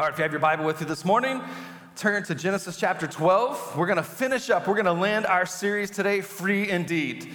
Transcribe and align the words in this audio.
All 0.00 0.06
right, 0.06 0.14
if 0.14 0.18
you 0.18 0.22
have 0.22 0.32
your 0.32 0.40
Bible 0.40 0.64
with 0.64 0.80
you 0.80 0.86
this 0.86 1.04
morning, 1.04 1.42
turn 1.94 2.22
to 2.22 2.34
Genesis 2.34 2.78
chapter 2.78 3.06
12. 3.06 3.76
We're 3.76 3.84
going 3.84 3.98
to 3.98 4.02
finish 4.02 4.48
up, 4.48 4.66
we're 4.66 4.72
going 4.72 4.86
to 4.86 4.94
land 4.94 5.26
our 5.26 5.44
series 5.44 5.90
today, 5.90 6.22
Free 6.22 6.70
Indeed. 6.70 7.34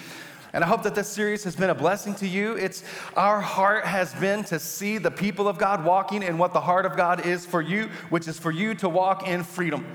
And 0.52 0.64
I 0.64 0.68
hope 0.68 0.82
that 0.82 0.96
this 0.96 1.08
series 1.08 1.44
has 1.44 1.56
been 1.56 1.70
a 1.70 1.76
blessing 1.76 2.16
to 2.16 2.28
you. 2.28 2.54
It's 2.54 2.84
our 3.16 3.40
heart 3.40 3.86
has 3.86 4.16
been 4.16 4.44
to 4.46 4.58
see 4.58 4.98
the 4.98 5.12
people 5.12 5.48
of 5.48 5.60
God 5.60 5.86
walking 5.86 6.24
in 6.24 6.40
what 6.40 6.54
the 6.54 6.60
heart 6.62 6.88
of 6.88 6.98
God 6.98 7.28
is 7.28 7.46
for 7.46 7.62
you, 7.62 7.84
which 8.10 8.28
is 8.28 8.40
for 8.40 8.50
you 8.50 8.74
to 8.74 8.90
walk 8.90 9.28
in 9.28 9.44
freedom. 9.44 9.86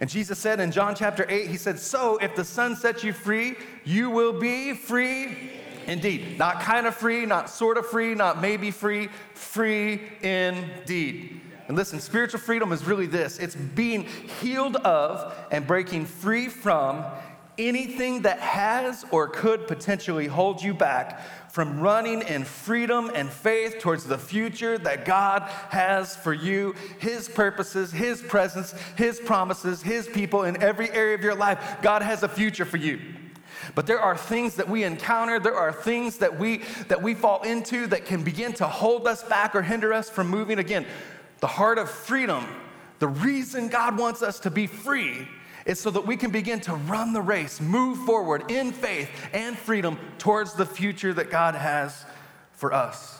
And 0.00 0.10
Jesus 0.10 0.36
said 0.36 0.58
in 0.58 0.72
John 0.72 0.96
chapter 0.96 1.26
8, 1.28 1.48
He 1.48 1.56
said, 1.56 1.78
So 1.78 2.16
if 2.16 2.34
the 2.34 2.44
Son 2.44 2.74
sets 2.74 3.04
you 3.04 3.12
free, 3.12 3.54
you 3.84 4.10
will 4.10 4.32
be 4.32 4.74
free 4.74 5.52
indeed. 5.86 6.40
Not 6.40 6.58
kind 6.58 6.88
of 6.88 6.96
free, 6.96 7.24
not 7.24 7.48
sort 7.48 7.78
of 7.78 7.86
free, 7.86 8.16
not 8.16 8.40
maybe 8.40 8.72
free, 8.72 9.10
free 9.34 10.02
indeed. 10.22 11.42
And 11.68 11.76
listen, 11.76 12.00
spiritual 12.00 12.40
freedom 12.40 12.72
is 12.72 12.84
really 12.84 13.06
this 13.06 13.38
it's 13.38 13.54
being 13.54 14.04
healed 14.40 14.76
of 14.76 15.34
and 15.50 15.66
breaking 15.66 16.06
free 16.06 16.48
from 16.48 17.04
anything 17.58 18.22
that 18.22 18.38
has 18.38 19.04
or 19.10 19.28
could 19.28 19.66
potentially 19.66 20.26
hold 20.26 20.62
you 20.62 20.74
back 20.74 21.20
from 21.50 21.80
running 21.80 22.20
in 22.22 22.44
freedom 22.44 23.10
and 23.14 23.30
faith 23.30 23.78
towards 23.78 24.04
the 24.04 24.18
future 24.18 24.76
that 24.76 25.06
God 25.06 25.42
has 25.70 26.14
for 26.14 26.34
you, 26.34 26.74
His 26.98 27.28
purposes, 27.28 27.90
His 27.90 28.20
presence, 28.20 28.74
His 28.96 29.18
promises, 29.18 29.80
His 29.80 30.06
people 30.06 30.42
in 30.42 30.62
every 30.62 30.90
area 30.90 31.14
of 31.14 31.22
your 31.22 31.34
life. 31.34 31.78
God 31.80 32.02
has 32.02 32.22
a 32.22 32.28
future 32.28 32.66
for 32.66 32.76
you. 32.76 33.00
But 33.74 33.86
there 33.86 34.00
are 34.00 34.16
things 34.16 34.56
that 34.56 34.68
we 34.68 34.84
encounter, 34.84 35.40
there 35.40 35.56
are 35.56 35.72
things 35.72 36.18
that 36.18 36.38
we 36.38 36.62
that 36.88 37.02
we 37.02 37.14
fall 37.14 37.42
into 37.42 37.86
that 37.86 38.04
can 38.04 38.22
begin 38.22 38.52
to 38.54 38.66
hold 38.66 39.08
us 39.08 39.22
back 39.24 39.54
or 39.54 39.62
hinder 39.62 39.92
us 39.92 40.10
from 40.10 40.28
moving 40.28 40.58
again 40.58 40.86
the 41.40 41.46
heart 41.46 41.78
of 41.78 41.90
freedom, 41.90 42.46
the 42.98 43.08
reason 43.08 43.68
God 43.68 43.98
wants 43.98 44.22
us 44.22 44.40
to 44.40 44.50
be 44.50 44.66
free 44.66 45.28
is 45.66 45.80
so 45.80 45.90
that 45.90 46.06
we 46.06 46.16
can 46.16 46.30
begin 46.30 46.60
to 46.60 46.74
run 46.74 47.12
the 47.12 47.20
race, 47.20 47.60
move 47.60 47.98
forward 48.06 48.50
in 48.50 48.72
faith 48.72 49.10
and 49.32 49.58
freedom 49.58 49.98
towards 50.18 50.54
the 50.54 50.64
future 50.64 51.12
that 51.12 51.30
God 51.30 51.54
has 51.54 52.04
for 52.52 52.72
us. 52.72 53.18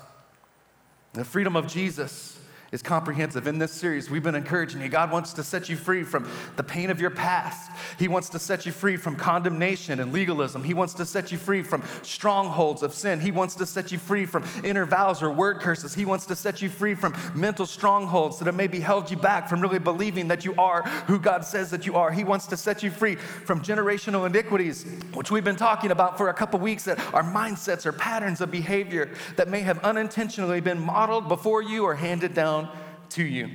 The 1.12 1.24
freedom 1.24 1.56
of 1.56 1.66
Jesus 1.66 2.38
is 2.76 2.82
comprehensive. 2.82 3.46
In 3.46 3.58
this 3.58 3.72
series, 3.72 4.10
we've 4.10 4.22
been 4.22 4.34
encouraging 4.34 4.82
you. 4.82 4.88
God 4.90 5.10
wants 5.10 5.32
to 5.32 5.42
set 5.42 5.70
you 5.70 5.76
free 5.76 6.02
from 6.02 6.28
the 6.56 6.62
pain 6.62 6.90
of 6.90 7.00
your 7.00 7.10
past. 7.10 7.70
He 7.98 8.06
wants 8.06 8.28
to 8.30 8.38
set 8.38 8.66
you 8.66 8.72
free 8.72 8.98
from 8.98 9.16
condemnation 9.16 9.98
and 9.98 10.12
legalism. 10.12 10.62
He 10.62 10.74
wants 10.74 10.92
to 10.94 11.06
set 11.06 11.32
you 11.32 11.38
free 11.38 11.62
from 11.62 11.82
strongholds 12.02 12.82
of 12.82 12.92
sin. 12.92 13.18
He 13.18 13.30
wants 13.30 13.54
to 13.56 13.66
set 13.66 13.92
you 13.92 13.98
free 13.98 14.26
from 14.26 14.44
inner 14.62 14.84
vows 14.84 15.22
or 15.22 15.30
word 15.30 15.60
curses. 15.60 15.94
He 15.94 16.04
wants 16.04 16.26
to 16.26 16.36
set 16.36 16.60
you 16.60 16.68
free 16.68 16.94
from 16.94 17.14
mental 17.34 17.64
strongholds 17.64 18.38
that 18.38 18.44
have 18.44 18.54
maybe 18.54 18.78
held 18.78 19.10
you 19.10 19.16
back 19.16 19.48
from 19.48 19.62
really 19.62 19.78
believing 19.78 20.28
that 20.28 20.44
you 20.44 20.54
are 20.56 20.82
who 21.06 21.18
God 21.18 21.46
says 21.46 21.70
that 21.70 21.86
you 21.86 21.94
are. 21.94 22.12
He 22.12 22.24
wants 22.24 22.46
to 22.48 22.58
set 22.58 22.82
you 22.82 22.90
free 22.90 23.14
from 23.14 23.62
generational 23.62 24.26
iniquities, 24.26 24.84
which 25.14 25.30
we've 25.30 25.44
been 25.44 25.56
talking 25.56 25.92
about 25.92 26.18
for 26.18 26.28
a 26.28 26.34
couple 26.34 26.60
weeks, 26.60 26.84
that 26.84 26.98
are 27.14 27.24
mindsets 27.24 27.86
or 27.86 27.92
patterns 27.92 28.42
of 28.42 28.50
behavior 28.50 29.14
that 29.36 29.48
may 29.48 29.60
have 29.60 29.78
unintentionally 29.78 30.60
been 30.60 30.78
modeled 30.78 31.26
before 31.26 31.62
you 31.62 31.82
or 31.82 31.94
handed 31.94 32.34
down 32.34 32.65
down 32.65 32.65
to 33.10 33.24
you. 33.24 33.50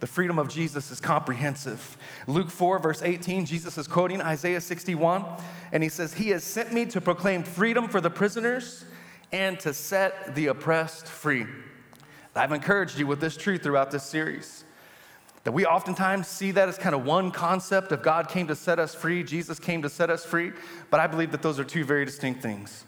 The 0.00 0.06
freedom 0.08 0.38
of 0.38 0.48
Jesus 0.48 0.90
is 0.90 1.00
comprehensive. 1.00 1.96
Luke 2.26 2.50
4, 2.50 2.80
verse 2.80 3.02
18, 3.02 3.46
Jesus 3.46 3.78
is 3.78 3.86
quoting 3.86 4.20
Isaiah 4.20 4.60
61, 4.60 5.24
and 5.70 5.82
he 5.82 5.88
says, 5.88 6.14
He 6.14 6.30
has 6.30 6.42
sent 6.42 6.72
me 6.72 6.86
to 6.86 7.00
proclaim 7.00 7.44
freedom 7.44 7.88
for 7.88 8.00
the 8.00 8.10
prisoners 8.10 8.84
and 9.30 9.60
to 9.60 9.72
set 9.72 10.34
the 10.34 10.48
oppressed 10.48 11.06
free. 11.06 11.46
I've 12.34 12.52
encouraged 12.52 12.98
you 12.98 13.06
with 13.06 13.20
this 13.20 13.36
truth 13.36 13.62
throughout 13.62 13.90
this 13.90 14.02
series. 14.02 14.64
That 15.44 15.52
we 15.52 15.66
oftentimes 15.66 16.28
see 16.28 16.52
that 16.52 16.68
as 16.68 16.78
kind 16.78 16.94
of 16.94 17.04
one 17.04 17.30
concept 17.30 17.92
of 17.92 18.02
God 18.02 18.28
came 18.28 18.46
to 18.46 18.56
set 18.56 18.78
us 18.78 18.94
free, 18.94 19.22
Jesus 19.22 19.58
came 19.58 19.82
to 19.82 19.88
set 19.88 20.08
us 20.08 20.24
free, 20.24 20.52
but 20.90 21.00
I 21.00 21.06
believe 21.06 21.32
that 21.32 21.42
those 21.42 21.58
are 21.58 21.64
two 21.64 21.84
very 21.84 22.04
distinct 22.04 22.42
things 22.42 22.84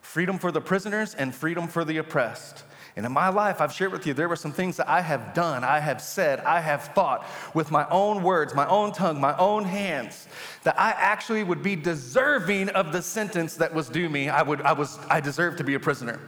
freedom 0.00 0.36
for 0.36 0.50
the 0.50 0.60
prisoners 0.60 1.14
and 1.14 1.32
freedom 1.32 1.68
for 1.68 1.84
the 1.84 1.98
oppressed. 1.98 2.64
And 2.94 3.06
in 3.06 3.12
my 3.12 3.30
life, 3.30 3.62
I've 3.62 3.72
shared 3.72 3.92
with 3.92 4.06
you, 4.06 4.12
there 4.12 4.28
were 4.28 4.36
some 4.36 4.52
things 4.52 4.76
that 4.76 4.88
I 4.88 5.00
have 5.00 5.32
done, 5.32 5.64
I 5.64 5.80
have 5.80 6.02
said, 6.02 6.40
I 6.40 6.60
have 6.60 6.84
thought 6.94 7.26
with 7.54 7.70
my 7.70 7.88
own 7.88 8.22
words, 8.22 8.54
my 8.54 8.66
own 8.66 8.92
tongue, 8.92 9.18
my 9.18 9.36
own 9.38 9.64
hands, 9.64 10.28
that 10.64 10.78
I 10.78 10.90
actually 10.90 11.42
would 11.42 11.62
be 11.62 11.74
deserving 11.74 12.68
of 12.70 12.92
the 12.92 13.00
sentence 13.00 13.56
that 13.56 13.72
was 13.72 13.88
due 13.88 14.10
me. 14.10 14.28
I, 14.28 14.42
would, 14.42 14.60
I, 14.60 14.72
was, 14.72 14.98
I 15.08 15.20
deserved 15.20 15.58
to 15.58 15.64
be 15.64 15.72
a 15.74 15.80
prisoner 15.80 16.20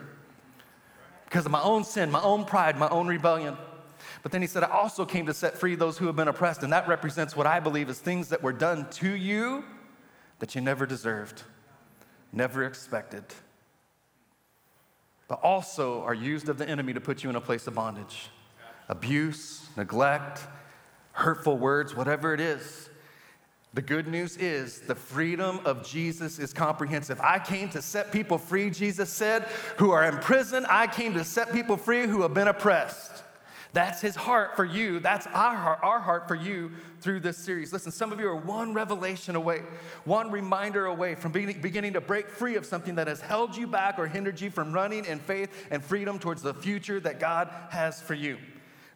because 1.27 1.45
of 1.45 1.53
my 1.53 1.63
own 1.63 1.85
sin, 1.85 2.11
my 2.11 2.23
own 2.23 2.47
pride, 2.47 2.79
my 2.79 2.89
own 2.89 3.09
rebellion. 3.09 3.59
But 4.23 4.33
then 4.33 4.41
he 4.41 4.47
said, 4.47 4.63
I 4.63 4.71
also 4.71 5.05
came 5.05 5.27
to 5.27 5.35
set 5.35 5.59
free 5.59 5.75
those 5.75 5.99
who 5.99 6.07
have 6.07 6.17
been 6.17 6.29
oppressed. 6.29 6.63
And 6.63 6.73
that 6.73 6.89
represents 6.89 7.37
what 7.37 7.47
I 7.47 7.61
believe 7.61 7.91
is 7.91 7.99
things 7.99 8.31
that 8.31 8.43
were 8.43 8.55
done 8.55 8.89
to 8.93 9.11
you 9.11 9.65
that 10.39 10.55
you 10.55 10.63
never 10.63 10.87
deserved, 10.87 11.43
never 12.33 12.65
expected 12.65 13.25
but 15.29 15.41
also 15.43 16.03
are 16.03 16.15
used 16.15 16.49
of 16.49 16.59
the 16.59 16.69
enemy 16.69 16.93
to 16.93 17.01
put 17.01 17.23
you 17.23 17.31
in 17.31 17.37
a 17.37 17.41
place 17.41 17.67
of 17.67 17.75
bondage. 17.75 18.29
Abuse, 18.89 19.67
neglect, 19.77 20.41
hurtful 21.13 21.57
words, 21.57 21.95
whatever 21.95 22.35
it 22.35 22.41
is. 22.41 22.91
The 23.73 23.83
good 23.83 24.07
news 24.07 24.37
is 24.37 24.81
the 24.83 24.95
freedom 24.95 25.61
of 25.65 25.87
Jesus 25.87 26.39
is 26.39 26.53
comprehensive. 26.53 27.21
I 27.21 27.39
came 27.39 27.69
to 27.71 27.83
set 27.83 28.13
people 28.13 28.39
free, 28.39 28.71
Jesus 28.71 29.11
said, 29.11 29.45
who 29.79 29.91
are 29.91 30.05
in 30.05 30.19
prison. 30.19 30.67
I 30.69 30.87
came 30.87 31.15
to 31.15 31.25
set 31.25 31.53
people 31.53 31.77
free 31.77 32.07
who 32.07 32.23
have 32.23 32.35
been 32.35 32.49
oppressed. 32.49 33.14
That's 33.75 34.01
his 34.01 34.15
heart 34.15 34.55
for 34.55 34.65
you. 34.65 35.01
That's 35.01 35.27
our 35.27 35.57
heart, 35.57 35.81
our 35.83 35.99
heart 35.99 36.29
for 36.29 36.37
you 36.37 36.71
through 37.01 37.19
this 37.21 37.37
series. 37.37 37.73
Listen, 37.73 37.91
some 37.91 38.13
of 38.13 38.21
you 38.21 38.29
are 38.29 38.37
one 38.37 38.73
revelation 38.73 39.35
away, 39.35 39.63
one 40.05 40.31
reminder 40.31 40.87
away 40.87 41.17
from 41.17 41.33
beginning 41.33 41.95
to 41.95 42.01
break 42.01 42.29
free 42.29 42.55
of 42.55 42.65
something 42.65 42.95
that 42.95 43.09
has 43.09 43.21
held 43.21 43.57
you 43.57 43.67
back 43.67 43.99
or 43.99 44.07
hindered 44.07 44.41
you 44.41 44.49
from 44.49 44.73
running 44.73 45.05
in 45.07 45.19
faith 45.19 45.67
and 45.73 45.83
freedom 45.83 46.21
towards 46.21 46.41
the 46.41 46.55
future 46.55 47.01
that 47.01 47.19
God 47.19 47.51
has 47.71 48.01
for 48.01 48.15
you. 48.15 48.39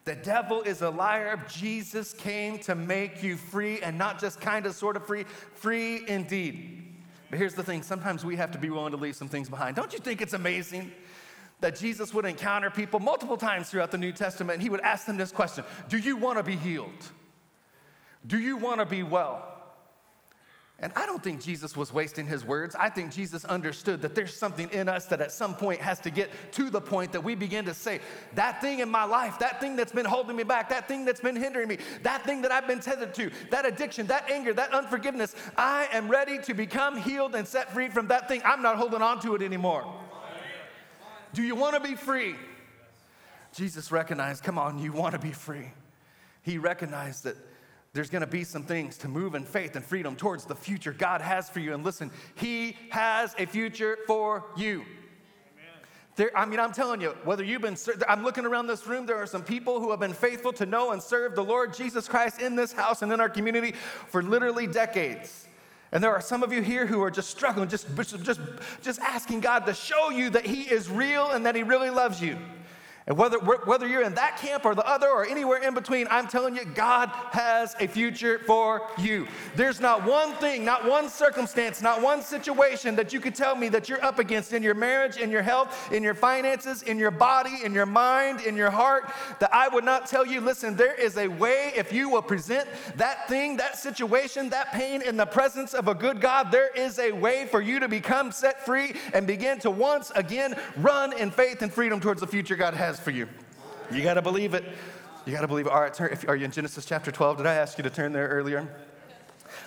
The 0.05 0.15
devil 0.15 0.63
is 0.63 0.81
a 0.81 0.91
liar. 0.91 1.45
Jesus 1.49 2.15
came 2.15 2.61
to 2.61 2.77
make 2.77 3.21
you 3.21 3.37
free 3.37 3.81
and 3.81 3.99
not 3.99 4.21
just 4.21 4.41
kind 4.41 4.65
of 4.65 4.77
sort 4.77 4.97
of 4.97 5.05
free, 5.09 5.25
free 5.55 6.09
indeed. 6.09 6.85
But 7.31 7.41
here's 7.41 7.55
the 7.55 7.65
thing 7.65 7.83
sometimes 7.83 8.25
we 8.25 8.37
have 8.37 8.53
to 8.53 8.59
be 8.59 8.71
willing 8.71 8.93
to 8.93 8.97
leave 8.97 9.17
some 9.17 9.29
things 9.29 9.49
behind. 9.49 9.75
Don't 9.75 9.93
you 9.93 9.99
think 9.99 10.23
it's 10.23 10.35
amazing? 10.35 10.93
That 11.61 11.77
Jesus 11.77 12.15
would 12.15 12.25
encounter 12.25 12.71
people 12.71 13.01
multiple 13.01 13.37
times 13.37 13.71
throughout 13.71 13.91
the 13.91 13.99
New 13.99 14.13
Testament, 14.13 14.55
and 14.55 14.63
he 14.63 14.71
would 14.71 14.81
ask 14.81 15.07
them 15.07 15.17
this 15.17 15.33
question 15.33 15.65
Do 15.89 15.99
you 15.99 16.17
want 16.17 16.39
to 16.39 16.43
be 16.43 16.57
healed? 16.57 17.11
Do 18.27 18.39
you 18.39 18.57
want 18.57 18.81
to 18.81 18.87
be 18.87 19.03
well? 19.03 19.55
And 20.81 20.93
I 20.95 21.07
don't 21.07 21.23
think 21.23 21.43
Jesus 21.43 21.77
was 21.77 21.93
wasting 21.93 22.25
his 22.25 22.45
words. 22.45 22.77
I 22.79 22.89
think 22.89 23.13
Jesus 23.13 23.45
understood 23.45 24.01
that 24.03 24.15
there's 24.15 24.37
something 24.37 24.71
in 24.71 24.89
us 24.89 25.07
that 25.07 25.21
at 25.21 25.33
some 25.33 25.57
point 25.57 25.81
has 25.81 25.99
to 26.01 26.11
get 26.11 26.31
to 26.53 26.71
the 26.71 26.81
point 26.81 27.11
that 27.13 27.25
we 27.25 27.35
begin 27.35 27.65
to 27.65 27.75
say, 27.75 27.99
that 28.35 28.61
thing 28.61 28.79
in 28.79 28.89
my 28.89 29.03
life, 29.03 29.41
that 29.41 29.61
thing 29.61 29.75
that's 29.75 29.91
been 29.91 30.05
holding 30.05 30.37
me 30.37 30.45
back, 30.45 30.69
that 30.69 30.87
thing 30.87 31.05
that's 31.05 31.21
been 31.21 31.35
hindering 31.35 31.67
me, 31.67 31.79
that 32.05 32.25
thing 32.25 32.43
that 32.43 32.53
I've 32.53 32.69
been 32.69 32.79
tethered 32.79 33.13
to, 33.15 33.29
that 33.51 33.67
addiction, 33.67 34.07
that 34.07 34.31
anger, 34.31 34.53
that 34.53 34.73
unforgiveness, 34.73 35.35
I 35.57 35.89
am 35.91 36.09
ready 36.09 36.39
to 36.43 36.55
become 36.55 36.97
healed 36.97 37.35
and 37.35 37.47
set 37.47 37.73
free 37.73 37.89
from 37.89 38.07
that 38.09 38.29
thing. 38.29 38.41
I'm 38.45 38.63
not 38.63 38.77
holding 38.77 39.03
on 39.03 39.21
to 39.23 39.35
it 39.35 39.43
anymore. 39.43 39.93
Do 41.39 41.45
you 41.45 41.55
want 41.55 41.77
to 41.77 41.81
be 41.81 41.95
free? 41.95 42.35
Jesus 43.55 43.93
recognized, 43.93 44.43
come 44.43 44.59
on, 44.59 44.81
you 44.81 44.91
want 44.91 45.13
to 45.13 45.21
be 45.21 45.31
free. 45.31 45.69
He 46.43 46.59
recognized 46.59 47.23
that 47.23 47.37
there's 47.93 48.11
going 48.11 48.23
to 48.23 48.27
be 48.27 48.43
some 48.43 48.65
things 48.65 48.99
to 48.99 49.09
move 49.09 49.37
in 49.37 49.45
faith 49.45 49.77
and 49.77 49.85
freedom 49.85 50.17
towards 50.17 50.47
the 50.47 50.57
future 50.57 50.93
God 50.93 51.21
has 51.21 51.49
for 51.49 51.61
you. 51.61 51.75
And 51.75 51.85
listen, 51.85 52.11
He 52.35 52.77
has 52.91 53.37
a 53.39 53.47
future 53.47 53.99
for 54.09 54.47
you. 54.57 54.85
There, 56.17 56.37
I 56.37 56.45
mean, 56.45 56.59
I'm 56.59 56.73
telling 56.73 57.01
you, 57.01 57.11
whether 57.23 57.45
you've 57.45 57.63
been, 57.63 57.77
I'm 58.09 58.25
looking 58.25 58.45
around 58.45 58.67
this 58.67 58.89
room, 58.89 59.07
there 59.07 59.23
are 59.23 59.25
some 59.25 59.45
people 59.45 59.79
who 59.79 59.93
have 59.93 60.01
been 60.01 60.15
faithful 60.15 60.53
to 60.55 60.67
know 60.67 60.91
and 60.91 61.01
serve 61.01 61.37
the 61.37 61.45
Lord 61.45 61.73
Jesus 61.73 62.09
Christ 62.09 62.41
in 62.41 62.57
this 62.57 62.73
house 62.73 63.03
and 63.03 63.13
in 63.13 63.21
our 63.21 63.31
community 63.31 63.77
for 64.09 64.25
literally 64.25 64.67
decades. 64.67 65.48
And 65.91 66.05
there 66.05 66.13
are 66.13 66.21
some 66.21 66.43
of 66.43 66.53
you 66.53 66.61
here 66.61 66.87
who 66.87 67.03
are 67.03 67.11
just 67.11 67.31
struggling, 67.31 67.69
just, 67.69 67.87
just, 67.97 68.41
just 68.83 69.01
asking 69.01 69.41
God 69.41 69.65
to 69.67 69.75
show 69.75 70.11
you 70.11 70.31
that 70.31 70.45
He 70.45 70.63
is 70.63 70.91
real 70.91 71.31
and 71.31 71.47
that 71.47 71.55
He 71.55 71.63
really 71.63 71.91
loves 71.91 72.21
you. 72.21 72.37
And 73.09 73.17
whether, 73.17 73.39
whether 73.39 73.89
you're 73.89 74.03
in 74.03 74.15
that 74.17 74.37
camp 74.37 74.67
or 74.67 74.75
the 74.75 74.87
other 74.87 75.09
or 75.09 75.27
anywhere 75.27 75.63
in 75.63 75.73
between, 75.73 76.07
I'm 76.11 76.29
telling 76.29 76.55
you, 76.55 76.67
God 76.67 77.09
has 77.31 77.75
a 77.81 77.87
future 77.87 78.39
for 78.41 78.83
you. 78.99 79.27
There's 79.57 79.81
not 79.81 80.05
one 80.05 80.35
thing, 80.35 80.63
not 80.63 80.85
one 80.85 81.09
circumstance, 81.09 81.81
not 81.81 82.03
one 82.03 82.21
situation 82.21 82.97
that 82.97 83.11
you 83.15 83.19
could 83.19 83.35
tell 83.35 83.57
me 83.57 83.71
that 83.71 83.89
you're 83.89 84.05
up 84.05 84.19
against 84.19 84.53
in 84.53 84.63
your 84.63 84.75
marriage, 84.75 85.17
in 85.17 85.31
your 85.31 85.41
health, 85.41 85.91
in 85.91 86.03
your 86.03 86.13
finances, 86.13 86.83
in 86.83 86.99
your 86.99 87.11
body, 87.11 87.65
in 87.65 87.73
your 87.73 87.87
mind, 87.87 88.43
in 88.43 88.57
your 88.57 88.71
heart, 88.71 89.11
that 89.41 89.55
I 89.55 89.69
would 89.69 89.85
not 89.85 90.07
tell 90.07 90.27
you, 90.27 90.43
listen, 90.43 90.77
there 90.77 90.95
is 90.95 91.17
a 91.17 91.29
way 91.29 91.73
if 91.75 91.95
you 91.95 92.11
will 92.11 92.21
present 92.21 92.69
that 92.97 93.27
thing, 93.27 93.57
that 93.57 93.79
situation, 93.79 94.51
that 94.51 94.71
pain 94.73 95.01
in 95.01 95.17
the 95.17 95.25
presence 95.25 95.73
of 95.73 95.89
a 95.89 95.95
good 95.95 96.21
God, 96.21 96.53
there 96.53 96.69
is 96.77 96.99
a 96.99 97.13
way 97.13 97.47
for 97.47 97.63
you 97.63 97.81
to 97.81 97.89
become 97.89 98.33
set 98.33 98.67
free 98.67 98.97
and 99.15 99.27
begin 99.27 99.59
to 99.61 99.71
once 99.71 100.13
again 100.15 100.55
run 100.77 101.19
in 101.19 101.31
faith 101.31 101.63
and 101.63 101.73
freedom 101.73 102.01
towards 102.01 102.21
the 102.21 102.27
future 102.27 102.55
God 102.55 102.75
has 102.75 102.98
for 102.99 103.11
you. 103.11 103.29
You 103.93 104.03
got 104.03 104.15
to 104.15 104.23
believe 104.23 104.55
it. 104.55 104.65
You 105.25 105.33
got 105.33 105.43
to 105.43 105.49
believe. 105.49 105.67
All 105.67 105.81
right, 105.81 105.93
turn, 105.93 106.13
if, 106.13 106.29
are 106.29 106.37
you 106.37 106.45
in 106.45 106.51
Genesis 106.51 106.85
chapter 106.85 107.11
12? 107.11 107.39
Did 107.39 107.47
I 107.47 107.55
ask 107.55 107.79
you 107.79 107.85
to 107.85 107.91
turn 107.91 108.13
there 108.13 108.29
earlier? 108.29 108.69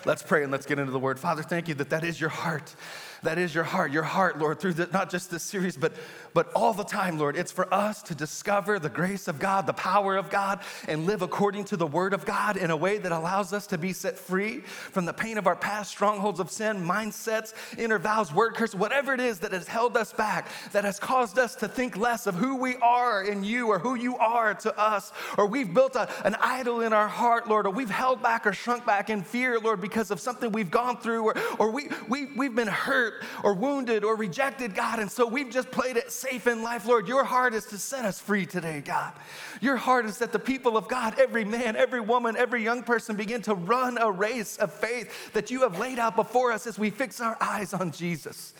Let's 0.05 0.23
pray 0.23 0.43
and 0.43 0.51
let's 0.51 0.65
get 0.65 0.79
into 0.79 0.91
the 0.91 0.99
word. 0.99 1.19
Father, 1.19 1.43
thank 1.43 1.67
you 1.67 1.73
that 1.75 1.89
that 1.89 2.03
is 2.03 2.19
your 2.19 2.29
heart. 2.29 2.75
That 3.23 3.37
is 3.37 3.53
your 3.53 3.63
heart, 3.63 3.91
your 3.91 4.03
heart, 4.03 4.39
Lord, 4.39 4.59
through 4.59 4.73
the, 4.73 4.87
not 4.87 5.11
just 5.11 5.29
this 5.29 5.43
series, 5.43 5.77
but, 5.77 5.93
but 6.33 6.51
all 6.55 6.73
the 6.73 6.83
time, 6.83 7.19
Lord. 7.19 7.35
It's 7.35 7.51
for 7.51 7.71
us 7.71 8.01
to 8.03 8.15
discover 8.15 8.79
the 8.79 8.89
grace 8.89 9.27
of 9.27 9.37
God, 9.37 9.67
the 9.67 9.73
power 9.73 10.17
of 10.17 10.31
God, 10.31 10.61
and 10.87 11.05
live 11.05 11.21
according 11.21 11.65
to 11.65 11.77
the 11.77 11.85
word 11.85 12.15
of 12.15 12.25
God 12.25 12.57
in 12.57 12.71
a 12.71 12.75
way 12.75 12.97
that 12.97 13.11
allows 13.11 13.53
us 13.53 13.67
to 13.67 13.77
be 13.77 13.93
set 13.93 14.17
free 14.17 14.61
from 14.61 15.05
the 15.05 15.13
pain 15.13 15.37
of 15.37 15.45
our 15.45 15.55
past, 15.55 15.91
strongholds 15.91 16.39
of 16.39 16.49
sin, 16.49 16.77
mindsets, 16.77 17.53
inner 17.77 17.99
vows, 17.99 18.33
word 18.33 18.55
curse, 18.55 18.73
whatever 18.73 19.13
it 19.13 19.19
is 19.19 19.37
that 19.39 19.51
has 19.51 19.67
held 19.67 19.95
us 19.97 20.11
back, 20.11 20.47
that 20.71 20.83
has 20.83 20.99
caused 20.99 21.37
us 21.37 21.53
to 21.53 21.67
think 21.67 21.97
less 21.97 22.25
of 22.25 22.33
who 22.33 22.55
we 22.55 22.75
are 22.77 23.23
in 23.23 23.43
you 23.43 23.67
or 23.67 23.77
who 23.77 23.93
you 23.93 24.17
are 24.17 24.55
to 24.55 24.75
us, 24.79 25.13
or 25.37 25.45
we've 25.45 25.75
built 25.75 25.95
a, 25.95 26.09
an 26.25 26.35
idol 26.39 26.81
in 26.81 26.91
our 26.91 27.07
heart, 27.07 27.47
Lord, 27.47 27.67
or 27.67 27.69
we've 27.69 27.87
held 27.87 28.23
back 28.23 28.47
or 28.47 28.53
shrunk 28.53 28.83
back 28.83 29.11
in 29.11 29.21
fear, 29.21 29.59
Lord, 29.59 29.79
because 29.79 30.09
of 30.09 30.19
something 30.19 30.51
we've 30.51 30.71
gone 30.71 30.97
through, 30.97 31.23
or, 31.23 31.35
or 31.59 31.69
we, 31.69 31.89
we, 32.09 32.25
we've 32.35 32.55
been 32.55 32.67
hurt 32.67 33.10
hurt 33.11 33.23
or 33.43 33.53
wounded 33.53 34.03
or 34.03 34.15
rejected, 34.15 34.75
God. 34.75 34.99
And 34.99 35.11
so 35.11 35.27
we've 35.27 35.49
just 35.49 35.71
played 35.71 35.97
it 35.97 36.11
safe 36.11 36.47
in 36.47 36.63
life, 36.63 36.85
Lord. 36.85 37.07
Your 37.07 37.23
heart 37.23 37.53
is 37.53 37.65
to 37.67 37.77
set 37.77 38.05
us 38.05 38.19
free 38.19 38.45
today, 38.45 38.81
God. 38.81 39.13
Your 39.61 39.77
heart 39.77 40.05
is 40.05 40.17
that 40.19 40.31
the 40.31 40.39
people 40.39 40.77
of 40.77 40.87
God, 40.87 41.19
every 41.19 41.45
man, 41.45 41.75
every 41.75 42.01
woman, 42.01 42.35
every 42.37 42.63
young 42.63 42.83
person 42.83 43.15
begin 43.15 43.41
to 43.43 43.55
run 43.55 43.97
a 43.97 44.11
race 44.11 44.57
of 44.57 44.73
faith 44.73 45.33
that 45.33 45.51
you 45.51 45.61
have 45.61 45.79
laid 45.79 45.99
out 45.99 46.15
before 46.15 46.51
us 46.51 46.67
as 46.67 46.77
we 46.77 46.89
fix 46.89 47.21
our 47.21 47.37
eyes 47.41 47.73
on 47.73 47.91
Jesus. 47.91 48.53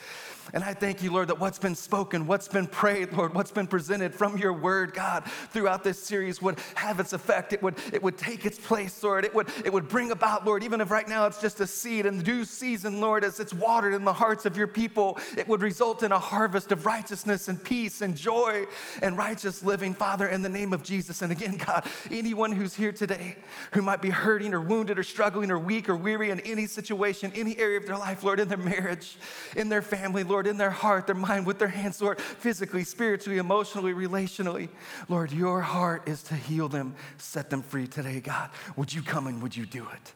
And 0.52 0.62
I 0.62 0.74
thank 0.74 1.02
you, 1.02 1.12
Lord, 1.12 1.28
that 1.28 1.40
what's 1.40 1.58
been 1.58 1.74
spoken, 1.74 2.26
what's 2.26 2.48
been 2.48 2.66
prayed, 2.66 3.12
Lord, 3.12 3.34
what's 3.34 3.50
been 3.50 3.66
presented 3.66 4.14
from 4.14 4.36
your 4.36 4.52
word, 4.52 4.92
God, 4.92 5.24
throughout 5.50 5.84
this 5.84 6.02
series 6.02 6.42
would 6.42 6.58
have 6.74 7.00
its 7.00 7.12
effect. 7.12 7.52
It 7.52 7.62
would, 7.62 7.76
it 7.92 8.02
would 8.02 8.18
take 8.18 8.44
its 8.44 8.58
place, 8.58 9.02
Lord. 9.02 9.24
It 9.24 9.34
would, 9.34 9.48
it 9.64 9.72
would 9.72 9.88
bring 9.88 10.10
about, 10.10 10.44
Lord, 10.46 10.62
even 10.62 10.80
if 10.80 10.90
right 10.90 11.08
now 11.08 11.26
it's 11.26 11.40
just 11.40 11.60
a 11.60 11.66
seed 11.66 12.06
in 12.06 12.22
due 12.22 12.44
season, 12.44 13.00
Lord, 13.00 13.24
as 13.24 13.40
it's 13.40 13.54
watered 13.54 13.94
in 13.94 14.04
the 14.04 14.12
hearts 14.12 14.44
of 14.44 14.56
your 14.56 14.66
people, 14.66 15.18
it 15.36 15.48
would 15.48 15.62
result 15.62 16.02
in 16.02 16.12
a 16.12 16.18
harvest 16.18 16.72
of 16.72 16.86
righteousness 16.86 17.48
and 17.48 17.62
peace 17.62 18.02
and 18.02 18.16
joy 18.16 18.66
and 19.00 19.16
righteous 19.16 19.62
living, 19.62 19.94
Father, 19.94 20.26
in 20.28 20.42
the 20.42 20.48
name 20.48 20.72
of 20.72 20.82
Jesus. 20.82 21.22
And 21.22 21.32
again, 21.32 21.56
God, 21.56 21.86
anyone 22.10 22.52
who's 22.52 22.74
here 22.74 22.92
today 22.92 23.36
who 23.72 23.82
might 23.82 24.02
be 24.02 24.10
hurting 24.10 24.54
or 24.54 24.60
wounded 24.60 24.98
or 24.98 25.02
struggling 25.02 25.50
or 25.50 25.58
weak 25.58 25.88
or 25.88 25.96
weary 25.96 26.30
in 26.30 26.40
any 26.40 26.66
situation, 26.66 27.32
any 27.34 27.58
area 27.58 27.78
of 27.78 27.86
their 27.86 27.98
life, 27.98 28.22
Lord, 28.22 28.40
in 28.40 28.48
their 28.48 28.58
marriage, 28.58 29.16
in 29.56 29.68
their 29.68 29.82
family, 29.82 30.24
Lord, 30.32 30.46
in 30.46 30.56
their 30.56 30.70
heart, 30.70 31.06
their 31.06 31.14
mind, 31.14 31.46
with 31.46 31.58
their 31.58 31.68
hands, 31.68 32.00
Lord, 32.00 32.20
physically, 32.20 32.84
spiritually, 32.84 33.38
emotionally, 33.38 33.92
relationally. 33.92 34.70
Lord, 35.08 35.30
your 35.30 35.60
heart 35.60 36.08
is 36.08 36.22
to 36.24 36.34
heal 36.34 36.68
them, 36.68 36.94
set 37.18 37.50
them 37.50 37.62
free 37.62 37.86
today, 37.86 38.20
God. 38.20 38.50
Would 38.76 38.92
you 38.92 39.02
come 39.02 39.26
and 39.26 39.42
would 39.42 39.56
you 39.56 39.66
do 39.66 39.86
it? 39.92 40.14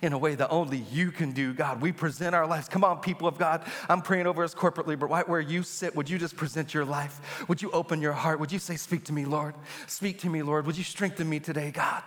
in 0.00 0.12
a 0.12 0.18
way 0.18 0.34
that 0.34 0.48
only 0.50 0.78
you 0.92 1.10
can 1.10 1.32
do, 1.32 1.52
God. 1.52 1.82
We 1.82 1.92
present 1.92 2.34
our 2.34 2.46
lives. 2.46 2.68
Come 2.68 2.84
on, 2.84 3.00
people 3.00 3.26
of 3.26 3.36
God. 3.36 3.64
I'm 3.88 4.00
praying 4.00 4.26
over 4.26 4.42
us 4.42 4.54
corporately, 4.54 4.98
but 4.98 5.10
right 5.10 5.28
where 5.28 5.40
you 5.40 5.64
sit, 5.64 5.94
would 5.96 6.08
you 6.08 6.18
just 6.18 6.36
present 6.36 6.72
your 6.72 6.84
life? 6.84 7.44
Would 7.48 7.60
you 7.60 7.70
open 7.72 8.00
your 8.00 8.12
heart? 8.12 8.40
Would 8.40 8.52
you 8.52 8.58
say, 8.58 8.76
Speak 8.76 9.04
to 9.06 9.12
me, 9.12 9.24
Lord? 9.24 9.54
Speak 9.88 10.20
to 10.20 10.30
me, 10.30 10.42
Lord. 10.42 10.66
Would 10.66 10.78
you 10.78 10.84
strengthen 10.84 11.28
me 11.28 11.40
today, 11.40 11.72
God? 11.72 12.02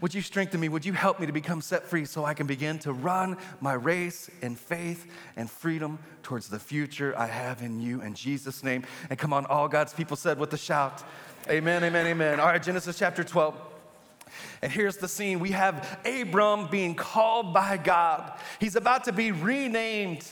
Would 0.00 0.14
you 0.14 0.22
strengthen 0.22 0.60
me? 0.60 0.68
Would 0.68 0.84
you 0.84 0.92
help 0.92 1.20
me 1.20 1.26
to 1.26 1.32
become 1.32 1.60
set 1.60 1.84
free 1.84 2.04
so 2.04 2.24
I 2.24 2.34
can 2.34 2.46
begin 2.46 2.78
to 2.80 2.92
run 2.92 3.36
my 3.60 3.74
race 3.74 4.30
in 4.42 4.56
faith 4.56 5.10
and 5.36 5.50
freedom 5.50 5.98
towards 6.22 6.48
the 6.48 6.58
future 6.58 7.14
I 7.16 7.26
have 7.26 7.62
in 7.62 7.80
you 7.80 8.00
in 8.00 8.14
Jesus' 8.14 8.62
name? 8.62 8.84
And 9.10 9.18
come 9.18 9.32
on, 9.32 9.46
all 9.46 9.68
God's 9.68 9.92
people 9.92 10.16
said 10.16 10.38
with 10.38 10.52
a 10.52 10.58
shout, 10.58 11.02
Amen, 11.48 11.84
amen, 11.84 12.06
amen. 12.06 12.40
All 12.40 12.46
right, 12.46 12.62
Genesis 12.62 12.98
chapter 12.98 13.22
12. 13.22 13.54
And 14.62 14.72
here's 14.72 14.96
the 14.96 15.08
scene 15.08 15.40
we 15.40 15.50
have 15.50 15.98
Abram 16.04 16.68
being 16.70 16.94
called 16.94 17.52
by 17.52 17.76
God. 17.76 18.32
He's 18.58 18.76
about 18.76 19.04
to 19.04 19.12
be 19.12 19.30
renamed 19.30 20.26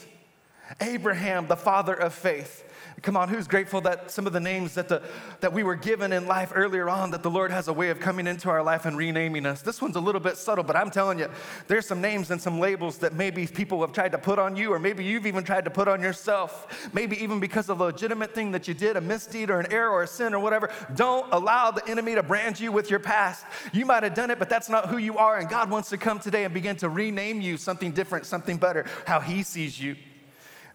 Abraham, 0.80 1.46
the 1.46 1.56
father 1.56 1.94
of 1.94 2.14
faith. 2.14 2.64
Come 3.02 3.16
on, 3.16 3.28
who's 3.28 3.48
grateful 3.48 3.80
that 3.80 4.12
some 4.12 4.28
of 4.28 4.32
the 4.32 4.38
names 4.38 4.74
that, 4.74 4.88
the, 4.88 5.02
that 5.40 5.52
we 5.52 5.64
were 5.64 5.74
given 5.74 6.12
in 6.12 6.26
life 6.28 6.52
earlier 6.54 6.88
on, 6.88 7.10
that 7.10 7.24
the 7.24 7.30
Lord 7.30 7.50
has 7.50 7.66
a 7.66 7.72
way 7.72 7.90
of 7.90 7.98
coming 7.98 8.28
into 8.28 8.48
our 8.48 8.62
life 8.62 8.86
and 8.86 8.96
renaming 8.96 9.44
us? 9.44 9.60
This 9.60 9.82
one's 9.82 9.96
a 9.96 10.00
little 10.00 10.20
bit 10.20 10.36
subtle, 10.36 10.62
but 10.62 10.76
I'm 10.76 10.88
telling 10.88 11.18
you, 11.18 11.28
there's 11.66 11.84
some 11.84 12.00
names 12.00 12.30
and 12.30 12.40
some 12.40 12.60
labels 12.60 12.98
that 12.98 13.12
maybe 13.12 13.44
people 13.48 13.80
have 13.80 13.92
tried 13.92 14.12
to 14.12 14.18
put 14.18 14.38
on 14.38 14.54
you, 14.54 14.72
or 14.72 14.78
maybe 14.78 15.02
you've 15.02 15.26
even 15.26 15.42
tried 15.42 15.64
to 15.64 15.70
put 15.70 15.88
on 15.88 16.00
yourself. 16.00 16.88
Maybe 16.92 17.20
even 17.20 17.40
because 17.40 17.68
of 17.68 17.80
a 17.80 17.84
legitimate 17.86 18.36
thing 18.36 18.52
that 18.52 18.68
you 18.68 18.74
did, 18.74 18.96
a 18.96 19.00
misdeed 19.00 19.50
or 19.50 19.58
an 19.58 19.72
error 19.72 19.90
or 19.90 20.04
a 20.04 20.06
sin 20.06 20.32
or 20.32 20.38
whatever. 20.38 20.70
Don't 20.94 21.26
allow 21.32 21.72
the 21.72 21.84
enemy 21.88 22.14
to 22.14 22.22
brand 22.22 22.60
you 22.60 22.70
with 22.70 22.88
your 22.88 23.00
past. 23.00 23.44
You 23.72 23.84
might 23.84 24.04
have 24.04 24.14
done 24.14 24.30
it, 24.30 24.38
but 24.38 24.48
that's 24.48 24.68
not 24.68 24.90
who 24.90 24.98
you 24.98 25.18
are. 25.18 25.38
And 25.38 25.48
God 25.48 25.70
wants 25.70 25.88
to 25.90 25.96
come 25.96 26.20
today 26.20 26.44
and 26.44 26.54
begin 26.54 26.76
to 26.76 26.88
rename 26.88 27.40
you 27.40 27.56
something 27.56 27.90
different, 27.90 28.26
something 28.26 28.58
better, 28.58 28.86
how 29.08 29.18
He 29.18 29.42
sees 29.42 29.80
you. 29.80 29.96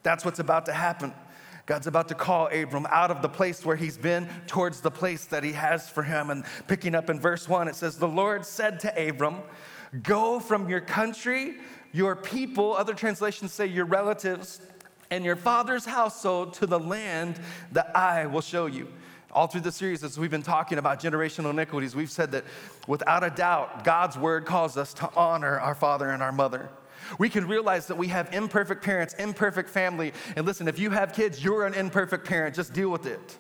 That's 0.04 0.26
what's 0.26 0.40
about 0.40 0.66
to 0.66 0.74
happen. 0.74 1.14
God's 1.68 1.86
about 1.86 2.08
to 2.08 2.16
call 2.16 2.48
Abram 2.48 2.88
out 2.90 3.12
of 3.12 3.22
the 3.22 3.28
place 3.28 3.66
where 3.66 3.76
he's 3.76 3.98
been 3.98 4.30
towards 4.48 4.80
the 4.80 4.90
place 4.90 5.26
that 5.26 5.44
he 5.44 5.52
has 5.52 5.90
for 5.90 6.02
him. 6.02 6.30
And 6.30 6.46
picking 6.68 6.96
up 6.96 7.10
in 7.10 7.20
verse 7.20 7.48
one, 7.48 7.68
it 7.68 7.76
says, 7.76 7.98
The 7.98 8.08
Lord 8.08 8.46
said 8.46 8.80
to 8.80 9.10
Abram, 9.10 9.42
Go 10.02 10.40
from 10.40 10.70
your 10.70 10.80
country, 10.80 11.56
your 11.92 12.16
people, 12.16 12.74
other 12.74 12.94
translations 12.94 13.52
say 13.52 13.66
your 13.66 13.84
relatives, 13.84 14.62
and 15.12 15.26
your 15.26 15.36
father's 15.36 15.84
household 15.84 16.54
to 16.54 16.68
the 16.68 16.80
land 16.80 17.38
that 17.74 17.96
I 17.96 18.28
will 18.28 18.42
show 18.42 18.68
you. 18.68 18.88
All 19.34 19.48
through 19.48 19.62
the 19.62 19.72
series, 19.72 20.06
as 20.06 20.18
we've 20.18 20.32
been 20.32 20.44
talking 20.44 20.78
about 20.78 21.02
generational 21.02 21.50
iniquities, 21.50 21.94
we've 21.94 22.10
said 22.10 22.32
that 22.32 22.46
without 22.88 23.26
a 23.26 23.30
doubt, 23.30 23.84
God's 23.84 24.18
word 24.18 24.46
calls 24.46 24.78
us 24.78 24.94
to 24.96 25.10
honor 25.18 25.60
our 25.60 25.76
father 25.76 26.12
and 26.12 26.24
our 26.24 26.32
mother. 26.32 26.70
We 27.20 27.30
can 27.30 27.48
realize 27.48 27.88
that 27.88 27.98
we 27.98 28.08
have 28.08 28.34
imperfect 28.34 28.84
parents, 28.84 29.14
imperfect 29.16 29.70
family. 29.70 30.14
And 30.36 30.46
listen, 30.46 30.68
if 30.68 30.80
you 30.80 30.90
have 30.92 31.14
kids, 31.14 31.44
you're 31.44 31.66
an 31.66 31.74
imperfect 31.74 32.26
parent. 32.26 32.56
Just 32.56 32.74
deal 32.74 32.90
with 32.90 33.06
it. 33.06 33.38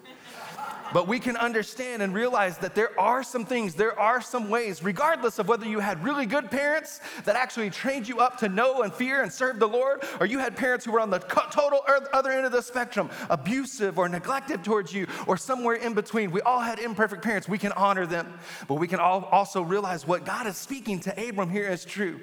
But 0.93 1.05
we 1.05 1.19
can 1.19 1.35
understand 1.35 2.01
and 2.01 2.13
realize 2.13 2.57
that 2.59 2.73
there 2.73 2.97
are 2.97 3.21
some 3.21 3.45
things, 3.45 3.75
there 3.75 3.99
are 3.99 4.21
some 4.21 4.49
ways, 4.49 4.81
regardless 4.81 5.37
of 5.37 5.49
whether 5.49 5.65
you 5.65 5.79
had 5.79 6.01
really 6.01 6.25
good 6.25 6.49
parents 6.49 7.01
that 7.25 7.35
actually 7.35 7.69
trained 7.69 8.07
you 8.07 8.19
up 8.19 8.37
to 8.37 8.47
know 8.47 8.83
and 8.83 8.93
fear 8.93 9.21
and 9.21 9.29
serve 9.29 9.59
the 9.59 9.67
Lord, 9.67 10.05
or 10.21 10.25
you 10.25 10.39
had 10.39 10.55
parents 10.55 10.85
who 10.85 10.93
were 10.93 11.01
on 11.01 11.09
the 11.09 11.19
total 11.19 11.81
other 12.13 12.31
end 12.31 12.45
of 12.45 12.53
the 12.53 12.61
spectrum, 12.61 13.09
abusive 13.29 13.99
or 13.99 14.07
neglected 14.07 14.63
towards 14.63 14.93
you, 14.93 15.07
or 15.27 15.35
somewhere 15.35 15.75
in 15.75 15.93
between. 15.93 16.31
We 16.31 16.39
all 16.41 16.61
had 16.61 16.79
imperfect 16.79 17.21
parents. 17.21 17.49
We 17.49 17.57
can 17.57 17.73
honor 17.73 18.05
them, 18.05 18.39
but 18.69 18.75
we 18.75 18.87
can 18.87 19.01
also 19.01 19.61
realize 19.61 20.07
what 20.07 20.23
God 20.23 20.47
is 20.47 20.55
speaking 20.55 21.01
to 21.01 21.29
Abram 21.29 21.49
here 21.49 21.67
is 21.67 21.83
true 21.83 22.21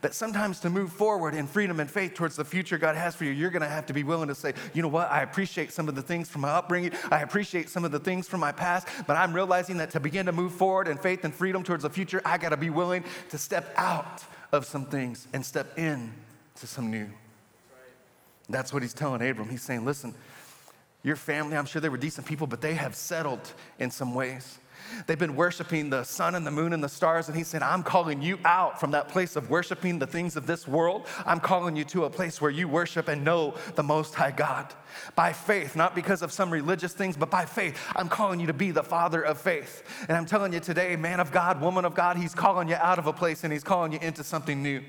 that 0.00 0.14
sometimes 0.14 0.60
to 0.60 0.70
move 0.70 0.92
forward 0.92 1.34
in 1.34 1.46
freedom 1.46 1.80
and 1.80 1.90
faith 1.90 2.14
towards 2.14 2.36
the 2.36 2.44
future 2.44 2.78
God 2.78 2.96
has 2.96 3.14
for 3.14 3.24
you, 3.24 3.30
you're 3.30 3.50
going 3.50 3.62
to 3.62 3.68
have 3.68 3.86
to 3.86 3.92
be 3.92 4.02
willing 4.02 4.28
to 4.28 4.34
say, 4.34 4.54
you 4.74 4.82
know 4.82 4.88
what, 4.88 5.10
I 5.10 5.22
appreciate 5.22 5.72
some 5.72 5.88
of 5.88 5.94
the 5.94 6.02
things 6.02 6.28
from 6.28 6.42
my 6.42 6.50
upbringing, 6.50 6.92
I 7.10 7.20
appreciate 7.20 7.68
some 7.68 7.84
of 7.84 7.92
the 7.92 7.98
things 8.00 8.28
from 8.28 8.40
my 8.40 8.52
past, 8.52 8.88
but 9.06 9.16
I'm 9.16 9.32
realizing 9.32 9.76
that 9.78 9.90
to 9.90 10.00
begin 10.00 10.26
to 10.26 10.32
move 10.32 10.52
forward 10.52 10.88
in 10.88 10.98
faith 10.98 11.24
and 11.24 11.34
freedom 11.34 11.62
towards 11.62 11.82
the 11.82 11.90
future, 11.90 12.22
I 12.24 12.38
got 12.38 12.50
to 12.50 12.56
be 12.56 12.70
willing 12.70 13.04
to 13.30 13.38
step 13.38 13.72
out 13.76 14.24
of 14.52 14.64
some 14.64 14.86
things 14.86 15.28
and 15.32 15.44
step 15.44 15.78
in 15.78 16.12
to 16.56 16.66
some 16.66 16.90
new. 16.90 17.08
That's 18.48 18.72
what 18.72 18.82
he's 18.82 18.94
telling 18.94 19.26
Abram. 19.26 19.48
He's 19.48 19.62
saying, 19.62 19.84
listen, 19.84 20.14
your 21.02 21.16
family, 21.16 21.56
I'm 21.56 21.64
sure 21.66 21.80
they 21.80 21.88
were 21.88 21.96
decent 21.96 22.26
people, 22.26 22.46
but 22.46 22.60
they 22.60 22.74
have 22.74 22.94
settled 22.94 23.52
in 23.78 23.90
some 23.90 24.14
ways. 24.14 24.58
They've 25.06 25.18
been 25.18 25.36
worshiping 25.36 25.90
the 25.90 26.04
sun 26.04 26.34
and 26.34 26.46
the 26.46 26.50
moon 26.50 26.72
and 26.72 26.82
the 26.82 26.88
stars, 26.88 27.28
and 27.28 27.36
he 27.36 27.44
said, 27.44 27.62
I'm 27.62 27.82
calling 27.82 28.22
you 28.22 28.38
out 28.44 28.80
from 28.80 28.90
that 28.92 29.08
place 29.08 29.36
of 29.36 29.50
worshiping 29.50 29.98
the 29.98 30.06
things 30.06 30.36
of 30.36 30.46
this 30.46 30.66
world. 30.66 31.06
I'm 31.26 31.40
calling 31.40 31.76
you 31.76 31.84
to 31.86 32.04
a 32.04 32.10
place 32.10 32.40
where 32.40 32.50
you 32.50 32.68
worship 32.68 33.08
and 33.08 33.24
know 33.24 33.54
the 33.74 33.82
Most 33.82 34.14
High 34.14 34.30
God. 34.30 34.72
By 35.14 35.32
faith, 35.32 35.76
not 35.76 35.94
because 35.94 36.22
of 36.22 36.32
some 36.32 36.50
religious 36.50 36.92
things, 36.92 37.16
but 37.16 37.30
by 37.30 37.44
faith, 37.44 37.78
I'm 37.96 38.08
calling 38.08 38.40
you 38.40 38.46
to 38.46 38.52
be 38.52 38.70
the 38.70 38.82
father 38.82 39.22
of 39.22 39.40
faith. 39.40 39.82
And 40.08 40.16
I'm 40.16 40.26
telling 40.26 40.52
you 40.52 40.60
today, 40.60 40.96
man 40.96 41.20
of 41.20 41.32
God, 41.32 41.60
woman 41.60 41.84
of 41.84 41.94
God, 41.94 42.16
he's 42.16 42.34
calling 42.34 42.68
you 42.68 42.76
out 42.76 42.98
of 42.98 43.06
a 43.06 43.12
place 43.12 43.44
and 43.44 43.52
he's 43.52 43.64
calling 43.64 43.92
you 43.92 43.98
into 44.00 44.24
something 44.24 44.62
new. 44.62 44.82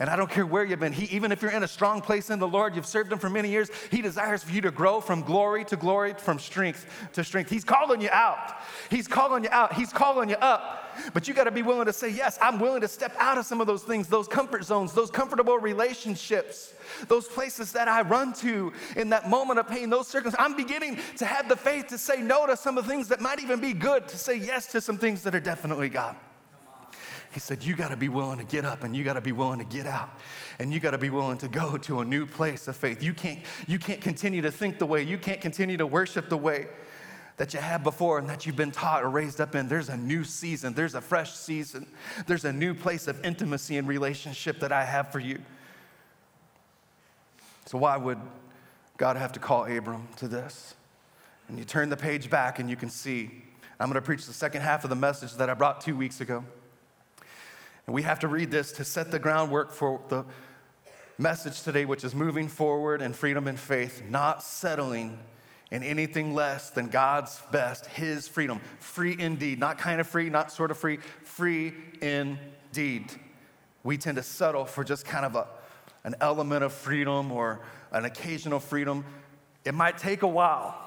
And 0.00 0.08
I 0.08 0.16
don't 0.16 0.30
care 0.30 0.46
where 0.46 0.64
you've 0.64 0.80
been. 0.80 0.92
He, 0.92 1.14
even 1.14 1.32
if 1.32 1.42
you're 1.42 1.50
in 1.50 1.62
a 1.62 1.68
strong 1.68 2.00
place 2.00 2.30
in 2.30 2.38
the 2.38 2.48
Lord, 2.48 2.74
you've 2.74 2.86
served 2.86 3.12
Him 3.12 3.18
for 3.18 3.28
many 3.28 3.50
years, 3.50 3.70
He 3.90 4.02
desires 4.02 4.42
for 4.42 4.52
you 4.52 4.60
to 4.62 4.70
grow 4.70 5.00
from 5.00 5.22
glory 5.22 5.64
to 5.66 5.76
glory, 5.76 6.14
from 6.14 6.38
strength 6.38 6.86
to 7.12 7.24
strength. 7.24 7.50
He's 7.50 7.64
calling 7.64 8.00
you 8.00 8.08
out. 8.10 8.54
He's 8.90 9.08
calling 9.08 9.44
you 9.44 9.50
out. 9.50 9.74
He's 9.74 9.92
calling 9.92 10.30
you 10.30 10.36
up. 10.36 10.91
But 11.14 11.28
you 11.28 11.34
got 11.34 11.44
to 11.44 11.50
be 11.50 11.62
willing 11.62 11.86
to 11.86 11.92
say, 11.92 12.08
Yes, 12.08 12.38
I'm 12.40 12.58
willing 12.58 12.80
to 12.82 12.88
step 12.88 13.14
out 13.18 13.38
of 13.38 13.46
some 13.46 13.60
of 13.60 13.66
those 13.66 13.82
things, 13.82 14.08
those 14.08 14.28
comfort 14.28 14.64
zones, 14.64 14.92
those 14.92 15.10
comfortable 15.10 15.58
relationships, 15.58 16.74
those 17.08 17.26
places 17.26 17.72
that 17.72 17.88
I 17.88 18.02
run 18.02 18.32
to 18.34 18.72
in 18.96 19.10
that 19.10 19.28
moment 19.28 19.58
of 19.58 19.68
pain, 19.68 19.90
those 19.90 20.08
circumstances. 20.08 20.44
I'm 20.44 20.56
beginning 20.56 20.98
to 21.18 21.24
have 21.24 21.48
the 21.48 21.56
faith 21.56 21.88
to 21.88 21.98
say 21.98 22.20
no 22.20 22.46
to 22.46 22.56
some 22.56 22.78
of 22.78 22.84
the 22.84 22.90
things 22.90 23.08
that 23.08 23.20
might 23.20 23.40
even 23.40 23.60
be 23.60 23.72
good, 23.72 24.08
to 24.08 24.18
say 24.18 24.36
yes 24.36 24.66
to 24.68 24.80
some 24.80 24.98
things 24.98 25.22
that 25.22 25.34
are 25.34 25.40
definitely 25.40 25.88
God. 25.88 26.16
He 27.32 27.40
said, 27.40 27.64
You 27.64 27.74
got 27.74 27.88
to 27.88 27.96
be 27.96 28.08
willing 28.08 28.38
to 28.38 28.44
get 28.44 28.64
up 28.64 28.84
and 28.84 28.94
you 28.94 29.04
got 29.04 29.14
to 29.14 29.20
be 29.20 29.32
willing 29.32 29.58
to 29.58 29.64
get 29.64 29.86
out. 29.86 30.10
And 30.58 30.72
you 30.72 30.80
got 30.80 30.90
to 30.90 30.98
be 30.98 31.10
willing 31.10 31.38
to 31.38 31.48
go 31.48 31.78
to 31.78 32.00
a 32.00 32.04
new 32.04 32.26
place 32.26 32.68
of 32.68 32.76
faith. 32.76 33.02
You 33.02 33.14
can't, 33.14 33.40
you 33.66 33.78
can't 33.78 34.00
continue 34.00 34.42
to 34.42 34.50
think 34.50 34.78
the 34.78 34.86
way, 34.86 35.02
you 35.02 35.18
can't 35.18 35.40
continue 35.40 35.76
to 35.78 35.86
worship 35.86 36.28
the 36.28 36.36
way 36.36 36.68
that 37.36 37.54
you 37.54 37.60
had 37.60 37.82
before 37.82 38.18
and 38.18 38.28
that 38.28 38.46
you've 38.46 38.56
been 38.56 38.70
taught 38.70 39.02
or 39.02 39.10
raised 39.10 39.40
up 39.40 39.54
in. 39.54 39.68
There's 39.68 39.88
a 39.88 39.96
new 39.96 40.24
season, 40.24 40.74
there's 40.74 40.94
a 40.94 41.00
fresh 41.00 41.32
season, 41.32 41.86
there's 42.26 42.44
a 42.44 42.52
new 42.52 42.74
place 42.74 43.08
of 43.08 43.24
intimacy 43.24 43.78
and 43.78 43.88
relationship 43.88 44.60
that 44.60 44.72
I 44.72 44.84
have 44.84 45.10
for 45.10 45.18
you. 45.18 45.40
So, 47.66 47.78
why 47.78 47.96
would 47.96 48.18
God 48.98 49.16
have 49.16 49.32
to 49.32 49.40
call 49.40 49.64
Abram 49.64 50.08
to 50.16 50.28
this? 50.28 50.74
And 51.48 51.58
you 51.58 51.64
turn 51.64 51.88
the 51.88 51.96
page 51.96 52.30
back 52.30 52.58
and 52.58 52.68
you 52.68 52.76
can 52.76 52.90
see. 52.90 53.30
I'm 53.80 53.88
going 53.88 53.94
to 53.94 54.02
preach 54.02 54.26
the 54.26 54.32
second 54.32 54.62
half 54.62 54.84
of 54.84 54.90
the 54.90 54.96
message 54.96 55.34
that 55.34 55.50
I 55.50 55.54
brought 55.54 55.80
two 55.80 55.96
weeks 55.96 56.20
ago. 56.20 56.44
And 57.86 57.94
we 57.94 58.02
have 58.02 58.20
to 58.20 58.28
read 58.28 58.50
this 58.50 58.72
to 58.72 58.84
set 58.84 59.10
the 59.10 59.18
groundwork 59.18 59.72
for 59.72 60.00
the 60.08 60.24
message 61.18 61.62
today, 61.62 61.84
which 61.84 62.04
is 62.04 62.14
moving 62.14 62.48
forward 62.48 63.02
in 63.02 63.12
freedom 63.12 63.48
and 63.48 63.58
faith, 63.58 64.02
not 64.08 64.42
settling 64.42 65.18
in 65.72 65.82
anything 65.82 66.34
less 66.34 66.68
than 66.68 66.88
God's 66.88 67.40
best, 67.50 67.86
His 67.86 68.28
freedom. 68.28 68.60
Free 68.78 69.16
indeed, 69.18 69.58
not 69.58 69.78
kind 69.78 70.02
of 70.02 70.06
free, 70.06 70.28
not 70.28 70.52
sort 70.52 70.70
of 70.70 70.76
free, 70.76 70.98
free 71.24 71.72
indeed. 72.02 73.10
We 73.82 73.96
tend 73.96 74.18
to 74.18 74.22
settle 74.22 74.66
for 74.66 74.84
just 74.84 75.06
kind 75.06 75.24
of 75.24 75.34
a, 75.34 75.48
an 76.04 76.14
element 76.20 76.62
of 76.62 76.74
freedom 76.74 77.32
or 77.32 77.60
an 77.90 78.04
occasional 78.04 78.60
freedom. 78.60 79.02
It 79.64 79.72
might 79.72 79.96
take 79.96 80.20
a 80.22 80.28
while. 80.28 80.78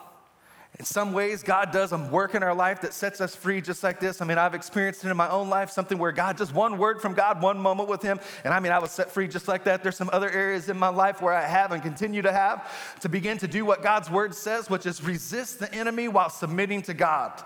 In 0.77 0.83
some 0.83 1.13
ways, 1.13 1.41
God 1.41 1.71
does 1.71 1.93
a 1.93 1.97
work 1.97 2.35
in 2.35 2.43
our 2.43 2.53
life 2.53 2.81
that 2.81 2.93
sets 2.93 3.21
us 3.21 3.33
free 3.33 3.61
just 3.61 3.81
like 3.81 4.01
this. 4.01 4.21
I 4.21 4.25
mean, 4.25 4.37
I've 4.37 4.53
experienced 4.53 5.05
it 5.05 5.09
in 5.09 5.15
my 5.15 5.29
own 5.29 5.49
life, 5.49 5.69
something 5.69 5.97
where 5.97 6.11
God, 6.11 6.37
just 6.37 6.53
one 6.53 6.77
word 6.77 7.01
from 7.01 7.13
God, 7.13 7.41
one 7.41 7.57
moment 7.57 7.87
with 7.87 8.01
Him, 8.01 8.19
and 8.43 8.53
I 8.53 8.59
mean, 8.59 8.73
I 8.73 8.79
was 8.79 8.91
set 8.91 9.09
free 9.09 9.29
just 9.29 9.47
like 9.47 9.63
that. 9.63 9.83
There's 9.83 9.95
some 9.95 10.09
other 10.11 10.29
areas 10.29 10.67
in 10.67 10.77
my 10.77 10.89
life 10.89 11.21
where 11.21 11.33
I 11.33 11.47
have 11.47 11.71
and 11.71 11.81
continue 11.81 12.21
to 12.23 12.31
have 12.31 12.99
to 13.01 13.09
begin 13.09 13.37
to 13.37 13.47
do 13.47 13.63
what 13.63 13.83
God's 13.83 14.09
word 14.09 14.35
says, 14.35 14.69
which 14.69 14.85
is 14.85 15.01
resist 15.01 15.59
the 15.59 15.73
enemy 15.73 16.09
while 16.09 16.29
submitting 16.29 16.81
to 16.83 16.93
God. 16.93 17.41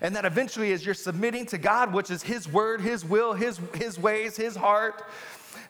And 0.00 0.16
that 0.16 0.24
eventually, 0.24 0.72
as 0.72 0.86
you're 0.86 0.94
submitting 0.94 1.44
to 1.46 1.58
God, 1.58 1.92
which 1.92 2.10
is 2.10 2.22
His 2.22 2.48
word, 2.48 2.80
His 2.80 3.04
will, 3.04 3.34
His, 3.34 3.60
His 3.74 3.98
ways, 3.98 4.36
His 4.36 4.56
heart, 4.56 5.02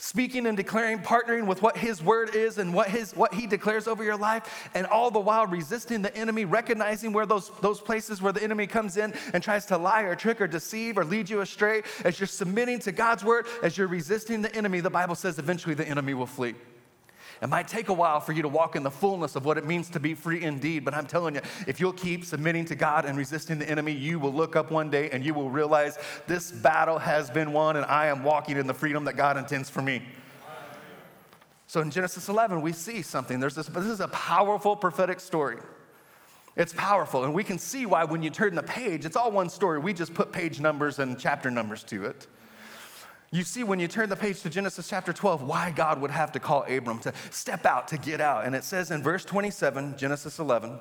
speaking 0.02 0.49
and 0.49 0.56
declaring, 0.56 0.99
partnering 0.99 1.47
with 1.47 1.62
what 1.62 1.76
His 1.76 2.02
word 2.02 2.35
is 2.35 2.59
and 2.59 2.75
what, 2.75 2.88
his, 2.88 3.12
what 3.12 3.32
He 3.32 3.47
declares 3.47 3.87
over 3.87 4.02
your 4.02 4.16
life, 4.16 4.68
and 4.75 4.85
all 4.88 5.12
the 5.12 5.21
while 5.21 5.47
resisting 5.47 6.02
the 6.02 6.14
enemy, 6.16 6.44
recognizing 6.44 7.12
where 7.12 7.25
those, 7.25 7.52
those 7.61 7.80
places 7.80 8.21
where 8.21 8.32
the 8.32 8.42
enemy 8.42 8.66
comes 8.66 8.97
in 8.97 9.14
and 9.32 9.44
tries 9.44 9.64
to 9.66 9.78
lie 9.78 10.02
or 10.02 10.16
trick 10.16 10.40
or 10.40 10.49
deceive 10.49 10.99
or 10.99 11.04
lead 11.04 11.30
you 11.30 11.40
astray. 11.40 11.82
As 12.04 12.18
you're 12.18 12.26
submitting 12.26 12.80
to 12.80 12.90
God's 12.90 13.25
word, 13.25 13.47
as 13.62 13.78
you're 13.78 13.87
resisting 13.87 14.42
the 14.42 14.52
enemy, 14.56 14.80
the 14.80 14.90
Bible 14.90 15.14
says 15.14 15.38
eventually 15.38 15.76
the 15.76 15.87
enemy 15.87 16.14
will 16.14 16.26
flee. 16.26 16.56
It 17.42 17.49
might 17.49 17.66
take 17.66 17.88
a 17.88 17.92
while 17.92 18.20
for 18.20 18.32
you 18.32 18.42
to 18.42 18.49
walk 18.49 18.76
in 18.76 18.84
the 18.84 18.90
fullness 18.90 19.34
of 19.34 19.44
what 19.44 19.58
it 19.58 19.66
means 19.66 19.90
to 19.90 20.00
be 20.00 20.14
free 20.14 20.44
indeed, 20.44 20.84
but 20.84 20.94
I'm 20.94 21.06
telling 21.06 21.34
you, 21.34 21.40
if 21.66 21.80
you'll 21.80 21.92
keep 21.92 22.25
submitting 22.25 22.64
to 22.66 22.76
God 22.76 23.04
and 23.04 23.18
resisting 23.18 23.58
the 23.58 23.68
enemy, 23.68 23.90
you 23.90 24.20
will 24.20 24.32
look 24.32 24.54
up 24.54 24.70
one 24.70 24.90
day 24.90 25.11
and 25.11 25.25
you 25.26 25.34
will 25.34 25.50
realize 25.50 25.99
this 26.28 26.52
battle 26.52 27.00
has 27.00 27.30
been 27.30 27.52
won 27.52 27.76
and 27.76 27.84
I 27.87 28.06
am 28.06 28.22
walking 28.22 28.56
in 28.58 28.68
the 28.68 28.75
freedom 28.75 29.04
that 29.06 29.14
God 29.14 29.37
intends 29.37 29.68
for 29.68 29.82
me. 29.82 30.02
So 31.66 31.80
in 31.80 31.90
Genesis 31.90 32.28
11, 32.28 32.61
we 32.61 32.72
see 32.72 33.02
something. 33.02 33.40
There's 33.40 33.56
this, 33.56 33.66
this 33.66 33.87
is 33.87 33.99
a 33.99 34.08
powerful 34.08 34.76
prophetic 34.76 35.18
story. 35.18 35.56
It's 36.54 36.75
powerful, 36.75 37.25
and 37.25 37.32
we 37.32 37.44
can 37.44 37.58
see 37.58 37.87
why 37.87 38.04
when 38.04 38.22
you 38.22 38.28
turn 38.28 38.54
the 38.54 38.62
page, 38.62 39.06
it's 39.06 39.16
all 39.16 39.32
one 39.32 39.49
story. 39.49 39.78
We 39.78 39.94
just 39.94 40.12
put 40.12 40.32
page 40.32 40.61
numbers 40.61 40.99
and 40.99 41.18
chapter 41.18 41.50
numbers 41.50 41.82
to 41.84 42.04
it. 42.04 42.26
You 43.34 43.44
see, 43.44 43.64
when 43.64 43.80
you 43.80 43.88
turn 43.88 44.10
the 44.10 44.16
page 44.16 44.42
to 44.42 44.50
Genesis 44.50 44.86
chapter 44.88 45.10
12, 45.10 45.42
why 45.42 45.70
God 45.70 46.02
would 46.02 46.10
have 46.10 46.32
to 46.32 46.38
call 46.38 46.64
Abram 46.68 46.98
to 46.98 47.14
step 47.30 47.64
out, 47.64 47.88
to 47.88 47.96
get 47.96 48.20
out. 48.20 48.44
And 48.44 48.54
it 48.54 48.62
says 48.62 48.90
in 48.90 49.02
verse 49.02 49.24
27, 49.24 49.96
Genesis 49.96 50.38
11, 50.38 50.78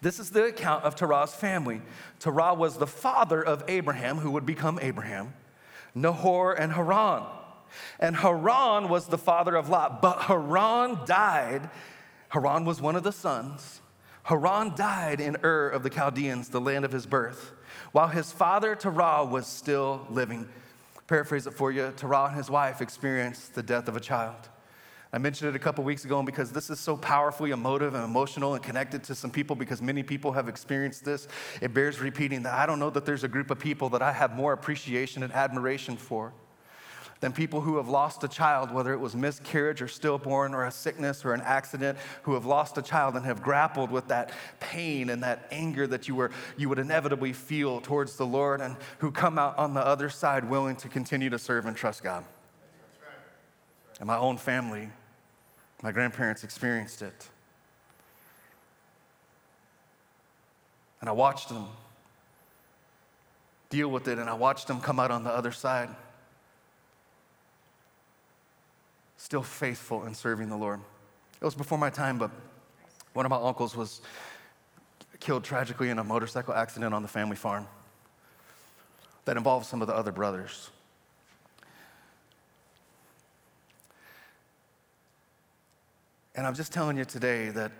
this 0.00 0.18
is 0.18 0.30
the 0.30 0.44
account 0.44 0.84
of 0.84 0.96
Terah's 0.96 1.34
family. 1.34 1.82
Terah 2.18 2.54
was 2.54 2.78
the 2.78 2.86
father 2.86 3.42
of 3.42 3.62
Abraham, 3.68 4.16
who 4.16 4.30
would 4.30 4.46
become 4.46 4.78
Abraham, 4.80 5.34
Nahor, 5.94 6.54
and 6.54 6.72
Haran. 6.72 7.24
And 7.98 8.16
Haran 8.16 8.88
was 8.88 9.08
the 9.08 9.18
father 9.18 9.54
of 9.54 9.68
Lot, 9.68 10.00
but 10.00 10.22
Haran 10.22 11.00
died. 11.04 11.68
Haran 12.30 12.64
was 12.64 12.80
one 12.80 12.96
of 12.96 13.02
the 13.02 13.12
sons. 13.12 13.82
Haran 14.22 14.74
died 14.76 15.20
in 15.20 15.36
Ur 15.44 15.68
of 15.68 15.82
the 15.82 15.90
Chaldeans, 15.90 16.48
the 16.48 16.60
land 16.60 16.86
of 16.86 16.92
his 16.92 17.04
birth, 17.04 17.52
while 17.92 18.08
his 18.08 18.32
father 18.32 18.74
Terah 18.74 19.26
was 19.26 19.46
still 19.46 20.06
living 20.08 20.48
paraphrase 21.10 21.48
it 21.48 21.52
for 21.52 21.72
you 21.72 21.92
Terah 21.96 22.26
and 22.26 22.36
his 22.36 22.48
wife 22.48 22.80
experienced 22.80 23.56
the 23.56 23.64
death 23.64 23.88
of 23.88 23.96
a 23.96 24.00
child. 24.00 24.48
I 25.12 25.18
mentioned 25.18 25.50
it 25.50 25.56
a 25.56 25.58
couple 25.58 25.82
weeks 25.82 26.04
ago, 26.04 26.20
and 26.20 26.24
because 26.24 26.52
this 26.52 26.70
is 26.70 26.78
so 26.78 26.96
powerfully 26.96 27.50
emotive 27.50 27.94
and 27.94 28.04
emotional 28.04 28.54
and 28.54 28.62
connected 28.62 29.02
to 29.04 29.16
some 29.16 29.32
people, 29.32 29.56
because 29.56 29.82
many 29.82 30.04
people 30.04 30.30
have 30.30 30.48
experienced 30.48 31.04
this, 31.04 31.26
it 31.60 31.74
bears 31.74 31.98
repeating 31.98 32.44
that 32.44 32.54
I 32.54 32.64
don't 32.64 32.78
know 32.78 32.90
that 32.90 33.04
there's 33.06 33.24
a 33.24 33.28
group 33.28 33.50
of 33.50 33.58
people 33.58 33.88
that 33.88 34.02
I 34.02 34.12
have 34.12 34.36
more 34.36 34.52
appreciation 34.52 35.24
and 35.24 35.32
admiration 35.32 35.96
for 35.96 36.32
than 37.20 37.32
people 37.32 37.60
who 37.60 37.76
have 37.76 37.88
lost 37.88 38.24
a 38.24 38.28
child, 38.28 38.72
whether 38.72 38.92
it 38.92 38.98
was 38.98 39.14
miscarriage 39.14 39.82
or 39.82 39.88
stillborn 39.88 40.54
or 40.54 40.64
a 40.64 40.70
sickness 40.70 41.24
or 41.24 41.34
an 41.34 41.42
accident, 41.42 41.98
who 42.22 42.32
have 42.34 42.46
lost 42.46 42.78
a 42.78 42.82
child 42.82 43.14
and 43.14 43.26
have 43.26 43.42
grappled 43.42 43.90
with 43.90 44.08
that 44.08 44.32
pain 44.58 45.10
and 45.10 45.22
that 45.22 45.46
anger 45.50 45.86
that 45.86 46.08
you, 46.08 46.14
were, 46.14 46.30
you 46.56 46.68
would 46.68 46.78
inevitably 46.78 47.32
feel 47.34 47.80
towards 47.80 48.16
the 48.16 48.26
Lord 48.26 48.62
and 48.62 48.76
who 48.98 49.10
come 49.10 49.38
out 49.38 49.58
on 49.58 49.74
the 49.74 49.86
other 49.86 50.08
side 50.08 50.48
willing 50.48 50.76
to 50.76 50.88
continue 50.88 51.28
to 51.28 51.38
serve 51.38 51.66
and 51.66 51.76
trust 51.76 52.02
God. 52.02 52.24
And 53.98 54.06
my 54.06 54.16
own 54.16 54.38
family, 54.38 54.88
my 55.82 55.92
grandparents 55.92 56.42
experienced 56.42 57.02
it. 57.02 57.28
And 61.00 61.08
I 61.08 61.12
watched 61.12 61.50
them 61.50 61.66
deal 63.68 63.88
with 63.88 64.08
it, 64.08 64.18
and 64.18 64.28
I 64.28 64.34
watched 64.34 64.66
them 64.66 64.80
come 64.80 64.98
out 64.98 65.10
on 65.10 65.22
the 65.22 65.30
other 65.30 65.52
side. 65.52 65.88
Still 69.20 69.42
faithful 69.42 70.06
in 70.06 70.14
serving 70.14 70.48
the 70.48 70.56
Lord. 70.56 70.80
It 71.42 71.44
was 71.44 71.54
before 71.54 71.76
my 71.76 71.90
time, 71.90 72.16
but 72.16 72.30
one 73.12 73.26
of 73.26 73.30
my 73.30 73.36
uncles 73.36 73.76
was 73.76 74.00
killed 75.20 75.44
tragically 75.44 75.90
in 75.90 75.98
a 75.98 76.04
motorcycle 76.04 76.54
accident 76.54 76.94
on 76.94 77.02
the 77.02 77.08
family 77.08 77.36
farm 77.36 77.68
that 79.26 79.36
involved 79.36 79.66
some 79.66 79.82
of 79.82 79.88
the 79.88 79.94
other 79.94 80.10
brothers. 80.10 80.70
And 86.34 86.46
I'm 86.46 86.54
just 86.54 86.72
telling 86.72 86.96
you 86.96 87.04
today 87.04 87.50
that 87.50 87.72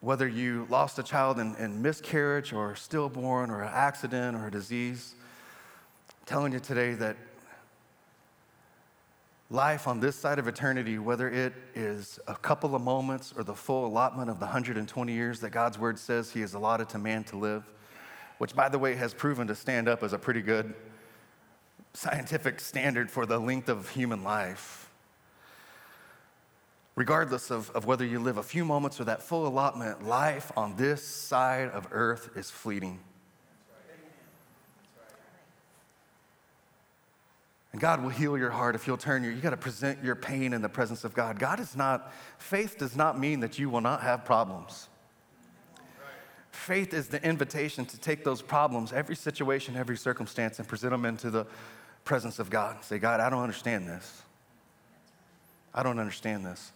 whether 0.00 0.26
you 0.26 0.66
lost 0.70 0.98
a 0.98 1.02
child 1.02 1.38
in, 1.38 1.54
in 1.56 1.82
miscarriage 1.82 2.54
or 2.54 2.76
stillborn 2.76 3.50
or 3.50 3.62
an 3.62 3.70
accident 3.74 4.38
or 4.38 4.46
a 4.46 4.50
disease, 4.50 5.16
I'm 6.08 6.26
telling 6.26 6.52
you 6.54 6.60
today 6.60 6.94
that 6.94 7.18
life 9.52 9.86
on 9.86 10.00
this 10.00 10.16
side 10.16 10.38
of 10.38 10.48
eternity, 10.48 10.98
whether 10.98 11.28
it 11.28 11.52
is 11.74 12.18
a 12.26 12.34
couple 12.34 12.74
of 12.74 12.80
moments 12.80 13.34
or 13.36 13.44
the 13.44 13.54
full 13.54 13.84
allotment 13.84 14.30
of 14.30 14.38
the 14.38 14.46
120 14.46 15.12
years 15.12 15.40
that 15.40 15.50
God's 15.50 15.78
word 15.78 15.98
says 15.98 16.30
He 16.30 16.40
has 16.40 16.54
allotted 16.54 16.88
to 16.90 16.98
man 16.98 17.22
to 17.24 17.36
live, 17.36 17.62
which, 18.38 18.56
by 18.56 18.70
the 18.70 18.78
way, 18.78 18.94
has 18.94 19.12
proven 19.12 19.46
to 19.48 19.54
stand 19.54 19.88
up 19.88 20.02
as 20.02 20.14
a 20.14 20.18
pretty 20.18 20.40
good 20.40 20.74
scientific 21.92 22.60
standard 22.60 23.10
for 23.10 23.26
the 23.26 23.38
length 23.38 23.68
of 23.68 23.90
human 23.90 24.24
life. 24.24 24.90
Regardless 26.94 27.50
of, 27.50 27.70
of 27.70 27.84
whether 27.84 28.06
you 28.06 28.20
live 28.20 28.38
a 28.38 28.42
few 28.42 28.64
moments 28.64 29.00
or 29.00 29.04
that 29.04 29.22
full 29.22 29.46
allotment, 29.46 30.06
life 30.06 30.50
on 30.56 30.76
this 30.76 31.06
side 31.06 31.68
of 31.70 31.86
earth 31.90 32.30
is 32.36 32.50
fleeting. 32.50 33.00
And 37.72 37.80
God 37.80 38.02
will 38.02 38.10
heal 38.10 38.36
your 38.36 38.50
heart 38.50 38.74
if 38.74 38.86
you'll 38.86 38.98
turn 38.98 39.24
your, 39.24 39.32
you 39.32 39.40
got 39.40 39.50
to 39.50 39.56
present 39.56 40.04
your 40.04 40.14
pain 40.14 40.52
in 40.52 40.60
the 40.60 40.68
presence 40.68 41.04
of 41.04 41.14
God. 41.14 41.38
God 41.38 41.58
is 41.58 41.74
not, 41.74 42.12
faith 42.38 42.76
does 42.78 42.96
not 42.96 43.18
mean 43.18 43.40
that 43.40 43.58
you 43.58 43.70
will 43.70 43.80
not 43.80 44.02
have 44.02 44.24
problems. 44.24 44.88
Faith 46.50 46.92
is 46.92 47.08
the 47.08 47.24
invitation 47.24 47.86
to 47.86 47.98
take 47.98 48.24
those 48.24 48.42
problems, 48.42 48.92
every 48.92 49.16
situation, 49.16 49.74
every 49.74 49.96
circumstance, 49.96 50.58
and 50.58 50.68
present 50.68 50.90
them 50.90 51.06
into 51.06 51.30
the 51.30 51.46
presence 52.04 52.38
of 52.38 52.50
God. 52.50 52.84
Say, 52.84 52.98
God, 52.98 53.20
I 53.20 53.30
don't 53.30 53.42
understand 53.42 53.88
this. 53.88 54.22
I 55.74 55.82
don't 55.82 55.98
understand 55.98 56.44
this. 56.44 56.72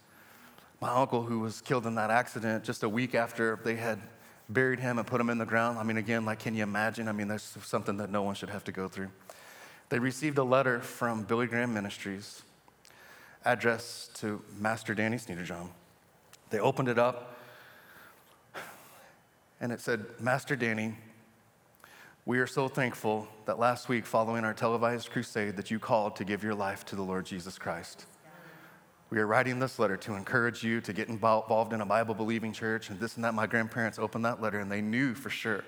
My 0.80 0.88
uncle, 0.88 1.22
who 1.22 1.40
was 1.40 1.60
killed 1.60 1.86
in 1.86 1.94
that 1.96 2.10
accident 2.10 2.64
just 2.64 2.82
a 2.82 2.88
week 2.88 3.14
after 3.14 3.60
they 3.64 3.76
had 3.76 4.00
buried 4.48 4.80
him 4.80 4.98
and 4.98 5.06
put 5.06 5.20
him 5.20 5.28
in 5.28 5.36
the 5.36 5.44
ground. 5.44 5.78
I 5.78 5.82
mean, 5.82 5.98
again, 5.98 6.24
like, 6.24 6.38
can 6.38 6.54
you 6.54 6.62
imagine? 6.62 7.06
I 7.06 7.12
mean, 7.12 7.28
that's 7.28 7.56
something 7.62 7.98
that 7.98 8.10
no 8.10 8.22
one 8.22 8.34
should 8.34 8.50
have 8.50 8.64
to 8.64 8.72
go 8.72 8.88
through 8.88 9.10
they 9.88 9.98
received 9.98 10.38
a 10.38 10.44
letter 10.44 10.80
from 10.80 11.22
Billy 11.22 11.46
Graham 11.46 11.72
Ministries 11.72 12.42
addressed 13.44 14.16
to 14.20 14.42
Master 14.58 14.94
Danny 14.94 15.16
Sneederjohn. 15.16 15.68
They 16.50 16.58
opened 16.58 16.88
it 16.88 16.98
up, 16.98 17.38
and 19.60 19.72
it 19.72 19.80
said, 19.80 20.04
Master 20.20 20.56
Danny, 20.56 20.94
we 22.24 22.38
are 22.38 22.46
so 22.46 22.66
thankful 22.66 23.28
that 23.44 23.58
last 23.58 23.88
week, 23.88 24.04
following 24.04 24.44
our 24.44 24.54
televised 24.54 25.10
crusade, 25.10 25.56
that 25.56 25.70
you 25.70 25.78
called 25.78 26.16
to 26.16 26.24
give 26.24 26.42
your 26.42 26.54
life 26.54 26.84
to 26.86 26.96
the 26.96 27.02
Lord 27.02 27.24
Jesus 27.24 27.56
Christ. 27.56 28.06
We 29.10 29.20
are 29.20 29.26
writing 29.28 29.60
this 29.60 29.78
letter 29.78 29.96
to 29.98 30.14
encourage 30.14 30.64
you 30.64 30.80
to 30.80 30.92
get 30.92 31.08
involved 31.08 31.72
in 31.72 31.80
a 31.80 31.86
Bible 31.86 32.14
believing 32.14 32.52
church 32.52 32.90
and 32.90 32.98
this 32.98 33.14
and 33.14 33.24
that. 33.24 33.34
My 33.34 33.46
grandparents 33.46 34.00
opened 34.00 34.24
that 34.24 34.42
letter 34.42 34.58
and 34.58 34.70
they 34.70 34.80
knew 34.80 35.14
for 35.14 35.30
sure 35.30 35.62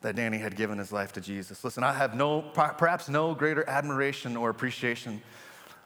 that 0.00 0.16
Danny 0.16 0.38
had 0.38 0.56
given 0.56 0.78
his 0.78 0.92
life 0.92 1.12
to 1.12 1.20
Jesus. 1.20 1.62
Listen, 1.62 1.84
I 1.84 1.92
have 1.92 2.14
no, 2.14 2.40
perhaps 2.42 3.08
no 3.08 3.34
greater 3.34 3.68
admiration 3.68 4.36
or 4.36 4.50
appreciation 4.50 5.20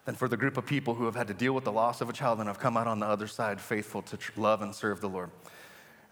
than 0.05 0.15
for 0.15 0.29
the 0.29 0.37
group 0.37 0.57
of 0.57 0.67
people 0.67 0.95
who 0.95 1.05
have 1.07 1.17
had 1.17 1.27
to 1.29 1.35
deal 1.35 1.53
with 1.53 1.65
the 1.65 1.73
loss 1.73 2.01
of 2.01 2.09
a 2.09 2.13
child 2.13 2.39
and 2.39 2.49
have 2.49 2.59
come 2.59 2.77
out 2.77 2.87
on 2.87 3.01
the 3.01 3.07
other 3.07 3.27
side 3.27 3.61
faithful 3.61 4.03
to 4.03 4.19
love 4.37 4.63
and 4.63 4.75
serve 4.75 5.01
the 5.01 5.09
Lord. 5.09 5.31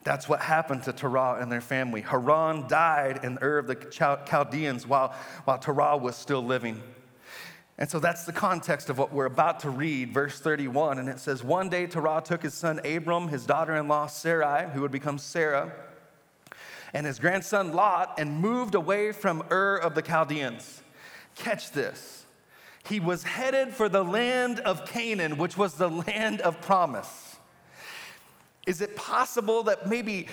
That's 0.05 0.29
what 0.29 0.41
happened 0.41 0.83
to 0.85 0.93
Terah 0.93 1.39
and 1.41 1.53
their 1.53 1.61
family. 1.61 2.01
Haran 2.01 2.67
died 2.67 3.21
in 3.23 3.39
Ur 3.41 3.59
of 3.59 3.67
the 3.69 3.77
Chaldeans 3.77 4.87
while, 4.87 5.15
while 5.45 5.59
Terah 5.59 5.97
was 5.97 6.17
still 6.17 6.43
living. 6.43 6.83
And 7.79 7.89
so 7.89 8.01
that's 8.01 8.25
the 8.25 8.33
context 8.33 8.91
of 8.91 8.99
what 8.99 9.13
we're 9.13 9.27
about 9.27 9.61
to 9.61 9.71
read, 9.71 10.13
verse 10.13 10.41
31. 10.41 10.99
And 10.99 11.09
it 11.09 11.21
says, 11.21 11.45
One 11.45 11.69
day 11.69 11.87
Terah 11.87 12.23
took 12.25 12.43
his 12.43 12.55
son 12.55 12.81
Abram, 12.85 13.29
his 13.29 13.47
daughter 13.47 13.77
in 13.77 13.87
law 13.87 14.07
Sarai, 14.07 14.69
who 14.71 14.81
would 14.81 14.91
become 14.91 15.19
Sarah, 15.19 15.73
and 16.93 17.07
his 17.07 17.19
grandson 17.19 17.73
Lot, 17.73 18.15
and 18.19 18.41
moved 18.41 18.75
away 18.75 19.13
from 19.13 19.43
Ur 19.51 19.77
of 19.77 19.95
the 19.95 20.03
Chaldeans. 20.03 20.83
Catch 21.35 21.73
this. 21.73 22.27
He 22.85 23.01
was 23.01 23.23
headed 23.23 23.73
for 23.73 23.89
the 23.89 24.03
land 24.03 24.61
of 24.61 24.87
Canaan, 24.87 25.39
which 25.39 25.57
was 25.57 25.75
the 25.75 25.89
land 25.89 26.41
of 26.41 26.61
promise. 26.61 27.37
Is 28.67 28.81
it 28.81 28.97
possible 28.97 29.63
that 29.65 29.89
maybe 29.89 30.29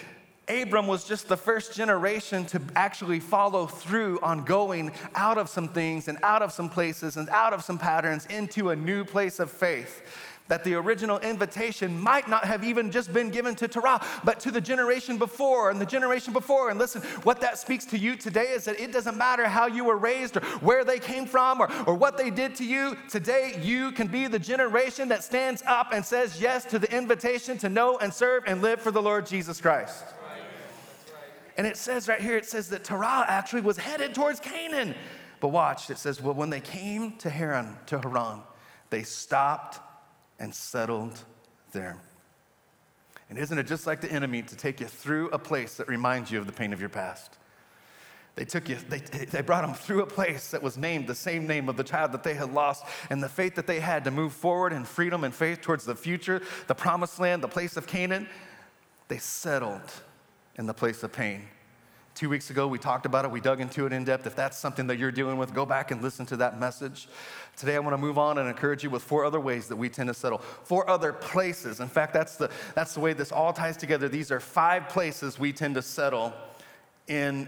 Abram 0.49 0.87
was 0.87 1.03
just 1.03 1.27
the 1.27 1.37
first 1.37 1.75
generation 1.75 2.45
to 2.47 2.61
actually 2.75 3.19
follow 3.19 3.67
through 3.67 4.19
on 4.21 4.43
going 4.43 4.91
out 5.13 5.37
of 5.37 5.47
some 5.47 5.67
things 5.67 6.07
and 6.07 6.17
out 6.23 6.41
of 6.41 6.51
some 6.51 6.69
places 6.69 7.17
and 7.17 7.29
out 7.29 7.53
of 7.53 7.63
some 7.63 7.77
patterns 7.77 8.25
into 8.27 8.71
a 8.71 8.75
new 8.75 9.05
place 9.05 9.39
of 9.39 9.51
faith? 9.51 10.01
That 10.49 10.63
the 10.63 10.73
original 10.73 11.19
invitation 11.19 11.97
might 11.99 12.27
not 12.27 12.43
have 12.43 12.63
even 12.63 12.91
just 12.91 13.13
been 13.13 13.29
given 13.29 13.55
to 13.55 13.67
Terah, 13.67 14.05
but 14.23 14.39
to 14.41 14.51
the 14.51 14.59
generation 14.59 15.17
before 15.17 15.69
and 15.69 15.79
the 15.79 15.85
generation 15.85 16.33
before. 16.33 16.69
And 16.69 16.77
listen, 16.77 17.01
what 17.23 17.39
that 17.41 17.57
speaks 17.57 17.85
to 17.85 17.97
you 17.97 18.15
today 18.15 18.49
is 18.49 18.65
that 18.65 18.79
it 18.79 18.91
doesn't 18.91 19.15
matter 19.15 19.47
how 19.47 19.67
you 19.67 19.85
were 19.85 19.97
raised 19.97 20.37
or 20.37 20.41
where 20.59 20.83
they 20.83 20.99
came 20.99 21.25
from 21.25 21.61
or, 21.61 21.71
or 21.85 21.95
what 21.95 22.17
they 22.17 22.29
did 22.29 22.55
to 22.55 22.65
you. 22.65 22.97
Today, 23.09 23.59
you 23.61 23.91
can 23.91 24.07
be 24.07 24.27
the 24.27 24.39
generation 24.39 25.07
that 25.09 25.23
stands 25.23 25.63
up 25.67 25.93
and 25.93 26.03
says 26.03 26.41
yes 26.41 26.65
to 26.65 26.79
the 26.79 26.91
invitation 26.95 27.57
to 27.59 27.69
know 27.69 27.97
and 27.99 28.13
serve 28.13 28.43
and 28.47 28.61
live 28.61 28.81
for 28.81 28.91
the 28.91 29.01
Lord 29.01 29.25
Jesus 29.25 29.61
Christ. 29.61 30.03
And 31.57 31.67
it 31.67 31.77
says 31.77 32.07
right 32.07 32.21
here, 32.21 32.37
it 32.37 32.45
says 32.45 32.69
that 32.69 32.85
Terah 32.85 33.25
actually 33.27 33.61
was 33.61 33.77
headed 33.77 34.15
towards 34.15 34.39
Canaan. 34.39 34.95
But 35.41 35.49
watch, 35.49 35.89
it 35.89 35.97
says, 35.97 36.21
well, 36.21 36.33
when 36.33 36.49
they 36.49 36.61
came 36.61 37.17
to 37.17 37.29
Haran, 37.29 37.77
to 37.87 37.99
Haran, 37.99 38.41
they 38.89 39.03
stopped 39.03 39.79
and 40.39 40.53
settled 40.53 41.23
there. 41.71 41.97
And 43.29 43.37
isn't 43.37 43.57
it 43.57 43.67
just 43.67 43.85
like 43.85 44.01
the 44.01 44.11
enemy 44.11 44.41
to 44.41 44.55
take 44.55 44.79
you 44.79 44.87
through 44.87 45.29
a 45.29 45.39
place 45.39 45.75
that 45.75 45.87
reminds 45.87 46.31
you 46.31 46.39
of 46.39 46.47
the 46.47 46.53
pain 46.53 46.73
of 46.73 46.79
your 46.79 46.89
past? 46.89 47.37
They 48.35 48.45
took 48.45 48.69
you, 48.69 48.77
they, 48.87 48.99
they 48.99 49.41
brought 49.41 49.65
them 49.65 49.73
through 49.73 50.01
a 50.01 50.07
place 50.07 50.51
that 50.51 50.63
was 50.63 50.77
named 50.77 51.07
the 51.07 51.15
same 51.15 51.45
name 51.45 51.67
of 51.67 51.75
the 51.75 51.83
child 51.83 52.13
that 52.13 52.23
they 52.23 52.35
had 52.35 52.53
lost, 52.53 52.85
and 53.09 53.21
the 53.21 53.29
faith 53.29 53.55
that 53.55 53.67
they 53.67 53.79
had 53.81 54.05
to 54.05 54.11
move 54.11 54.33
forward 54.33 54.71
in 54.71 54.85
freedom 54.85 55.23
and 55.23 55.33
faith 55.33 55.61
towards 55.61 55.83
the 55.83 55.95
future, 55.95 56.41
the 56.67 56.75
promised 56.75 57.19
land, 57.19 57.43
the 57.43 57.49
place 57.49 57.75
of 57.75 57.85
Canaan, 57.85 58.27
they 59.09 59.17
settled 59.17 59.81
in 60.55 60.67
the 60.67 60.73
place 60.73 61.03
of 61.03 61.11
pain. 61.11 61.43
Two 62.19 62.27
weeks 62.27 62.49
ago, 62.49 62.67
we 62.67 62.77
talked 62.77 63.05
about 63.05 63.23
it. 63.23 63.31
We 63.31 63.39
dug 63.39 63.61
into 63.61 63.85
it 63.85 63.93
in 63.93 64.03
depth. 64.03 64.27
If 64.27 64.35
that's 64.35 64.57
something 64.57 64.87
that 64.87 64.99
you're 64.99 65.09
dealing 65.09 65.37
with, 65.37 65.53
go 65.53 65.65
back 65.65 65.89
and 65.89 66.01
listen 66.01 66.25
to 66.25 66.35
that 66.35 66.59
message. 66.59 67.07
Today, 67.55 67.77
I 67.77 67.79
want 67.79 67.93
to 67.93 67.97
move 67.97 68.17
on 68.17 68.37
and 68.37 68.49
encourage 68.49 68.83
you 68.83 68.89
with 68.89 69.03
four 69.03 69.23
other 69.23 69.39
ways 69.39 69.69
that 69.69 69.77
we 69.77 69.87
tend 69.87 70.09
to 70.09 70.13
settle, 70.13 70.39
four 70.39 70.89
other 70.89 71.13
places. 71.13 71.79
In 71.79 71.87
fact, 71.87 72.13
that's 72.13 72.35
the, 72.35 72.51
that's 72.75 72.93
the 72.93 72.99
way 72.99 73.13
this 73.13 73.31
all 73.31 73.53
ties 73.53 73.77
together. 73.77 74.09
These 74.09 74.31
are 74.31 74.41
five 74.41 74.89
places 74.89 75.39
we 75.39 75.53
tend 75.53 75.75
to 75.75 75.81
settle 75.81 76.33
in 77.07 77.47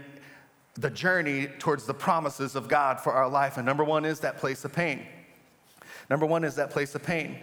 the 0.72 0.88
journey 0.88 1.48
towards 1.58 1.84
the 1.84 1.92
promises 1.92 2.56
of 2.56 2.66
God 2.66 2.98
for 2.98 3.12
our 3.12 3.28
life. 3.28 3.58
And 3.58 3.66
number 3.66 3.84
one 3.84 4.06
is 4.06 4.20
that 4.20 4.38
place 4.38 4.64
of 4.64 4.72
pain. 4.72 5.06
Number 6.08 6.24
one 6.24 6.44
is 6.44 6.54
that 6.54 6.70
place 6.70 6.94
of 6.94 7.02
pain. 7.02 7.36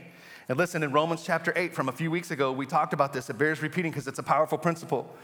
And 0.48 0.58
listen, 0.58 0.82
in 0.82 0.92
Romans 0.92 1.22
chapter 1.24 1.54
8 1.56 1.76
from 1.76 1.90
a 1.90 1.94
few 1.94 2.10
weeks 2.10 2.32
ago, 2.32 2.52
we 2.52 2.66
talked 2.66 2.94
about 2.94 3.14
this. 3.14 3.30
It 3.30 3.38
bears 3.38 3.62
repeating 3.62 3.92
because 3.92 4.08
it's 4.08 4.18
a 4.18 4.24
powerful 4.24 4.58
principle. 4.58 5.16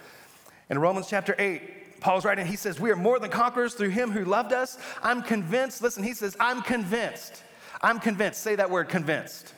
In 0.70 0.80
Romans 0.80 1.08
chapter 1.08 1.36
8, 1.38 1.62
Paul's 2.00 2.26
writing, 2.26 2.46
he 2.46 2.56
says, 2.56 2.80
We 2.80 2.92
are 2.92 2.96
more 2.96 3.20
than 3.20 3.30
conquerors 3.30 3.74
through 3.74 3.90
him 3.90 4.12
who 4.12 4.26
loved 4.26 4.54
us. 4.54 4.78
I'm 5.02 5.22
convinced. 5.22 5.82
Listen, 5.82 6.04
he 6.04 6.14
says, 6.14 6.36
I'm 6.40 6.62
convinced. 6.62 7.44
I'm 7.82 8.00
convinced. 8.00 8.42
Say 8.42 8.56
that 8.56 8.70
word, 8.70 8.90
convinced. 8.90 9.54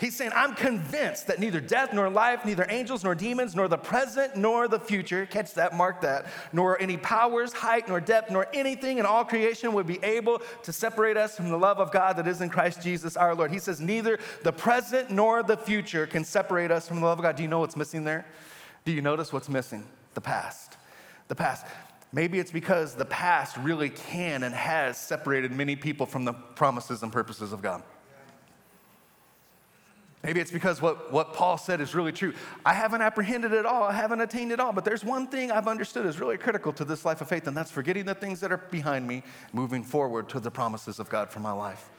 He's 0.00 0.16
saying, 0.16 0.32
I'm 0.34 0.54
convinced 0.54 1.26
that 1.28 1.38
neither 1.38 1.60
death 1.60 1.92
nor 1.92 2.08
life, 2.08 2.44
neither 2.44 2.66
angels 2.68 3.04
nor 3.04 3.14
demons, 3.14 3.54
nor 3.54 3.68
the 3.68 3.78
present 3.78 4.36
nor 4.36 4.68
the 4.68 4.78
future, 4.78 5.26
catch 5.26 5.54
that, 5.54 5.74
mark 5.74 6.00
that, 6.02 6.26
nor 6.52 6.80
any 6.80 6.96
powers, 6.96 7.52
height 7.52 7.88
nor 7.88 8.00
depth, 8.00 8.30
nor 8.30 8.46
anything 8.52 8.98
in 8.98 9.06
all 9.06 9.24
creation 9.24 9.72
would 9.72 9.86
be 9.86 10.02
able 10.02 10.42
to 10.62 10.72
separate 10.72 11.16
us 11.16 11.36
from 11.36 11.48
the 11.48 11.56
love 11.56 11.78
of 11.78 11.92
God 11.92 12.16
that 12.16 12.26
is 12.26 12.40
in 12.40 12.48
Christ 12.48 12.82
Jesus 12.82 13.16
our 13.16 13.34
Lord. 13.34 13.50
He 13.50 13.58
says, 13.58 13.80
neither 13.80 14.18
the 14.42 14.52
present 14.52 15.10
nor 15.10 15.42
the 15.42 15.56
future 15.56 16.06
can 16.06 16.24
separate 16.24 16.70
us 16.70 16.88
from 16.88 17.00
the 17.00 17.06
love 17.06 17.18
of 17.18 17.22
God. 17.22 17.36
Do 17.36 17.42
you 17.42 17.48
know 17.48 17.60
what's 17.60 17.76
missing 17.76 18.04
there? 18.04 18.26
Do 18.84 18.92
you 18.92 19.02
notice 19.02 19.32
what's 19.32 19.48
missing? 19.48 19.84
The 20.14 20.20
past. 20.20 20.63
The 21.28 21.34
past. 21.34 21.66
Maybe 22.12 22.38
it's 22.38 22.52
because 22.52 22.94
the 22.94 23.04
past 23.04 23.56
really 23.56 23.90
can 23.90 24.44
and 24.44 24.54
has 24.54 24.98
separated 24.98 25.50
many 25.50 25.74
people 25.74 26.06
from 26.06 26.24
the 26.24 26.32
promises 26.32 27.02
and 27.02 27.12
purposes 27.12 27.52
of 27.52 27.60
God. 27.60 27.82
Maybe 30.22 30.40
it's 30.40 30.50
because 30.50 30.80
what, 30.80 31.12
what 31.12 31.34
Paul 31.34 31.58
said 31.58 31.82
is 31.82 31.94
really 31.94 32.12
true. 32.12 32.32
I 32.64 32.72
haven't 32.72 33.02
apprehended 33.02 33.52
it 33.52 33.66
all, 33.66 33.82
I 33.82 33.92
haven't 33.92 34.22
attained 34.22 34.52
it 34.52 34.60
all, 34.60 34.72
but 34.72 34.82
there's 34.82 35.04
one 35.04 35.26
thing 35.26 35.52
I've 35.52 35.68
understood 35.68 36.06
is 36.06 36.18
really 36.18 36.38
critical 36.38 36.72
to 36.74 36.84
this 36.84 37.04
life 37.04 37.20
of 37.20 37.28
faith, 37.28 37.46
and 37.46 37.54
that's 37.54 37.70
forgetting 37.70 38.06
the 38.06 38.14
things 38.14 38.40
that 38.40 38.50
are 38.50 38.56
behind 38.56 39.06
me, 39.06 39.22
moving 39.52 39.82
forward 39.84 40.30
to 40.30 40.40
the 40.40 40.50
promises 40.50 40.98
of 40.98 41.10
God 41.10 41.30
for 41.30 41.40
my 41.40 41.52
life. 41.52 41.90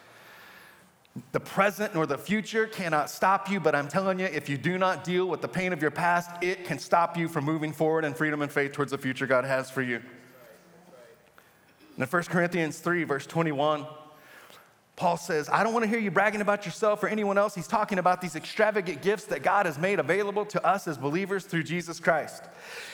The 1.32 1.40
present 1.40 1.94
nor 1.94 2.06
the 2.06 2.18
future 2.18 2.68
cannot 2.68 3.10
stop 3.10 3.50
you, 3.50 3.62
but 3.62 3.74
I'm 3.74 3.88
telling 3.88 4.20
you, 4.20 4.26
if 4.26 4.50
you 4.50 4.58
do 4.58 4.78
not 4.78 5.06
deal 5.06 5.28
with 5.28 5.42
the 5.42 5.48
pain 5.48 5.72
of 5.72 5.82
your 5.82 5.92
past, 5.92 6.30
it 6.42 6.66
can 6.66 6.78
stop 6.78 7.16
you 7.18 7.30
from 7.30 7.46
moving 7.46 7.72
forward 7.72 8.04
in 8.04 8.14
freedom 8.14 8.42
and 8.42 8.52
faith 8.52 8.74
towards 8.74 8.92
the 8.92 8.98
future 8.98 9.26
God 9.26 9.46
has 9.46 9.72
for 9.72 9.82
you. 9.82 10.02
In 11.98 12.04
1 12.04 12.24
Corinthians 12.24 12.80
3, 12.80 13.06
verse 13.06 13.26
21, 13.26 13.86
Paul 14.96 15.18
says, 15.18 15.50
I 15.50 15.62
don't 15.64 15.74
want 15.74 15.84
to 15.84 15.90
hear 15.90 16.00
you 16.00 16.10
bragging 16.10 16.40
about 16.40 16.66
yourself 16.66 17.04
or 17.04 17.10
anyone 17.10 17.38
else. 17.38 17.54
He's 17.54 17.68
talking 17.68 18.00
about 18.00 18.22
these 18.22 18.38
extravagant 18.38 19.02
gifts 19.02 19.26
that 19.26 19.44
God 19.44 19.66
has 19.66 19.78
made 19.78 20.00
available 20.00 20.46
to 20.46 20.66
us 20.66 20.88
as 20.88 20.98
believers 20.98 21.44
through 21.44 21.64
Jesus 21.64 22.00
Christ. 22.00 22.46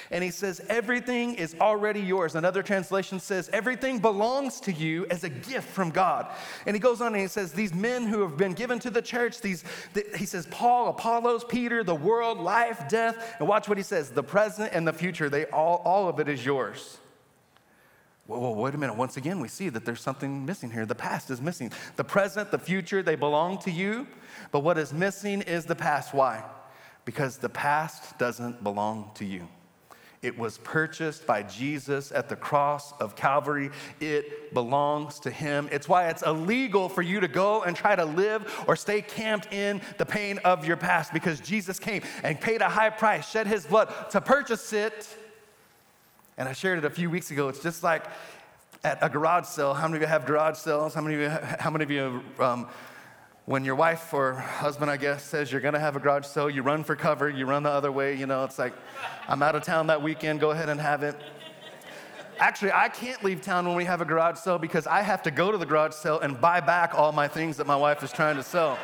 And 0.09 0.23
he 0.23 0.31
says, 0.31 0.61
Everything 0.67 1.35
is 1.35 1.55
already 1.61 1.99
yours. 2.01 2.33
Another 2.33 2.63
translation 2.63 3.19
says, 3.19 3.51
Everything 3.53 3.99
belongs 3.99 4.59
to 4.61 4.73
you 4.73 5.05
as 5.11 5.23
a 5.23 5.29
gift 5.29 5.69
from 5.69 5.91
God. 5.91 6.27
And 6.65 6.75
he 6.75 6.79
goes 6.79 7.01
on 7.01 7.13
and 7.13 7.21
he 7.21 7.27
says, 7.27 7.53
These 7.53 7.73
men 7.73 8.07
who 8.07 8.21
have 8.21 8.35
been 8.35 8.53
given 8.53 8.79
to 8.79 8.89
the 8.89 9.01
church, 9.03 9.39
these, 9.39 9.63
the, 9.93 10.03
he 10.17 10.25
says, 10.25 10.47
Paul, 10.49 10.89
Apollos, 10.89 11.43
Peter, 11.43 11.83
the 11.83 11.93
world, 11.93 12.39
life, 12.39 12.89
death. 12.89 13.35
And 13.37 13.47
watch 13.47 13.69
what 13.69 13.77
he 13.77 13.83
says 13.83 14.09
the 14.09 14.23
present 14.23 14.73
and 14.73 14.87
the 14.87 14.93
future, 14.93 15.29
they 15.29 15.45
all, 15.45 15.83
all 15.85 16.09
of 16.09 16.19
it 16.19 16.27
is 16.27 16.43
yours. 16.43 16.97
Well, 18.27 18.55
wait 18.55 18.73
a 18.73 18.77
minute. 18.77 18.95
Once 18.95 19.17
again, 19.17 19.39
we 19.39 19.47
see 19.47 19.69
that 19.69 19.83
there's 19.83 20.01
something 20.01 20.45
missing 20.45 20.71
here. 20.71 20.85
The 20.85 20.95
past 20.95 21.29
is 21.31 21.41
missing. 21.41 21.71
The 21.95 22.03
present, 22.03 22.51
the 22.51 22.59
future, 22.59 23.03
they 23.03 23.15
belong 23.15 23.57
to 23.59 23.71
you. 23.71 24.07
But 24.51 24.59
what 24.59 24.77
is 24.77 24.93
missing 24.93 25.41
is 25.41 25.65
the 25.65 25.75
past. 25.75 26.13
Why? 26.13 26.43
Because 27.03 27.37
the 27.37 27.49
past 27.49 28.17
doesn't 28.17 28.63
belong 28.63 29.11
to 29.15 29.25
you. 29.25 29.47
It 30.21 30.37
was 30.37 30.59
purchased 30.59 31.25
by 31.25 31.41
Jesus 31.41 32.11
at 32.11 32.29
the 32.29 32.35
cross 32.35 32.93
of 32.99 33.15
Calvary. 33.15 33.71
It 33.99 34.53
belongs 34.53 35.19
to 35.21 35.31
him. 35.31 35.67
It's 35.71 35.89
why 35.89 36.09
it's 36.09 36.21
illegal 36.21 36.89
for 36.89 37.01
you 37.01 37.19
to 37.21 37.27
go 37.27 37.63
and 37.63 37.75
try 37.75 37.95
to 37.95 38.05
live 38.05 38.63
or 38.67 38.75
stay 38.75 39.01
camped 39.01 39.51
in 39.51 39.81
the 39.97 40.05
pain 40.05 40.37
of 40.39 40.63
your 40.63 40.77
past 40.77 41.11
because 41.11 41.39
Jesus 41.39 41.79
came 41.79 42.03
and 42.23 42.39
paid 42.39 42.61
a 42.61 42.69
high 42.69 42.91
price, 42.91 43.27
shed 43.27 43.47
his 43.47 43.65
blood 43.65 43.91
to 44.11 44.21
purchase 44.21 44.73
it 44.73 45.07
and 46.37 46.47
I 46.49 46.53
shared 46.53 46.77
it 46.79 46.85
a 46.85 46.89
few 46.89 47.09
weeks 47.09 47.31
ago. 47.31 47.49
It's 47.49 47.61
just 47.61 47.83
like 47.83 48.05
at 48.83 48.97
a 49.01 49.09
garage 49.09 49.45
sale. 49.45 49.73
How 49.73 49.87
many 49.87 49.97
of 49.97 50.01
you 50.01 50.07
have 50.07 50.25
garage 50.25 50.57
sales? 50.57 50.93
How 50.93 51.01
many 51.01 51.15
of 51.15 51.21
you, 51.21 51.29
how 51.59 51.69
many 51.69 51.83
of 51.83 51.91
you 51.91 52.23
um, 52.39 52.67
when 53.45 53.65
your 53.65 53.75
wife 53.75 54.13
or 54.13 54.33
husband, 54.33 54.89
I 54.89 54.97
guess, 54.97 55.23
says 55.23 55.51
you're 55.51 55.61
gonna 55.61 55.79
have 55.79 55.95
a 55.95 55.99
garage 55.99 56.25
sale, 56.25 56.49
you 56.49 56.61
run 56.61 56.83
for 56.83 56.95
cover, 56.95 57.29
you 57.29 57.45
run 57.45 57.63
the 57.63 57.69
other 57.69 57.91
way, 57.91 58.15
you 58.15 58.25
know, 58.25 58.43
it's 58.43 58.59
like, 58.59 58.73
I'm 59.27 59.41
out 59.41 59.55
of 59.55 59.63
town 59.63 59.87
that 59.87 60.01
weekend, 60.01 60.39
go 60.39 60.51
ahead 60.51 60.69
and 60.69 60.79
have 60.79 61.03
it. 61.03 61.15
Actually, 62.39 62.71
I 62.71 62.87
can't 62.89 63.23
leave 63.23 63.41
town 63.41 63.67
when 63.67 63.75
we 63.75 63.85
have 63.85 64.01
a 64.01 64.05
garage 64.05 64.37
sale 64.37 64.57
because 64.57 64.87
I 64.87 65.01
have 65.01 65.21
to 65.23 65.31
go 65.31 65.51
to 65.51 65.57
the 65.57 65.65
garage 65.65 65.93
sale 65.93 66.19
and 66.19 66.39
buy 66.39 66.59
back 66.59 66.93
all 66.95 67.11
my 67.11 67.27
things 67.27 67.57
that 67.57 67.67
my 67.67 67.75
wife 67.75 68.03
is 68.03 68.11
trying 68.11 68.35
to 68.37 68.43
sell. 68.43 68.79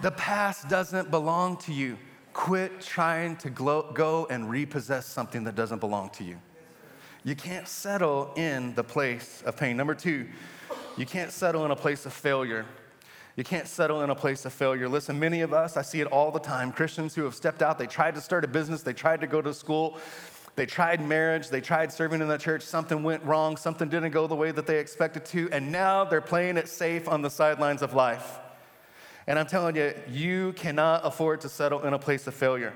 the 0.00 0.10
past 0.12 0.68
doesn't 0.68 1.10
belong 1.10 1.56
to 1.58 1.72
you. 1.72 1.98
Quit 2.32 2.80
trying 2.80 3.36
to 3.36 3.50
go 3.50 4.26
and 4.30 4.48
repossess 4.48 5.06
something 5.06 5.44
that 5.44 5.54
doesn't 5.54 5.80
belong 5.80 6.10
to 6.10 6.24
you. 6.24 6.38
You 7.24 7.36
can't 7.36 7.68
settle 7.68 8.32
in 8.36 8.74
the 8.74 8.82
place 8.82 9.42
of 9.46 9.56
pain. 9.56 9.76
Number 9.76 9.94
two, 9.94 10.26
you 10.96 11.06
can't 11.06 11.30
settle 11.30 11.64
in 11.64 11.70
a 11.70 11.76
place 11.76 12.04
of 12.04 12.12
failure. 12.12 12.66
You 13.36 13.44
can't 13.44 13.66
settle 13.66 14.02
in 14.02 14.10
a 14.10 14.14
place 14.14 14.44
of 14.44 14.52
failure. 14.52 14.88
Listen, 14.88 15.18
many 15.18 15.40
of 15.40 15.54
us, 15.54 15.76
I 15.76 15.82
see 15.82 16.00
it 16.00 16.06
all 16.08 16.30
the 16.30 16.40
time 16.40 16.72
Christians 16.72 17.14
who 17.14 17.24
have 17.24 17.34
stepped 17.34 17.62
out, 17.62 17.78
they 17.78 17.86
tried 17.86 18.14
to 18.16 18.20
start 18.20 18.44
a 18.44 18.48
business, 18.48 18.82
they 18.82 18.92
tried 18.92 19.20
to 19.22 19.26
go 19.26 19.40
to 19.40 19.54
school, 19.54 19.98
they 20.54 20.66
tried 20.66 21.00
marriage, 21.00 21.48
they 21.48 21.62
tried 21.62 21.90
serving 21.92 22.20
in 22.20 22.28
the 22.28 22.36
church, 22.36 22.62
something 22.62 23.02
went 23.02 23.24
wrong, 23.24 23.56
something 23.56 23.88
didn't 23.88 24.10
go 24.10 24.26
the 24.26 24.34
way 24.34 24.50
that 24.50 24.66
they 24.66 24.78
expected 24.78 25.24
to, 25.26 25.48
and 25.50 25.72
now 25.72 26.04
they're 26.04 26.20
playing 26.20 26.58
it 26.58 26.68
safe 26.68 27.08
on 27.08 27.22
the 27.22 27.30
sidelines 27.30 27.80
of 27.80 27.94
life. 27.94 28.38
And 29.26 29.38
I'm 29.38 29.46
telling 29.46 29.76
you, 29.76 29.94
you 30.08 30.52
cannot 30.54 31.02
afford 31.04 31.40
to 31.42 31.48
settle 31.48 31.82
in 31.82 31.92
a 31.92 31.98
place 31.98 32.26
of 32.26 32.34
failure. 32.34 32.74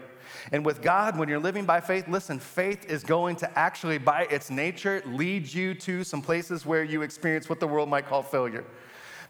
And 0.52 0.64
with 0.64 0.82
God, 0.82 1.18
when 1.18 1.28
you're 1.28 1.40
living 1.40 1.64
by 1.64 1.80
faith, 1.80 2.08
listen, 2.08 2.38
faith 2.38 2.84
is 2.86 3.02
going 3.02 3.36
to 3.36 3.58
actually, 3.58 3.98
by 3.98 4.22
its 4.30 4.50
nature, 4.50 5.02
lead 5.06 5.52
you 5.52 5.74
to 5.74 6.04
some 6.04 6.22
places 6.22 6.64
where 6.64 6.84
you 6.84 7.02
experience 7.02 7.48
what 7.48 7.60
the 7.60 7.66
world 7.66 7.88
might 7.88 8.06
call 8.06 8.22
failure. 8.22 8.64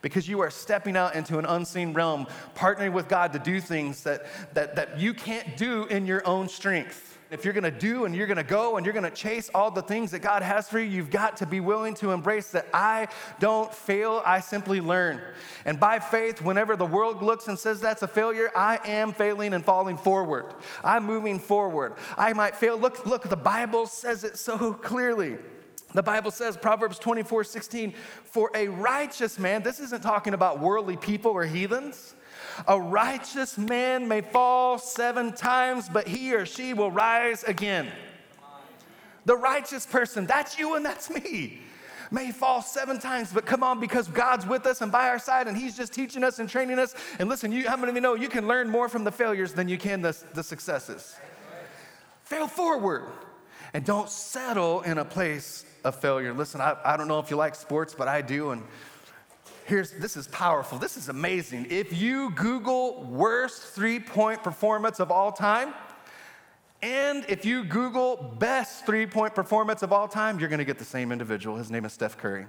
Because 0.03 0.29
you 0.29 0.41
are 0.41 0.51
stepping 0.51 0.97
out 0.97 1.15
into 1.15 1.39
an 1.39 1.47
unseen 1.47 1.95
realm, 1.95 2.27
partnering 2.55 2.93
with 2.93 3.09
God 3.09 3.33
to 3.33 3.39
do 3.39 3.61
things 3.61 4.03
that, 4.03 4.27
that, 4.55 4.77
that 4.77 5.01
you 5.01 5.15
can't 5.15 5.57
do 5.57 5.87
in 5.87 6.07
your 6.07 6.27
own 6.27 6.49
strength. 6.49 7.16
If 7.29 7.45
you're 7.45 7.55
gonna 7.55 7.73
do 7.73 8.05
and 8.05 8.15
you're 8.15 8.29
gonna 8.29 8.45
go 8.45 8.77
and 8.77 8.87
you're 8.87 8.93
gonna 8.93 9.11
chase 9.11 9.51
all 9.53 9.71
the 9.71 9.83
things 9.83 10.13
that 10.13 10.21
God 10.21 10.43
has 10.43 10.69
for 10.69 10.79
you, 10.79 10.89
you've 10.89 11.11
got 11.11 11.37
to 11.39 11.47
be 11.47 11.59
willing 11.59 11.95
to 11.95 12.13
embrace 12.13 12.51
that 12.53 12.69
I 12.73 13.09
don't 13.41 13.73
fail, 13.75 14.23
I 14.25 14.41
simply 14.41 14.81
learn. 14.81 15.21
And 15.65 15.81
by 15.81 15.99
faith, 15.99 16.41
whenever 16.41 16.77
the 16.77 16.87
world 16.87 17.23
looks 17.23 17.49
and 17.49 17.59
says 17.59 17.81
that's 17.81 18.03
a 18.03 18.09
failure, 18.09 18.51
I 18.55 18.79
am 18.85 19.13
failing 19.13 19.55
and 19.55 19.65
falling 19.65 19.97
forward. 19.97 20.55
I'm 20.85 21.05
moving 21.05 21.41
forward. 21.41 21.95
I 22.17 22.33
might 22.33 22.55
fail. 22.55 22.79
Look, 22.79 23.05
look, 23.07 23.29
the 23.29 23.37
Bible 23.37 23.87
says 23.87 24.23
it 24.23 24.39
so 24.39 24.73
clearly. 24.73 25.37
The 25.95 26.03
Bible 26.03 26.31
says, 26.31 26.57
Proverbs 26.57 26.99
24, 26.99 27.45
16, 27.45 27.95
for 28.25 28.51
a 28.55 28.69
righteous 28.69 29.39
man, 29.39 29.63
this 29.63 29.81
isn't 29.81 30.03
talking 30.03 30.35
about 30.35 30.61
worldly 30.61 30.97
people 30.97 31.33
or 31.33 31.45
heathens. 31.45 32.15
A 32.67 32.81
righteous 32.81 33.59
man 33.59 34.09
may 34.09 34.21
fall 34.21 34.79
seven 34.79 35.33
times, 35.33 35.89
but 35.89 36.09
he 36.09 36.35
or 36.35 36.47
she 36.47 36.73
will 36.75 36.91
rise 36.91 37.45
again. 37.45 37.89
The 39.25 39.37
righteous 39.37 39.87
person, 39.87 40.27
that's 40.27 40.59
you 40.59 40.77
and 40.77 40.85
that's 40.85 41.11
me, 41.11 41.61
may 42.11 42.31
fall 42.31 42.63
seven 42.63 43.01
times, 43.01 43.33
but 43.33 43.45
come 43.45 43.63
on, 43.63 43.81
because 43.81 44.09
God's 44.09 44.47
with 44.47 44.67
us 44.67 44.81
and 44.81 44.93
by 44.93 45.09
our 45.09 45.19
side, 45.19 45.49
and 45.49 45.57
He's 45.57 45.77
just 45.77 45.93
teaching 45.93 46.23
us 46.23 46.39
and 46.39 46.49
training 46.49 46.79
us. 46.79 46.95
And 47.19 47.29
listen, 47.29 47.51
you, 47.51 47.69
how 47.69 47.77
many 47.77 47.91
of 47.91 47.95
you 47.97 48.01
know 48.01 48.15
you 48.15 48.29
can 48.29 48.47
learn 48.47 48.69
more 48.69 48.89
from 48.89 49.05
the 49.05 49.11
failures 49.11 49.53
than 49.53 49.69
you 49.69 49.79
can 49.79 50.03
the, 50.03 50.17
the 50.35 50.43
successes? 50.43 51.17
Fail 52.23 52.47
forward 52.47 53.05
and 53.75 53.85
don't 53.85 54.09
settle 54.09 54.83
in 54.83 54.99
a 54.99 55.05
place 55.05 55.65
of 55.85 55.97
failure. 55.97 56.33
Listen, 56.33 56.61
I, 56.61 56.77
I 56.85 56.97
don't 56.97 57.09
know 57.09 57.19
if 57.19 57.31
you 57.31 57.37
like 57.37 57.55
sports, 57.55 57.95
but 57.97 58.09
I 58.09 58.23
do. 58.23 58.51
And 58.51 58.63
here's 59.67 59.91
this 59.93 60.17
is 60.17 60.29
powerful. 60.29 60.79
This 60.79 60.97
is 60.97 61.09
amazing. 61.09 61.67
If 61.71 61.93
you 61.93 62.31
Google 62.31 63.05
worst 63.05 63.63
three 63.63 64.01
point 64.01 64.43
performance 64.43 65.01
of 65.01 65.11
all 65.11 65.33
time, 65.33 65.75
and 66.83 67.25
if 67.29 67.45
you 67.45 67.65
Google 67.65 68.35
best 68.39 68.87
three 68.87 69.07
point 69.07 69.35
performance 69.35 69.83
of 69.83 69.93
all 69.93 70.09
time, 70.09 70.39
you're 70.39 70.49
going 70.49 70.59
to 70.59 70.65
get 70.65 70.79
the 70.79 70.85
same 70.85 71.13
individual. 71.13 71.57
His 71.57 71.71
name 71.71 71.85
is 71.85 71.93
Steph 71.93 72.17
Curry. 72.17 72.47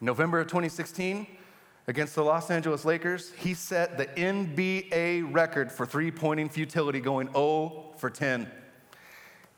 November 0.00 0.40
of 0.40 0.46
2016, 0.46 1.26
against 1.88 2.14
the 2.14 2.22
Los 2.22 2.50
Angeles 2.50 2.84
Lakers, 2.84 3.32
he 3.32 3.52
set 3.52 3.98
the 3.98 4.06
NBA 4.06 5.34
record 5.34 5.72
for 5.72 5.84
three 5.86 6.10
pointing 6.10 6.48
futility, 6.48 7.00
going 7.00 7.26
0 7.32 7.94
for 7.96 8.08
10. 8.08 8.48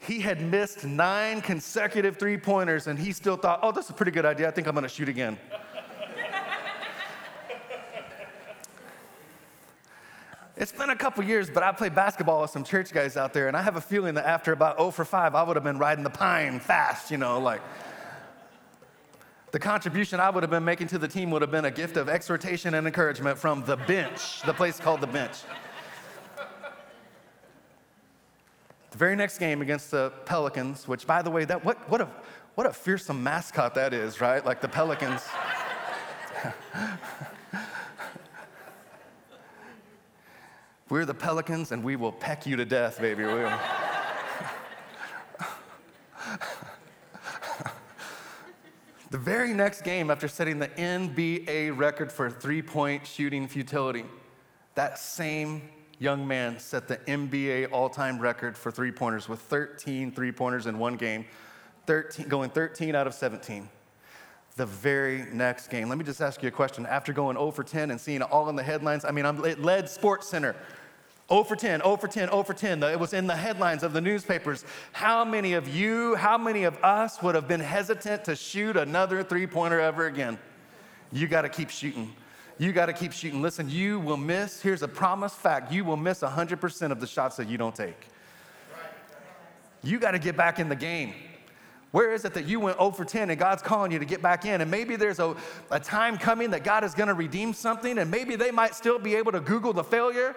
He 0.00 0.20
had 0.20 0.40
missed 0.40 0.84
nine 0.84 1.42
consecutive 1.42 2.16
three 2.16 2.38
pointers, 2.38 2.86
and 2.86 2.98
he 2.98 3.12
still 3.12 3.36
thought, 3.36 3.60
oh, 3.62 3.70
that's 3.70 3.90
a 3.90 3.92
pretty 3.92 4.12
good 4.12 4.24
idea. 4.24 4.48
I 4.48 4.50
think 4.50 4.66
I'm 4.66 4.74
going 4.74 4.82
to 4.82 4.88
shoot 4.88 5.08
again. 5.08 5.38
It's 10.56 10.72
been 10.72 10.90
a 10.90 10.96
couple 10.96 11.24
years, 11.24 11.48
but 11.48 11.62
I 11.62 11.72
played 11.72 11.94
basketball 11.94 12.42
with 12.42 12.50
some 12.50 12.64
church 12.64 12.92
guys 12.92 13.16
out 13.16 13.32
there, 13.32 13.48
and 13.48 13.56
I 13.56 13.62
have 13.62 13.76
a 13.76 13.80
feeling 13.80 14.12
that 14.16 14.26
after 14.26 14.52
about 14.52 14.76
0 14.76 14.90
for 14.90 15.06
5, 15.06 15.34
I 15.34 15.42
would 15.42 15.56
have 15.56 15.64
been 15.64 15.78
riding 15.78 16.04
the 16.04 16.10
pine 16.10 16.60
fast, 16.60 17.10
you 17.10 17.16
know, 17.16 17.40
like. 17.40 17.62
The 19.52 19.58
contribution 19.58 20.20
I 20.20 20.28
would 20.28 20.42
have 20.42 20.50
been 20.50 20.64
making 20.66 20.88
to 20.88 20.98
the 20.98 21.08
team 21.08 21.30
would 21.30 21.40
have 21.40 21.50
been 21.50 21.64
a 21.64 21.70
gift 21.70 21.96
of 21.96 22.10
exhortation 22.10 22.74
and 22.74 22.86
encouragement 22.86 23.38
from 23.38 23.64
the 23.64 23.76
bench, 23.76 24.42
the 24.42 24.52
place 24.52 24.78
called 24.78 25.00
the 25.00 25.06
bench. 25.06 25.38
The 28.89 28.89
very 29.00 29.16
next 29.16 29.38
game 29.38 29.62
against 29.62 29.90
the 29.90 30.12
Pelicans, 30.26 30.86
which, 30.86 31.06
by 31.06 31.22
the 31.22 31.30
way, 31.30 31.46
that 31.46 31.64
what, 31.64 31.88
what, 31.88 32.02
a, 32.02 32.08
what 32.54 32.66
a 32.66 32.72
fearsome 32.72 33.22
mascot 33.22 33.74
that 33.74 33.94
is, 33.94 34.20
right? 34.20 34.44
Like 34.44 34.60
the 34.60 34.68
Pelicans. 34.68 35.26
We're 40.90 41.06
the 41.06 41.14
Pelicans, 41.14 41.72
and 41.72 41.82
we 41.82 41.96
will 41.96 42.12
peck 42.12 42.46
you 42.46 42.56
to 42.56 42.66
death, 42.66 43.00
baby. 43.00 43.24
We 43.24 43.32
will. 43.32 43.58
the 49.10 49.16
very 49.16 49.54
next 49.54 49.80
game, 49.80 50.10
after 50.10 50.28
setting 50.28 50.58
the 50.58 50.68
NBA 50.68 51.74
record 51.74 52.12
for 52.12 52.30
three 52.30 52.60
point 52.60 53.06
shooting 53.06 53.48
futility, 53.48 54.04
that 54.74 54.98
same 54.98 55.62
young 56.00 56.26
man 56.26 56.58
set 56.58 56.88
the 56.88 56.96
NBA 56.96 57.70
all 57.70 57.88
time 57.88 58.18
record 58.18 58.58
for 58.58 58.72
three 58.72 58.90
pointers 58.90 59.28
with 59.28 59.38
13 59.42 60.10
three 60.10 60.32
pointers 60.32 60.66
in 60.66 60.78
one 60.78 60.96
game, 60.96 61.26
13, 61.86 62.26
going 62.26 62.50
13 62.50 62.96
out 62.96 63.06
of 63.06 63.14
17. 63.14 63.68
The 64.56 64.66
very 64.66 65.26
next 65.32 65.68
game. 65.68 65.88
Let 65.88 65.96
me 65.96 66.04
just 66.04 66.20
ask 66.20 66.42
you 66.42 66.48
a 66.48 66.50
question. 66.50 66.84
After 66.84 67.12
going 67.12 67.36
0 67.36 67.52
for 67.52 67.62
10 67.62 67.92
and 67.92 68.00
seeing 68.00 68.20
it 68.20 68.30
all 68.30 68.48
in 68.48 68.56
the 68.56 68.62
headlines, 68.62 69.04
I 69.04 69.12
mean, 69.12 69.24
I'm, 69.24 69.44
it 69.44 69.62
led 69.62 69.88
Sports 69.88 70.28
Center 70.28 70.56
0 71.30 71.44
for 71.44 71.54
10, 71.54 71.80
0 71.80 71.96
for 71.96 72.08
10, 72.08 72.28
0 72.28 72.42
for 72.42 72.54
10. 72.54 72.82
It 72.82 72.98
was 72.98 73.12
in 73.12 73.26
the 73.26 73.36
headlines 73.36 73.82
of 73.82 73.92
the 73.92 74.00
newspapers. 74.00 74.64
How 74.92 75.24
many 75.24 75.52
of 75.52 75.68
you, 75.68 76.16
how 76.16 76.36
many 76.36 76.64
of 76.64 76.82
us 76.82 77.22
would 77.22 77.34
have 77.34 77.46
been 77.46 77.60
hesitant 77.60 78.24
to 78.24 78.34
shoot 78.34 78.76
another 78.76 79.22
three 79.22 79.46
pointer 79.46 79.78
ever 79.78 80.06
again? 80.06 80.38
You 81.12 81.28
got 81.28 81.42
to 81.42 81.48
keep 81.48 81.70
shooting. 81.70 82.12
You 82.60 82.72
got 82.72 82.86
to 82.86 82.92
keep 82.92 83.12
shooting. 83.12 83.40
Listen, 83.40 83.70
you 83.70 83.98
will 84.00 84.18
miss, 84.18 84.60
here's 84.60 84.82
a 84.82 84.88
promise 84.88 85.32
fact 85.32 85.72
you 85.72 85.82
will 85.82 85.96
miss 85.96 86.20
100% 86.20 86.92
of 86.92 87.00
the 87.00 87.06
shots 87.06 87.36
that 87.36 87.48
you 87.48 87.56
don't 87.56 87.74
take. 87.74 88.08
You 89.82 89.98
got 89.98 90.10
to 90.10 90.18
get 90.18 90.36
back 90.36 90.58
in 90.58 90.68
the 90.68 90.76
game. 90.76 91.14
Where 91.92 92.12
is 92.12 92.26
it 92.26 92.34
that 92.34 92.44
you 92.44 92.60
went 92.60 92.76
0 92.76 92.90
for 92.90 93.06
10 93.06 93.30
and 93.30 93.38
God's 93.38 93.62
calling 93.62 93.90
you 93.90 93.98
to 93.98 94.04
get 94.04 94.20
back 94.20 94.44
in? 94.44 94.60
And 94.60 94.70
maybe 94.70 94.96
there's 94.96 95.20
a, 95.20 95.34
a 95.70 95.80
time 95.80 96.18
coming 96.18 96.50
that 96.50 96.62
God 96.62 96.84
is 96.84 96.92
going 96.92 97.08
to 97.08 97.14
redeem 97.14 97.54
something, 97.54 97.96
and 97.96 98.10
maybe 98.10 98.36
they 98.36 98.50
might 98.50 98.74
still 98.74 98.98
be 98.98 99.14
able 99.14 99.32
to 99.32 99.40
Google 99.40 99.72
the 99.72 99.82
failure 99.82 100.36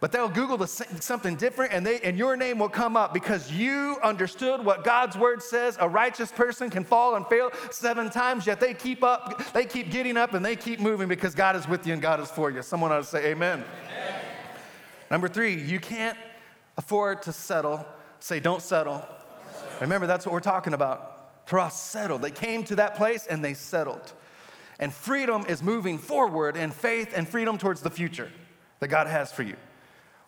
but 0.00 0.12
they'll 0.12 0.28
Google 0.28 0.56
the, 0.56 0.66
something 0.66 1.34
different 1.34 1.72
and, 1.72 1.84
they, 1.84 1.98
and 2.00 2.16
your 2.16 2.36
name 2.36 2.58
will 2.58 2.68
come 2.68 2.96
up 2.96 3.12
because 3.12 3.50
you 3.50 3.96
understood 4.02 4.64
what 4.64 4.84
God's 4.84 5.16
word 5.18 5.42
says. 5.42 5.76
A 5.80 5.88
righteous 5.88 6.30
person 6.30 6.70
can 6.70 6.84
fall 6.84 7.16
and 7.16 7.26
fail 7.26 7.50
seven 7.70 8.08
times, 8.08 8.46
yet 8.46 8.60
they 8.60 8.74
keep 8.74 9.02
up, 9.02 9.52
they 9.52 9.64
keep 9.64 9.90
getting 9.90 10.16
up 10.16 10.34
and 10.34 10.44
they 10.44 10.54
keep 10.54 10.78
moving 10.78 11.08
because 11.08 11.34
God 11.34 11.56
is 11.56 11.66
with 11.66 11.86
you 11.86 11.92
and 11.92 12.02
God 12.02 12.20
is 12.20 12.30
for 12.30 12.50
you. 12.50 12.62
Someone 12.62 12.92
ought 12.92 12.98
to 12.98 13.04
say 13.04 13.26
amen. 13.26 13.64
amen. 13.90 14.20
Number 15.10 15.28
three, 15.28 15.54
you 15.54 15.80
can't 15.80 16.16
afford 16.76 17.22
to 17.22 17.32
settle. 17.32 17.84
Say, 18.20 18.38
don't 18.40 18.62
settle. 18.62 19.04
Remember, 19.80 20.06
that's 20.06 20.24
what 20.24 20.32
we're 20.32 20.40
talking 20.40 20.74
about. 20.74 21.46
Terah 21.46 21.70
settled. 21.70 22.22
They 22.22 22.30
came 22.30 22.62
to 22.64 22.76
that 22.76 22.94
place 22.94 23.26
and 23.26 23.44
they 23.44 23.54
settled. 23.54 24.12
And 24.78 24.92
freedom 24.92 25.44
is 25.48 25.62
moving 25.62 25.98
forward 25.98 26.56
in 26.56 26.70
faith 26.70 27.12
and 27.16 27.28
freedom 27.28 27.58
towards 27.58 27.80
the 27.80 27.90
future 27.90 28.30
that 28.78 28.88
God 28.88 29.08
has 29.08 29.32
for 29.32 29.42
you 29.42 29.56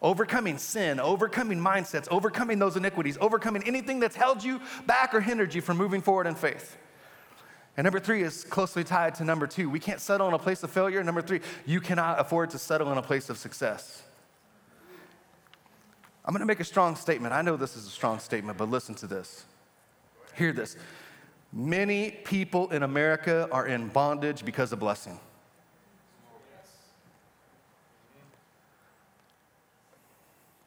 overcoming 0.02 0.58
sin, 0.58 0.98
overcoming 0.98 1.58
mindsets, 1.58 2.08
overcoming 2.10 2.58
those 2.58 2.76
iniquities, 2.76 3.18
overcoming 3.20 3.62
anything 3.66 4.00
that's 4.00 4.16
held 4.16 4.42
you 4.42 4.60
back 4.86 5.14
or 5.14 5.20
hindered 5.20 5.54
you 5.54 5.60
from 5.60 5.76
moving 5.76 6.00
forward 6.00 6.26
in 6.26 6.34
faith. 6.34 6.76
And 7.76 7.84
number 7.84 8.00
three 8.00 8.22
is 8.22 8.44
closely 8.44 8.84
tied 8.84 9.14
to 9.16 9.24
number 9.24 9.46
two. 9.46 9.70
We 9.70 9.78
can't 9.78 10.00
settle 10.00 10.28
in 10.28 10.34
a 10.34 10.38
place 10.38 10.62
of 10.62 10.70
failure. 10.70 11.02
Number 11.04 11.22
three, 11.22 11.40
you 11.66 11.80
cannot 11.80 12.20
afford 12.20 12.50
to 12.50 12.58
settle 12.58 12.90
in 12.92 12.98
a 12.98 13.02
place 13.02 13.30
of 13.30 13.38
success. 13.38 14.02
I'm 16.24 16.32
going 16.32 16.40
to 16.40 16.46
make 16.46 16.60
a 16.60 16.64
strong 16.64 16.96
statement. 16.96 17.32
I 17.32 17.42
know 17.42 17.56
this 17.56 17.76
is 17.76 17.86
a 17.86 17.90
strong 17.90 18.18
statement, 18.18 18.58
but 18.58 18.68
listen 18.68 18.94
to 18.96 19.06
this. 19.06 19.44
Hear 20.34 20.52
this. 20.52 20.76
Many 21.52 22.10
people 22.10 22.70
in 22.70 22.82
America 22.82 23.48
are 23.50 23.66
in 23.66 23.88
bondage 23.88 24.44
because 24.44 24.72
of 24.72 24.78
blessing. 24.78 25.18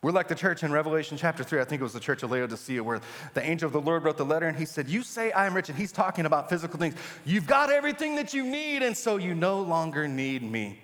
We're 0.03 0.11
like 0.11 0.27
the 0.27 0.35
church 0.35 0.63
in 0.63 0.71
Revelation 0.73 1.17
chapter 1.17 1.45
3, 1.45 1.61
I 1.61 1.63
think 1.63 1.79
it 1.79 1.83
was 1.83 1.93
the 1.93 1.99
church 1.99 2.23
of 2.23 2.31
Laodicea, 2.31 2.83
where 2.83 2.99
the 3.33 3.41
angel 3.41 3.67
of 3.67 3.73
the 3.73 3.79
Lord 3.79 4.03
wrote 4.03 4.17
the 4.17 4.25
letter 4.25 4.49
and 4.49 4.57
he 4.57 4.65
said, 4.65 4.89
You 4.89 5.01
say 5.01 5.31
I 5.31 5.47
am 5.47 5.53
rich, 5.53 5.69
and 5.69 5.77
he's 5.77 5.93
talking 5.93 6.25
about 6.25 6.49
physical 6.49 6.77
things. 6.77 6.95
You've 7.23 7.47
got 7.47 7.71
everything 7.71 8.17
that 8.17 8.33
you 8.33 8.43
need, 8.43 8.83
and 8.83 8.95
so 8.97 9.15
you 9.15 9.33
no 9.33 9.61
longer 9.61 10.05
need 10.05 10.43
me. 10.43 10.81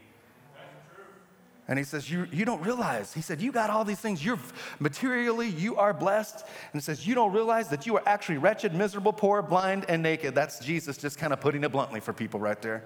And 1.67 1.77
he 1.77 1.83
says, 1.83 2.09
you, 2.09 2.27
you 2.31 2.45
don't 2.45 2.63
realize. 2.63 3.13
He 3.13 3.21
said, 3.21 3.41
You 3.41 3.51
got 3.51 3.69
all 3.69 3.83
these 3.83 3.99
things. 3.99 4.25
You're 4.25 4.39
materially, 4.79 5.49
you 5.49 5.75
are 5.75 5.93
blessed. 5.93 6.43
And 6.71 6.81
he 6.81 6.83
says, 6.83 7.05
You 7.05 7.13
don't 7.13 7.33
realize 7.33 7.67
that 7.69 7.85
you 7.85 7.97
are 7.97 8.03
actually 8.07 8.37
wretched, 8.37 8.73
miserable, 8.73 9.13
poor, 9.13 9.41
blind, 9.41 9.85
and 9.89 10.01
naked. 10.01 10.33
That's 10.33 10.59
Jesus 10.59 10.97
just 10.97 11.19
kind 11.19 11.33
of 11.33 11.41
putting 11.41 11.63
it 11.65 11.71
bluntly 11.73 11.99
for 11.99 12.13
people 12.13 12.39
right 12.39 12.59
there. 12.61 12.85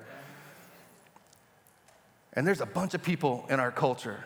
And 2.33 2.45
there's 2.45 2.59
a 2.59 2.65
bunch 2.65 2.95
of 2.95 3.03
people 3.03 3.45
in 3.49 3.59
our 3.59 3.71
culture. 3.71 4.25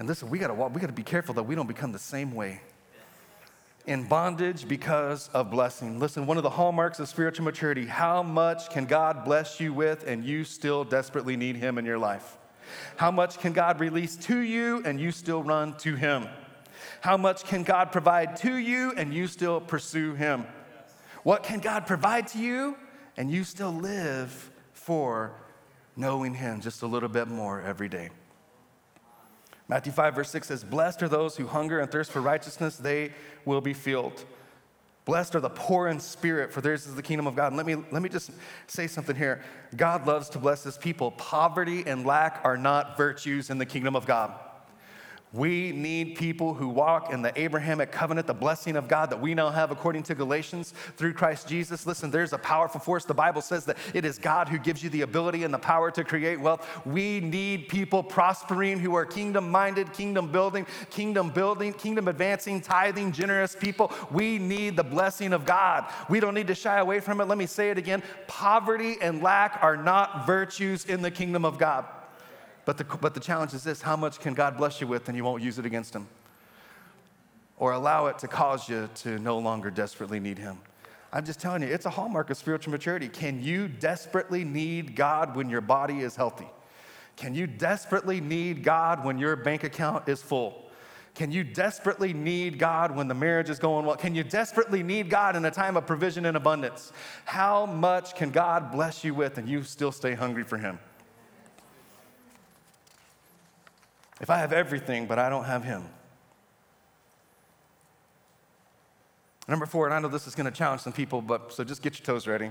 And 0.00 0.08
listen, 0.08 0.30
we 0.30 0.38
gotta 0.38 0.54
we 0.54 0.80
gotta 0.80 0.94
be 0.94 1.02
careful 1.02 1.34
that 1.34 1.42
we 1.42 1.54
don't 1.54 1.66
become 1.66 1.92
the 1.92 1.98
same 1.98 2.34
way. 2.34 2.62
In 3.86 4.08
bondage 4.08 4.66
because 4.66 5.28
of 5.34 5.50
blessing. 5.50 5.98
Listen, 5.98 6.26
one 6.26 6.38
of 6.38 6.42
the 6.42 6.48
hallmarks 6.48 6.98
of 7.00 7.08
spiritual 7.08 7.44
maturity, 7.44 7.84
how 7.84 8.22
much 8.22 8.70
can 8.70 8.86
God 8.86 9.26
bless 9.26 9.60
you 9.60 9.74
with 9.74 10.06
and 10.06 10.24
you 10.24 10.44
still 10.44 10.84
desperately 10.84 11.36
need 11.36 11.56
Him 11.56 11.76
in 11.76 11.84
your 11.84 11.98
life? 11.98 12.38
How 12.96 13.10
much 13.10 13.40
can 13.40 13.52
God 13.52 13.78
release 13.78 14.16
to 14.16 14.38
you 14.38 14.82
and 14.86 14.98
you 14.98 15.12
still 15.12 15.42
run 15.42 15.76
to 15.78 15.94
Him? 15.96 16.28
How 17.02 17.18
much 17.18 17.44
can 17.44 17.62
God 17.62 17.92
provide 17.92 18.36
to 18.36 18.56
you 18.56 18.94
and 18.96 19.12
you 19.12 19.26
still 19.26 19.60
pursue 19.60 20.14
Him? 20.14 20.46
What 21.24 21.42
can 21.42 21.60
God 21.60 21.86
provide 21.86 22.26
to 22.28 22.38
you 22.38 22.74
and 23.18 23.30
you 23.30 23.44
still 23.44 23.72
live 23.72 24.50
for 24.72 25.32
knowing 25.94 26.32
Him 26.32 26.62
just 26.62 26.80
a 26.80 26.86
little 26.86 27.10
bit 27.10 27.28
more 27.28 27.60
every 27.60 27.90
day? 27.90 28.08
Matthew 29.70 29.92
5, 29.92 30.16
verse 30.16 30.30
6 30.30 30.48
says, 30.48 30.64
Blessed 30.64 31.00
are 31.04 31.08
those 31.08 31.36
who 31.36 31.46
hunger 31.46 31.78
and 31.78 31.88
thirst 31.88 32.10
for 32.10 32.20
righteousness, 32.20 32.76
they 32.76 33.12
will 33.44 33.60
be 33.60 33.72
filled. 33.72 34.24
Blessed 35.04 35.36
are 35.36 35.40
the 35.40 35.48
poor 35.48 35.86
in 35.86 36.00
spirit, 36.00 36.52
for 36.52 36.60
theirs 36.60 36.88
is 36.88 36.96
the 36.96 37.02
kingdom 37.04 37.28
of 37.28 37.36
God. 37.36 37.52
And 37.52 37.56
let 37.56 37.66
me, 37.66 37.76
let 37.92 38.02
me 38.02 38.08
just 38.08 38.32
say 38.66 38.88
something 38.88 39.14
here. 39.14 39.44
God 39.76 40.08
loves 40.08 40.28
to 40.30 40.40
bless 40.40 40.64
his 40.64 40.76
people. 40.76 41.12
Poverty 41.12 41.84
and 41.86 42.04
lack 42.04 42.40
are 42.42 42.56
not 42.56 42.96
virtues 42.96 43.48
in 43.48 43.58
the 43.58 43.64
kingdom 43.64 43.94
of 43.94 44.06
God. 44.06 44.32
We 45.32 45.70
need 45.70 46.16
people 46.16 46.54
who 46.54 46.68
walk 46.68 47.12
in 47.12 47.22
the 47.22 47.38
Abrahamic 47.40 47.92
covenant, 47.92 48.26
the 48.26 48.34
blessing 48.34 48.74
of 48.74 48.88
God 48.88 49.10
that 49.10 49.20
we 49.20 49.32
now 49.32 49.50
have 49.50 49.70
according 49.70 50.02
to 50.04 50.14
Galatians 50.16 50.74
through 50.96 51.12
Christ 51.12 51.46
Jesus. 51.46 51.86
Listen, 51.86 52.10
there's 52.10 52.32
a 52.32 52.38
powerful 52.38 52.80
force. 52.80 53.04
The 53.04 53.14
Bible 53.14 53.40
says 53.40 53.64
that 53.66 53.76
it 53.94 54.04
is 54.04 54.18
God 54.18 54.48
who 54.48 54.58
gives 54.58 54.82
you 54.82 54.90
the 54.90 55.02
ability 55.02 55.44
and 55.44 55.54
the 55.54 55.58
power 55.58 55.92
to 55.92 56.02
create 56.02 56.40
wealth. 56.40 56.68
We 56.84 57.20
need 57.20 57.68
people 57.68 58.02
prospering 58.02 58.80
who 58.80 58.96
are 58.96 59.06
kingdom 59.06 59.48
minded, 59.48 59.92
kingdom 59.92 60.32
building, 60.32 60.66
kingdom 60.90 61.30
building, 61.30 61.74
kingdom 61.74 62.08
advancing, 62.08 62.60
tithing, 62.60 63.12
generous 63.12 63.54
people. 63.54 63.92
We 64.10 64.38
need 64.38 64.76
the 64.76 64.82
blessing 64.82 65.32
of 65.32 65.46
God. 65.46 65.86
We 66.08 66.18
don't 66.18 66.34
need 66.34 66.48
to 66.48 66.56
shy 66.56 66.78
away 66.80 66.98
from 66.98 67.20
it. 67.20 67.26
Let 67.26 67.38
me 67.38 67.46
say 67.46 67.70
it 67.70 67.78
again 67.78 68.02
poverty 68.26 68.96
and 69.00 69.22
lack 69.22 69.58
are 69.62 69.76
not 69.76 70.26
virtues 70.26 70.86
in 70.86 71.02
the 71.02 71.10
kingdom 71.10 71.44
of 71.44 71.56
God. 71.56 71.84
But 72.70 72.78
the, 72.78 72.84
but 72.84 73.14
the 73.14 73.20
challenge 73.20 73.52
is 73.52 73.64
this 73.64 73.82
how 73.82 73.96
much 73.96 74.20
can 74.20 74.32
God 74.32 74.56
bless 74.56 74.80
you 74.80 74.86
with 74.86 75.08
and 75.08 75.16
you 75.16 75.24
won't 75.24 75.42
use 75.42 75.58
it 75.58 75.66
against 75.66 75.92
Him? 75.92 76.06
Or 77.58 77.72
allow 77.72 78.06
it 78.06 78.20
to 78.20 78.28
cause 78.28 78.68
you 78.68 78.88
to 78.94 79.18
no 79.18 79.38
longer 79.40 79.72
desperately 79.72 80.20
need 80.20 80.38
Him? 80.38 80.56
I'm 81.12 81.24
just 81.24 81.40
telling 81.40 81.62
you, 81.62 81.68
it's 81.68 81.86
a 81.86 81.90
hallmark 81.90 82.30
of 82.30 82.36
spiritual 82.36 82.70
maturity. 82.70 83.08
Can 83.08 83.42
you 83.42 83.66
desperately 83.66 84.44
need 84.44 84.94
God 84.94 85.34
when 85.34 85.50
your 85.50 85.60
body 85.60 86.02
is 86.02 86.14
healthy? 86.14 86.46
Can 87.16 87.34
you 87.34 87.48
desperately 87.48 88.20
need 88.20 88.62
God 88.62 89.04
when 89.04 89.18
your 89.18 89.34
bank 89.34 89.64
account 89.64 90.08
is 90.08 90.22
full? 90.22 90.70
Can 91.16 91.32
you 91.32 91.42
desperately 91.42 92.12
need 92.12 92.56
God 92.60 92.94
when 92.94 93.08
the 93.08 93.14
marriage 93.14 93.50
is 93.50 93.58
going 93.58 93.84
well? 93.84 93.96
Can 93.96 94.14
you 94.14 94.22
desperately 94.22 94.84
need 94.84 95.10
God 95.10 95.34
in 95.34 95.44
a 95.44 95.50
time 95.50 95.76
of 95.76 95.88
provision 95.88 96.24
and 96.24 96.36
abundance? 96.36 96.92
How 97.24 97.66
much 97.66 98.14
can 98.14 98.30
God 98.30 98.70
bless 98.70 99.02
you 99.02 99.12
with 99.12 99.38
and 99.38 99.48
you 99.48 99.64
still 99.64 99.90
stay 99.90 100.14
hungry 100.14 100.44
for 100.44 100.56
Him? 100.56 100.78
If 104.20 104.30
I 104.30 104.38
have 104.38 104.52
everything, 104.52 105.06
but 105.06 105.18
I 105.18 105.28
don't 105.28 105.44
have 105.44 105.64
Him. 105.64 105.88
Number 109.48 109.66
four, 109.66 109.86
and 109.86 109.94
I 109.94 109.98
know 109.98 110.08
this 110.08 110.26
is 110.26 110.34
going 110.34 110.50
to 110.50 110.56
challenge 110.56 110.82
some 110.82 110.92
people, 110.92 111.20
but 111.22 111.52
so 111.52 111.64
just 111.64 111.82
get 111.82 111.98
your 111.98 112.04
toes 112.04 112.26
ready. 112.26 112.50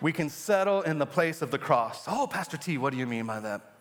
We 0.00 0.12
can 0.12 0.28
settle 0.28 0.82
in 0.82 0.98
the 0.98 1.06
place 1.06 1.40
of 1.40 1.50
the 1.50 1.58
cross. 1.58 2.04
Oh, 2.06 2.26
Pastor 2.26 2.58
T, 2.58 2.76
what 2.76 2.92
do 2.92 2.98
you 2.98 3.06
mean 3.06 3.26
by 3.26 3.40
that? 3.40 3.72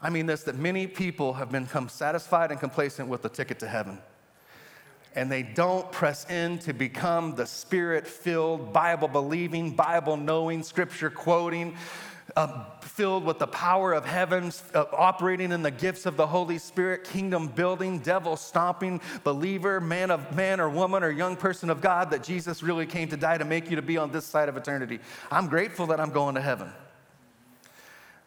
I 0.00 0.10
mean 0.10 0.26
this 0.26 0.42
that 0.44 0.56
many 0.56 0.88
people 0.88 1.34
have 1.34 1.52
become 1.52 1.88
satisfied 1.88 2.50
and 2.50 2.58
complacent 2.58 3.08
with 3.08 3.22
the 3.22 3.28
ticket 3.28 3.60
to 3.60 3.68
heaven. 3.68 3.98
And 5.14 5.30
they 5.30 5.42
don't 5.42 5.92
press 5.92 6.28
in 6.28 6.58
to 6.60 6.72
become 6.72 7.36
the 7.36 7.46
spirit 7.46 8.06
filled, 8.08 8.72
Bible 8.72 9.06
believing, 9.06 9.76
Bible 9.76 10.16
knowing, 10.16 10.62
scripture 10.64 11.10
quoting, 11.10 11.76
uh, 12.34 12.64
filled 12.94 13.24
with 13.24 13.38
the 13.38 13.46
power 13.46 13.94
of 13.94 14.04
heavens, 14.04 14.62
uh, 14.74 14.84
operating 14.92 15.50
in 15.50 15.62
the 15.62 15.70
gifts 15.70 16.04
of 16.04 16.18
the 16.18 16.26
Holy 16.26 16.58
Spirit, 16.58 17.04
kingdom 17.04 17.46
building, 17.46 17.98
devil 18.00 18.36
stomping 18.36 19.00
believer, 19.24 19.80
man 19.80 20.10
of 20.10 20.36
man 20.36 20.60
or 20.60 20.68
woman 20.68 21.02
or 21.02 21.10
young 21.10 21.34
person 21.34 21.70
of 21.70 21.80
God 21.80 22.10
that 22.10 22.22
Jesus 22.22 22.62
really 22.62 22.84
came 22.84 23.08
to 23.08 23.16
die 23.16 23.38
to 23.38 23.46
make 23.46 23.70
you 23.70 23.76
to 23.76 23.82
be 23.82 23.96
on 23.96 24.12
this 24.12 24.26
side 24.26 24.50
of 24.50 24.58
eternity. 24.58 25.00
I'm 25.30 25.48
grateful 25.48 25.86
that 25.86 26.00
I'm 26.00 26.10
going 26.10 26.34
to 26.34 26.42
heaven. 26.42 26.70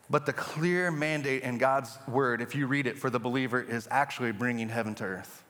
But 0.09 0.25
the 0.25 0.33
clear 0.33 0.89
mandate 0.89 1.43
in 1.43 1.59
God's 1.59 1.95
word, 2.07 2.41
if 2.41 2.55
you 2.55 2.65
read 2.65 2.87
it 2.87 2.97
for 2.97 3.11
the 3.11 3.19
believer, 3.19 3.61
is 3.61 3.87
actually 3.91 4.31
bringing 4.31 4.69
heaven 4.69 4.95
to 4.95 5.03
earth. 5.03 5.43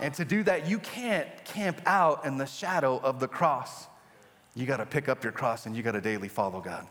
And 0.00 0.12
to 0.14 0.24
do 0.26 0.42
that, 0.42 0.68
you 0.68 0.78
can't 0.80 1.28
camp 1.46 1.80
out 1.86 2.26
in 2.26 2.36
the 2.36 2.46
shadow 2.46 2.98
of 3.02 3.20
the 3.20 3.28
cross. 3.28 3.86
You 4.54 4.66
got 4.66 4.78
to 4.78 4.86
pick 4.86 5.08
up 5.08 5.24
your 5.24 5.32
cross 5.32 5.64
and 5.64 5.74
you 5.74 5.82
got 5.82 5.92
to 5.92 6.00
daily 6.02 6.28
follow 6.28 6.60
God. 6.60 6.86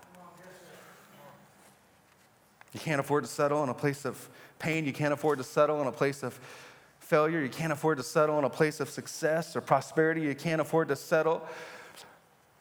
You 2.73 2.79
can't 2.79 2.99
afford 2.99 3.23
to 3.23 3.29
settle 3.29 3.63
in 3.63 3.69
a 3.69 3.73
place 3.73 4.05
of 4.05 4.29
pain. 4.59 4.85
You 4.85 4.93
can't 4.93 5.13
afford 5.13 5.37
to 5.39 5.43
settle 5.43 5.81
in 5.81 5.87
a 5.87 5.91
place 5.91 6.23
of 6.23 6.39
failure. 6.99 7.41
You 7.41 7.49
can't 7.49 7.73
afford 7.73 7.97
to 7.97 8.03
settle 8.03 8.37
in 8.39 8.45
a 8.45 8.49
place 8.49 8.79
of 8.79 8.89
success 8.89 9.55
or 9.55 9.61
prosperity. 9.61 10.21
You 10.21 10.35
can't 10.35 10.61
afford 10.61 10.87
to 10.89 10.95
settle 10.95 11.45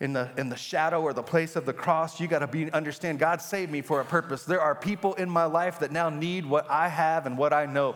in 0.01 0.15
the, 0.15 0.31
in 0.37 0.49
the 0.49 0.57
shadow 0.57 1.03
or 1.03 1.13
the 1.13 1.23
place 1.23 1.57
of 1.57 1.67
the 1.67 1.73
cross. 1.73 2.21
You 2.21 2.27
got 2.27 2.41
to 2.41 2.47
be 2.47 2.73
understand 2.73 3.19
God 3.19 3.41
saved 3.41 3.71
me 3.71 3.83
for 3.83 4.01
a 4.01 4.05
purpose. 4.05 4.45
There 4.45 4.61
are 4.61 4.75
people 4.75 5.15
in 5.15 5.29
my 5.31 5.45
life 5.45 5.79
that 5.81 5.93
now 5.93 6.09
need 6.09 6.47
what 6.47 6.69
I 6.71 6.89
have 6.89 7.27
and 7.27 7.37
what 7.39 7.53
I 7.53 7.67
know 7.67 7.95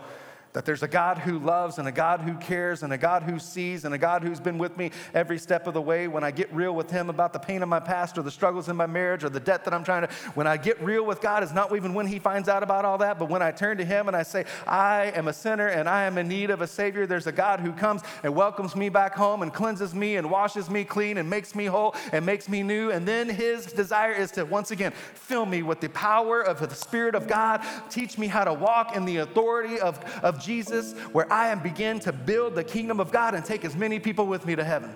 that 0.54 0.64
there's 0.64 0.84
a 0.84 0.88
God 0.88 1.18
who 1.18 1.40
loves 1.40 1.78
and 1.78 1.88
a 1.88 1.92
God 1.92 2.20
who 2.20 2.34
cares 2.34 2.84
and 2.84 2.92
a 2.92 2.96
God 2.96 3.24
who 3.24 3.40
sees 3.40 3.84
and 3.84 3.92
a 3.92 3.98
God 3.98 4.22
who's 4.22 4.38
been 4.38 4.56
with 4.56 4.76
me 4.78 4.92
every 5.12 5.36
step 5.36 5.66
of 5.66 5.74
the 5.74 5.82
way. 5.82 6.06
When 6.06 6.22
I 6.22 6.30
get 6.30 6.50
real 6.54 6.74
with 6.74 6.92
Him 6.92 7.10
about 7.10 7.32
the 7.32 7.40
pain 7.40 7.60
of 7.62 7.68
my 7.68 7.80
past 7.80 8.16
or 8.16 8.22
the 8.22 8.30
struggles 8.30 8.68
in 8.68 8.76
my 8.76 8.86
marriage 8.86 9.24
or 9.24 9.28
the 9.28 9.40
debt 9.40 9.64
that 9.64 9.74
I'm 9.74 9.82
trying 9.82 10.06
to, 10.06 10.14
when 10.34 10.46
I 10.46 10.56
get 10.56 10.80
real 10.80 11.04
with 11.04 11.20
God, 11.20 11.42
it's 11.42 11.52
not 11.52 11.74
even 11.74 11.92
when 11.92 12.06
He 12.06 12.20
finds 12.20 12.48
out 12.48 12.62
about 12.62 12.84
all 12.84 12.98
that, 12.98 13.18
but 13.18 13.28
when 13.28 13.42
I 13.42 13.50
turn 13.50 13.78
to 13.78 13.84
Him 13.84 14.06
and 14.06 14.16
I 14.16 14.22
say, 14.22 14.44
I 14.64 15.06
am 15.16 15.26
a 15.26 15.32
sinner 15.32 15.66
and 15.66 15.88
I 15.88 16.04
am 16.04 16.18
in 16.18 16.28
need 16.28 16.50
of 16.50 16.60
a 16.60 16.68
Savior, 16.68 17.04
there's 17.04 17.26
a 17.26 17.32
God 17.32 17.58
who 17.58 17.72
comes 17.72 18.02
and 18.22 18.32
welcomes 18.32 18.76
me 18.76 18.88
back 18.88 19.16
home 19.16 19.42
and 19.42 19.52
cleanses 19.52 19.92
me 19.92 20.16
and 20.16 20.30
washes 20.30 20.70
me 20.70 20.84
clean 20.84 21.18
and 21.18 21.28
makes 21.28 21.56
me 21.56 21.64
whole 21.64 21.96
and 22.12 22.24
makes 22.24 22.48
me 22.48 22.62
new. 22.62 22.92
And 22.92 23.08
then 23.08 23.28
His 23.28 23.66
desire 23.66 24.12
is 24.12 24.30
to 24.32 24.44
once 24.44 24.70
again 24.70 24.92
fill 25.14 25.46
me 25.46 25.64
with 25.64 25.80
the 25.80 25.88
power 25.88 26.42
of 26.42 26.60
the 26.60 26.72
Spirit 26.76 27.16
of 27.16 27.26
God, 27.26 27.60
teach 27.90 28.18
me 28.18 28.28
how 28.28 28.44
to 28.44 28.54
walk 28.54 28.94
in 28.94 29.04
the 29.04 29.16
authority 29.16 29.80
of, 29.80 29.98
of 30.22 30.43
Jesus, 30.44 30.92
where 31.12 31.30
I 31.32 31.48
am 31.48 31.60
begin 31.60 31.98
to 32.00 32.12
build 32.12 32.54
the 32.54 32.64
kingdom 32.64 33.00
of 33.00 33.10
God 33.10 33.34
and 33.34 33.44
take 33.44 33.64
as 33.64 33.74
many 33.74 33.98
people 33.98 34.26
with 34.26 34.46
me 34.46 34.54
to 34.56 34.64
heaven. 34.64 34.94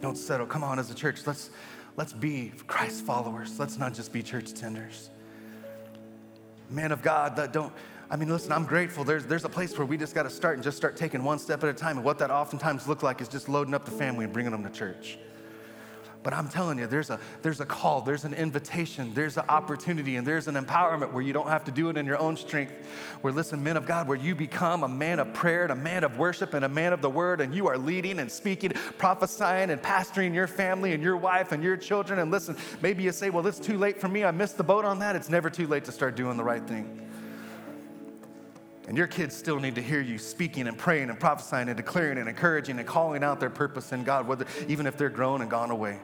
Don't 0.00 0.16
settle. 0.16 0.46
Come 0.46 0.62
on, 0.62 0.78
as 0.78 0.90
a 0.90 0.94
church, 0.94 1.26
let's 1.26 1.50
let's 1.96 2.12
be 2.12 2.52
Christ 2.66 3.04
followers. 3.04 3.58
Let's 3.58 3.78
not 3.78 3.94
just 3.94 4.12
be 4.12 4.22
church 4.22 4.52
tenders. 4.52 5.10
Man 6.70 6.92
of 6.92 7.02
God, 7.02 7.36
that 7.36 7.52
don't. 7.52 7.72
I 8.08 8.16
mean, 8.16 8.28
listen, 8.28 8.52
I'm 8.52 8.66
grateful. 8.66 9.02
There's, 9.02 9.26
there's 9.26 9.44
a 9.44 9.48
place 9.48 9.76
where 9.76 9.86
we 9.86 9.96
just 9.96 10.14
got 10.14 10.22
to 10.22 10.30
start 10.30 10.54
and 10.54 10.62
just 10.62 10.76
start 10.76 10.96
taking 10.96 11.24
one 11.24 11.40
step 11.40 11.64
at 11.64 11.68
a 11.70 11.74
time. 11.74 11.96
And 11.96 12.04
what 12.04 12.18
that 12.18 12.30
oftentimes 12.30 12.86
look 12.86 13.02
like 13.02 13.20
is 13.20 13.26
just 13.26 13.48
loading 13.48 13.74
up 13.74 13.84
the 13.84 13.90
family 13.90 14.24
and 14.24 14.32
bringing 14.32 14.52
them 14.52 14.62
to 14.62 14.70
church. 14.70 15.18
But 16.26 16.34
I'm 16.34 16.48
telling 16.48 16.80
you, 16.80 16.88
there's 16.88 17.10
a, 17.10 17.20
there's 17.42 17.60
a 17.60 17.64
call, 17.64 18.00
there's 18.00 18.24
an 18.24 18.34
invitation, 18.34 19.14
there's 19.14 19.36
an 19.36 19.44
opportunity, 19.48 20.16
and 20.16 20.26
there's 20.26 20.48
an 20.48 20.56
empowerment 20.56 21.12
where 21.12 21.22
you 21.22 21.32
don't 21.32 21.46
have 21.46 21.62
to 21.66 21.70
do 21.70 21.88
it 21.88 21.96
in 21.96 22.04
your 22.04 22.18
own 22.18 22.36
strength. 22.36 22.72
Where, 23.20 23.32
listen, 23.32 23.62
men 23.62 23.76
of 23.76 23.86
God, 23.86 24.08
where 24.08 24.16
you 24.16 24.34
become 24.34 24.82
a 24.82 24.88
man 24.88 25.20
of 25.20 25.32
prayer 25.34 25.62
and 25.62 25.70
a 25.70 25.76
man 25.76 26.02
of 26.02 26.18
worship 26.18 26.52
and 26.54 26.64
a 26.64 26.68
man 26.68 26.92
of 26.92 27.00
the 27.00 27.08
word, 27.08 27.40
and 27.40 27.54
you 27.54 27.68
are 27.68 27.78
leading 27.78 28.18
and 28.18 28.28
speaking, 28.28 28.72
prophesying 28.98 29.70
and 29.70 29.80
pastoring 29.80 30.34
your 30.34 30.48
family 30.48 30.94
and 30.94 31.00
your 31.00 31.16
wife 31.16 31.52
and 31.52 31.62
your 31.62 31.76
children. 31.76 32.18
And 32.18 32.32
listen, 32.32 32.56
maybe 32.82 33.04
you 33.04 33.12
say, 33.12 33.30
well, 33.30 33.46
it's 33.46 33.60
too 33.60 33.78
late 33.78 34.00
for 34.00 34.08
me. 34.08 34.24
I 34.24 34.32
missed 34.32 34.56
the 34.56 34.64
boat 34.64 34.84
on 34.84 34.98
that. 34.98 35.14
It's 35.14 35.30
never 35.30 35.48
too 35.48 35.68
late 35.68 35.84
to 35.84 35.92
start 35.92 36.16
doing 36.16 36.36
the 36.36 36.42
right 36.42 36.66
thing. 36.66 37.08
And 38.88 38.98
your 38.98 39.06
kids 39.06 39.36
still 39.36 39.60
need 39.60 39.76
to 39.76 39.80
hear 39.80 40.00
you 40.00 40.18
speaking 40.18 40.66
and 40.66 40.76
praying 40.76 41.08
and 41.08 41.20
prophesying 41.20 41.68
and 41.68 41.76
declaring 41.76 42.18
and 42.18 42.28
encouraging 42.28 42.80
and 42.80 42.88
calling 42.88 43.22
out 43.22 43.38
their 43.38 43.48
purpose 43.48 43.92
in 43.92 44.02
God, 44.02 44.26
whether, 44.26 44.44
even 44.66 44.88
if 44.88 44.96
they're 44.96 45.08
grown 45.08 45.40
and 45.40 45.48
gone 45.48 45.70
away. 45.70 46.00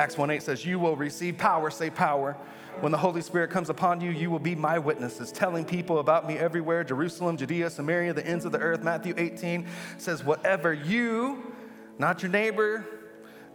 Acts 0.00 0.16
1 0.16 0.30
8 0.30 0.42
says, 0.42 0.64
You 0.64 0.78
will 0.78 0.96
receive 0.96 1.36
power, 1.36 1.70
say 1.70 1.90
power. 1.90 2.34
When 2.80 2.90
the 2.90 2.98
Holy 2.98 3.20
Spirit 3.20 3.50
comes 3.50 3.68
upon 3.68 4.00
you, 4.00 4.10
you 4.10 4.30
will 4.30 4.38
be 4.38 4.54
my 4.54 4.78
witnesses, 4.78 5.30
telling 5.30 5.66
people 5.66 5.98
about 5.98 6.26
me 6.26 6.38
everywhere 6.38 6.82
Jerusalem, 6.84 7.36
Judea, 7.36 7.68
Samaria, 7.68 8.14
the 8.14 8.26
ends 8.26 8.46
of 8.46 8.52
the 8.52 8.58
earth. 8.58 8.82
Matthew 8.82 9.12
18 9.18 9.66
says, 9.98 10.24
Whatever 10.24 10.72
you, 10.72 11.52
not 11.98 12.22
your 12.22 12.30
neighbor, 12.30 12.86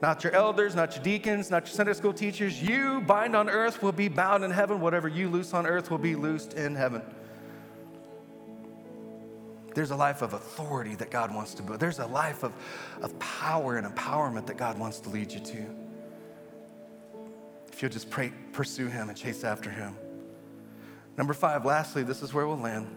Not 0.01 0.23
your 0.23 0.33
elders, 0.33 0.75
not 0.75 0.93
your 0.95 1.03
deacons, 1.03 1.49
not 1.49 1.65
your 1.65 1.73
Sunday 1.73 1.93
school 1.93 2.13
teachers. 2.13 2.61
You 2.61 3.01
bind 3.01 3.35
on 3.35 3.49
earth 3.49 3.81
will 3.81 3.93
be 3.93 4.09
bound 4.09 4.43
in 4.43 4.51
heaven. 4.51 4.81
Whatever 4.81 5.07
you 5.07 5.29
loose 5.29 5.53
on 5.53 5.65
earth 5.65 5.89
will 5.89 5.97
be 5.97 6.15
loosed 6.15 6.53
in 6.53 6.75
heaven. 6.75 7.01
There's 9.73 9.91
a 9.91 9.95
life 9.95 10.21
of 10.21 10.33
authority 10.33 10.95
that 10.95 11.09
God 11.09 11.33
wants 11.33 11.53
to 11.55 11.63
build. 11.63 11.79
There's 11.79 11.99
a 11.99 12.05
life 12.05 12.43
of, 12.43 12.53
of 13.01 13.17
power 13.19 13.77
and 13.77 13.87
empowerment 13.87 14.45
that 14.47 14.57
God 14.57 14.77
wants 14.77 14.99
to 14.99 15.09
lead 15.09 15.31
you 15.31 15.39
to. 15.39 15.84
If 17.75 17.81
you'll 17.81 17.91
just 17.91 18.09
pray, 18.09 18.31
pursue 18.53 18.87
Him 18.87 19.09
and 19.09 19.17
chase 19.17 19.43
after 19.43 19.69
Him. 19.69 19.97
Number 21.17 21.33
five, 21.33 21.65
lastly, 21.65 22.03
this 22.03 22.21
is 22.21 22.33
where 22.33 22.47
we'll 22.47 22.55
land. 22.55 22.87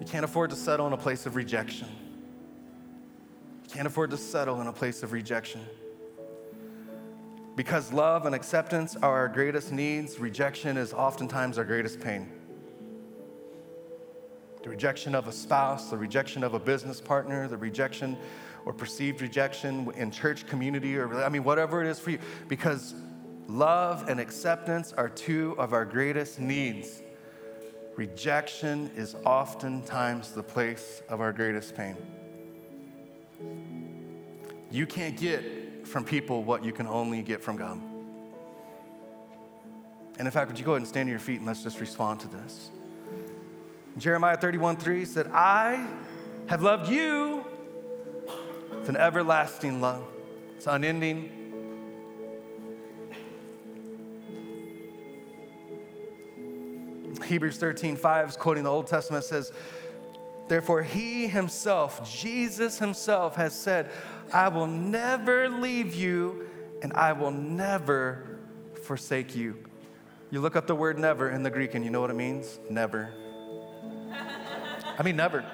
You 0.00 0.06
can't 0.06 0.24
afford 0.24 0.48
to 0.50 0.56
settle 0.56 0.86
in 0.86 0.94
a 0.94 0.96
place 0.96 1.26
of 1.26 1.36
rejection. 1.36 1.86
You 3.64 3.70
can't 3.70 3.86
afford 3.86 4.10
to 4.12 4.16
settle 4.16 4.62
in 4.62 4.68
a 4.68 4.72
place 4.72 5.02
of 5.02 5.12
rejection. 5.12 5.60
Because 7.54 7.92
love 7.92 8.24
and 8.24 8.34
acceptance 8.34 8.96
are 8.96 9.18
our 9.18 9.28
greatest 9.28 9.70
needs, 9.70 10.18
rejection 10.18 10.78
is 10.78 10.94
oftentimes 10.94 11.58
our 11.58 11.64
greatest 11.64 12.00
pain 12.00 12.32
the 14.62 14.70
rejection 14.70 15.16
of 15.16 15.26
a 15.26 15.32
spouse, 15.32 15.90
the 15.90 15.96
rejection 15.96 16.44
of 16.44 16.54
a 16.54 16.58
business 16.58 17.00
partner, 17.00 17.48
the 17.48 17.56
rejection 17.56 18.16
or 18.64 18.72
perceived 18.72 19.20
rejection 19.20 19.90
in 19.96 20.08
church 20.08 20.46
community, 20.46 20.96
or 20.96 21.12
I 21.24 21.28
mean, 21.28 21.42
whatever 21.42 21.82
it 21.82 21.88
is 21.88 21.98
for 21.98 22.12
you, 22.12 22.20
because 22.46 22.94
love 23.48 24.08
and 24.08 24.20
acceptance 24.20 24.92
are 24.92 25.08
two 25.08 25.54
of 25.58 25.72
our 25.72 25.84
greatest 25.84 26.38
needs. 26.38 27.02
Rejection 27.96 28.90
is 28.96 29.14
oftentimes 29.24 30.32
the 30.32 30.42
place 30.42 31.02
of 31.08 31.20
our 31.20 31.32
greatest 31.32 31.76
pain. 31.76 31.96
You 34.70 34.86
can't 34.86 35.16
get 35.16 35.86
from 35.86 36.04
people 36.04 36.42
what 36.42 36.64
you 36.64 36.72
can 36.72 36.86
only 36.86 37.22
get 37.22 37.42
from 37.42 37.56
God. 37.56 37.80
And 40.18 40.26
in 40.26 40.30
fact, 40.30 40.48
would 40.48 40.58
you 40.58 40.64
go 40.64 40.72
ahead 40.72 40.82
and 40.82 40.88
stand 40.88 41.06
on 41.06 41.10
your 41.10 41.18
feet 41.18 41.38
and 41.38 41.46
let's 41.46 41.62
just 41.62 41.80
respond 41.80 42.20
to 42.20 42.28
this? 42.28 42.70
Jeremiah 43.98 44.36
31 44.36 44.76
3 44.76 45.04
said, 45.04 45.26
I 45.32 45.86
have 46.46 46.62
loved 46.62 46.90
you 46.90 47.44
with 48.70 48.88
an 48.88 48.96
everlasting 48.96 49.80
love. 49.80 50.04
It's 50.56 50.66
unending. 50.66 51.41
Hebrews 57.24 57.56
13 57.56 57.96
5 57.96 58.28
is 58.30 58.36
quoting 58.36 58.64
the 58.64 58.70
Old 58.70 58.86
Testament 58.86 59.24
says, 59.24 59.52
Therefore, 60.48 60.82
he 60.82 61.28
himself, 61.28 62.10
Jesus 62.10 62.78
himself, 62.78 63.36
has 63.36 63.54
said, 63.54 63.90
I 64.32 64.48
will 64.48 64.66
never 64.66 65.48
leave 65.48 65.94
you 65.94 66.48
and 66.82 66.92
I 66.92 67.12
will 67.12 67.30
never 67.30 68.38
forsake 68.82 69.34
you. 69.34 69.56
You 70.30 70.40
look 70.40 70.56
up 70.56 70.66
the 70.66 70.74
word 70.74 70.98
never 70.98 71.30
in 71.30 71.42
the 71.42 71.50
Greek 71.50 71.74
and 71.74 71.84
you 71.84 71.90
know 71.90 72.00
what 72.00 72.10
it 72.10 72.16
means? 72.16 72.58
Never. 72.68 73.12
I 74.98 75.02
mean, 75.02 75.16
never. 75.16 75.44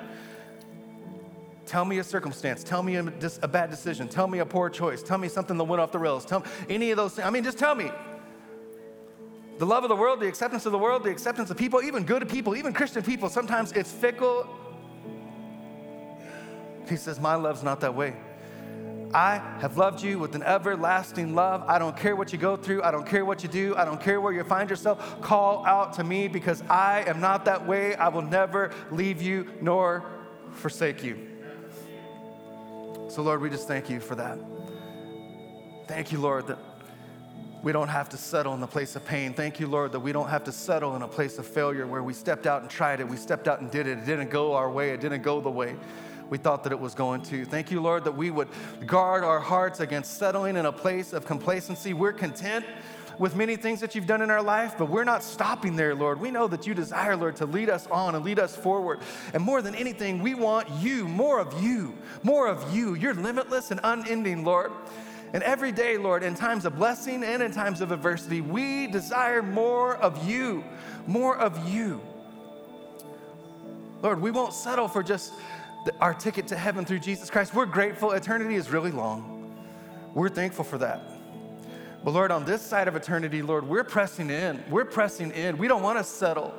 Tell 1.67 1.85
me 1.85 1.99
a 1.99 2.05
circumstance. 2.05 2.65
Tell 2.65 2.83
me 2.83 2.97
a, 2.97 3.13
a, 3.43 3.49
bad 3.49 3.71
decision. 3.71 4.09
Tell 4.09 4.27
me 4.27 4.39
a 4.39 4.47
poor 4.47 4.71
choice. 4.71 5.03
Tell 5.03 5.19
me 5.19 5.29
something 5.29 5.59
that 5.59 5.65
went 5.65 5.83
off 5.83 5.93
the 5.93 5.99
rails. 5.99 6.25
Tell 6.25 6.41
me 6.41 6.47
any 6.71 6.91
of 6.93 6.97
those 6.97 7.15
things. 7.15 7.27
I 7.27 7.31
mean, 7.31 7.45
just 7.45 7.59
tell 7.59 7.75
me. 7.75 7.91
The 9.59 9.67
love 9.67 9.83
of 9.83 9.89
the 9.89 9.97
world, 9.97 10.21
the 10.21 10.29
acceptance 10.29 10.67
of 10.67 10.73
the 10.73 10.79
world, 10.79 11.03
the 11.03 11.11
acceptance 11.11 11.51
of 11.51 11.57
people, 11.57 11.83
even 11.83 12.05
good 12.05 12.29
people, 12.29 12.57
even 12.57 12.73
Christian 12.73 13.03
people, 13.03 13.29
sometimes 13.29 13.73
it's 13.73 13.91
fickle. 13.91 14.49
He 16.89 16.97
says, 16.97 17.19
My 17.19 17.35
love's 17.35 17.65
not 17.65 17.81
that 17.81 17.95
way. 17.95 18.15
I 19.13 19.39
have 19.61 19.77
loved 19.77 20.03
you 20.03 20.19
with 20.19 20.35
an 20.35 20.43
everlasting 20.43 21.35
love. 21.35 21.65
I 21.67 21.79
don't 21.79 21.97
care 21.97 22.15
what 22.15 22.33
you 22.33 22.39
go 22.39 22.57
through. 22.57 22.83
I 22.83 22.91
don't 22.91 23.07
care 23.07 23.25
what 23.25 23.43
you 23.43 23.49
do. 23.49 23.75
I 23.75 23.85
don't 23.85 24.01
care 24.01 24.21
where 24.21 24.33
you 24.33 24.45
find 24.45 24.69
yourself. 24.69 25.21
Call 25.23 25.65
out 25.67 25.95
to 25.95 26.05
me 26.05 26.29
because 26.29 26.63
I 26.69 27.05
am 27.07 27.21
not 27.21 27.47
that 27.47 27.67
way. 27.67 27.95
I 27.97 28.09
will 28.09 28.23
never 28.23 28.71
leave 28.91 29.23
you 29.23 29.51
nor 29.61 30.05
forsake 30.53 31.03
you. 31.03 31.19
So, 33.09 33.23
Lord, 33.23 33.41
we 33.41 33.49
just 33.49 33.67
thank 33.67 33.89
you 33.89 33.99
for 33.99 34.15
that. 34.17 34.39
Thank 35.89 36.13
you, 36.13 36.19
Lord, 36.19 36.47
that 36.49 36.59
we 37.63 37.73
don't 37.73 37.89
have 37.89 38.09
to 38.11 38.17
settle 38.17 38.55
in 38.55 38.61
the 38.61 38.67
place 38.67 38.95
of 38.97 39.05
pain. 39.05 39.33
Thank 39.33 39.59
you, 39.59 39.67
Lord, 39.67 39.93
that 39.93 40.01
we 40.01 40.13
don't 40.13 40.29
have 40.29 40.45
to 40.45 40.53
settle 40.53 40.95
in 40.97 41.03
a 41.03 41.09
place 41.09 41.39
of 41.39 41.47
failure 41.47 41.87
where 41.87 42.03
we 42.03 42.13
stepped 42.13 42.47
out 42.47 42.63
and 42.63 42.71
tried 42.71 43.01
it. 43.01 43.09
We 43.09 43.17
stepped 43.17 43.49
out 43.49 43.61
and 43.61 43.71
did 43.71 43.87
it. 43.87 43.99
It 43.99 44.07
didn't 44.07 44.31
go 44.31 44.55
our 44.55 44.71
way. 44.71 44.91
It 44.91 45.01
didn't 45.01 45.23
go 45.23 45.41
the 45.41 45.51
way 45.51 45.77
we 46.31 46.39
thought 46.39 46.63
that 46.65 46.73
it 46.73 46.79
was 46.79 46.95
going 46.95 47.23
to. 47.23 47.45
Thank 47.45 47.71
you, 47.71 47.81
Lord, 47.81 48.05
that 48.05 48.13
we 48.13 48.31
would 48.31 48.49
guard 48.87 49.25
our 49.25 49.41
hearts 49.41 49.81
against 49.81 50.19
settling 50.19 50.57
in 50.57 50.67
a 50.67 50.73
place 50.73 51.13
of 51.13 51.27
complacency. 51.27 51.95
We're 51.95 52.13
content 52.13 52.65
with 53.19 53.35
many 53.35 53.57
things 53.57 53.81
that 53.81 53.95
you've 53.95 54.07
done 54.07 54.23
in 54.23 54.31
our 54.31 54.43
life, 54.43 54.77
but 54.79 54.89
we're 54.89 55.05
not 55.05 55.25
stopping 55.25 55.75
there, 55.75 55.95
Lord. 55.95 56.21
We 56.21 56.31
know 56.31 56.47
that 56.49 56.67
you 56.67 56.75
desire, 56.75 57.17
Lord, 57.17 57.35
to 57.37 57.47
lead 57.47 57.69
us 57.69 57.87
on 57.89 58.15
and 58.15 58.25
lead 58.25 58.39
us 58.39 58.55
forward. 58.55 59.01
And 59.35 59.43
more 59.43 59.61
than 59.61 59.75
anything, 59.75 60.23
we 60.23 60.35
want 60.35 60.71
you, 60.81 61.09
more 61.09 61.41
of 61.41 61.61
you, 61.61 61.97
more 62.23 62.47
of 62.47 62.73
you. 62.75 62.95
You're 62.95 63.15
limitless 63.15 63.71
and 63.71 63.81
unending, 63.83 64.45
Lord. 64.45 64.71
And 65.33 65.43
every 65.43 65.73
day, 65.73 65.99
Lord, 65.99 66.23
in 66.23 66.35
times 66.35 66.65
of 66.65 66.77
blessing 66.77 67.23
and 67.23 67.43
in 67.43 67.53
times 67.53 67.81
of 67.81 67.93
adversity, 67.93 68.41
we 68.41 68.87
desire 68.87 69.43
more 69.43 69.97
of 69.97 70.29
you, 70.29 70.65
more 71.07 71.37
of 71.37 71.69
you. 71.69 72.01
Lord, 74.03 74.21
we 74.21 74.31
won't 74.31 74.55
settle 74.55 74.89
for 74.89 75.03
just 75.03 75.35
our 76.01 76.15
ticket 76.15 76.47
to 76.49 76.57
heaven 76.57 76.85
through 76.85 77.01
Jesus 77.01 77.31
Christ. 77.31 77.55
We're 77.55 77.67
grateful. 77.67 78.13
Eternity 78.13 78.55
is 78.55 78.71
really 78.71 78.91
long. 78.91 79.65
We're 80.15 80.29
thankful 80.29 80.65
for 80.65 80.79
that. 80.79 81.03
But 82.05 82.13
Lord, 82.13 82.31
on 82.31 82.45
this 82.45 82.63
side 82.63 82.89
of 82.89 82.97
eternity, 82.97 83.43
Lord, 83.43 83.69
we're 83.69 83.85
pressing 83.85 84.31
in. 84.31 84.63
We're 84.71 84.85
pressing 84.85 85.31
in. 85.33 85.59
We 85.59 85.69
don't 85.69 85.83
want 85.83 85.99
to 85.99 86.05
settle 86.05 86.55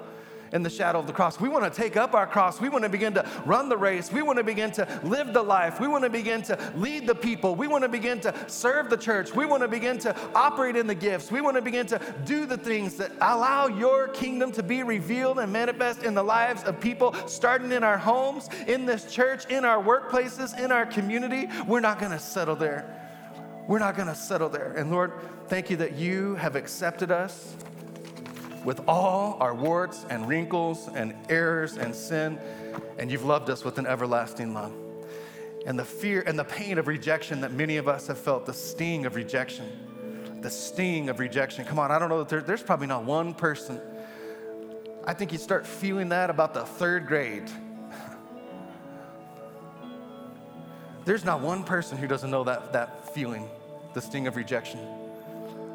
in 0.51 0.63
the 0.63 0.69
shadow 0.69 0.99
of 0.99 1.07
the 1.07 1.13
cross. 1.13 1.39
We 1.39 1.49
want 1.49 1.71
to 1.71 1.81
take 1.81 1.97
up 1.97 2.13
our 2.13 2.27
cross. 2.27 2.59
We 2.59 2.69
want 2.69 2.83
to 2.83 2.89
begin 2.89 3.13
to 3.13 3.29
run 3.45 3.69
the 3.69 3.77
race. 3.77 4.11
We 4.11 4.21
want 4.21 4.37
to 4.37 4.43
begin 4.43 4.71
to 4.71 4.87
live 5.03 5.33
the 5.33 5.43
life. 5.43 5.79
We 5.79 5.87
want 5.87 6.03
to 6.03 6.09
begin 6.09 6.41
to 6.43 6.57
lead 6.75 7.07
the 7.07 7.15
people. 7.15 7.55
We 7.55 7.67
want 7.67 7.83
to 7.83 7.89
begin 7.89 8.19
to 8.21 8.33
serve 8.47 8.89
the 8.89 8.97
church. 8.97 9.33
We 9.33 9.45
want 9.45 9.63
to 9.63 9.67
begin 9.67 9.97
to 9.99 10.15
operate 10.33 10.75
in 10.75 10.87
the 10.87 10.95
gifts. 10.95 11.31
We 11.31 11.41
want 11.41 11.55
to 11.57 11.61
begin 11.61 11.85
to 11.87 11.99
do 12.25 12.45
the 12.45 12.57
things 12.57 12.95
that 12.95 13.11
allow 13.21 13.67
your 13.67 14.07
kingdom 14.09 14.51
to 14.53 14.63
be 14.63 14.83
revealed 14.83 15.39
and 15.39 15.51
manifest 15.51 16.03
in 16.03 16.13
the 16.13 16.23
lives 16.23 16.63
of 16.63 16.79
people, 16.79 17.13
starting 17.27 17.71
in 17.71 17.83
our 17.83 17.97
homes, 17.97 18.49
in 18.67 18.85
this 18.85 19.11
church, 19.11 19.45
in 19.45 19.65
our 19.65 19.81
workplaces, 19.83 20.57
in 20.57 20.71
our 20.71 20.85
community. 20.85 21.47
We're 21.67 21.79
not 21.79 21.99
going 21.99 22.11
to 22.11 22.19
settle 22.19 22.55
there. 22.55 22.95
We're 23.67 23.79
not 23.79 23.95
going 23.95 24.07
to 24.07 24.15
settle 24.15 24.49
there. 24.49 24.73
And 24.73 24.89
Lord, 24.89 25.13
thank 25.47 25.69
you 25.69 25.77
that 25.77 25.95
you 25.95 26.35
have 26.35 26.55
accepted 26.55 27.11
us 27.11 27.55
with 28.63 28.81
all 28.87 29.37
our 29.39 29.53
warts 29.53 30.05
and 30.09 30.27
wrinkles 30.27 30.89
and 30.93 31.13
errors 31.29 31.77
and 31.77 31.95
sin, 31.95 32.39
and 32.97 33.11
you've 33.11 33.25
loved 33.25 33.49
us 33.49 33.63
with 33.63 33.77
an 33.77 33.87
everlasting 33.87 34.53
love. 34.53 34.73
And 35.65 35.77
the 35.77 35.85
fear 35.85 36.23
and 36.25 36.37
the 36.37 36.43
pain 36.43 36.77
of 36.77 36.87
rejection 36.87 37.41
that 37.41 37.51
many 37.51 37.77
of 37.77 37.87
us 37.87 38.07
have 38.07 38.17
felt, 38.17 38.45
the 38.45 38.53
sting 38.53 39.05
of 39.05 39.15
rejection, 39.15 40.41
the 40.41 40.49
sting 40.49 41.09
of 41.09 41.19
rejection. 41.19 41.65
Come 41.65 41.79
on, 41.79 41.91
I 41.91 41.99
don't 41.99 42.09
know 42.09 42.19
that 42.19 42.29
there, 42.29 42.41
there's 42.41 42.63
probably 42.63 42.87
not 42.87 43.03
one 43.03 43.33
person. 43.33 43.79
I 45.05 45.13
think 45.13 45.31
you 45.31 45.37
start 45.37 45.65
feeling 45.65 46.09
that 46.09 46.29
about 46.29 46.53
the 46.53 46.65
third 46.65 47.07
grade. 47.07 47.49
There's 51.05 51.25
not 51.25 51.41
one 51.41 51.63
person 51.63 51.97
who 51.97 52.05
doesn't 52.05 52.29
know 52.29 52.43
that, 52.43 52.73
that 52.73 53.13
feeling, 53.13 53.49
the 53.93 54.01
sting 54.01 54.27
of 54.27 54.35
rejection. 54.35 54.79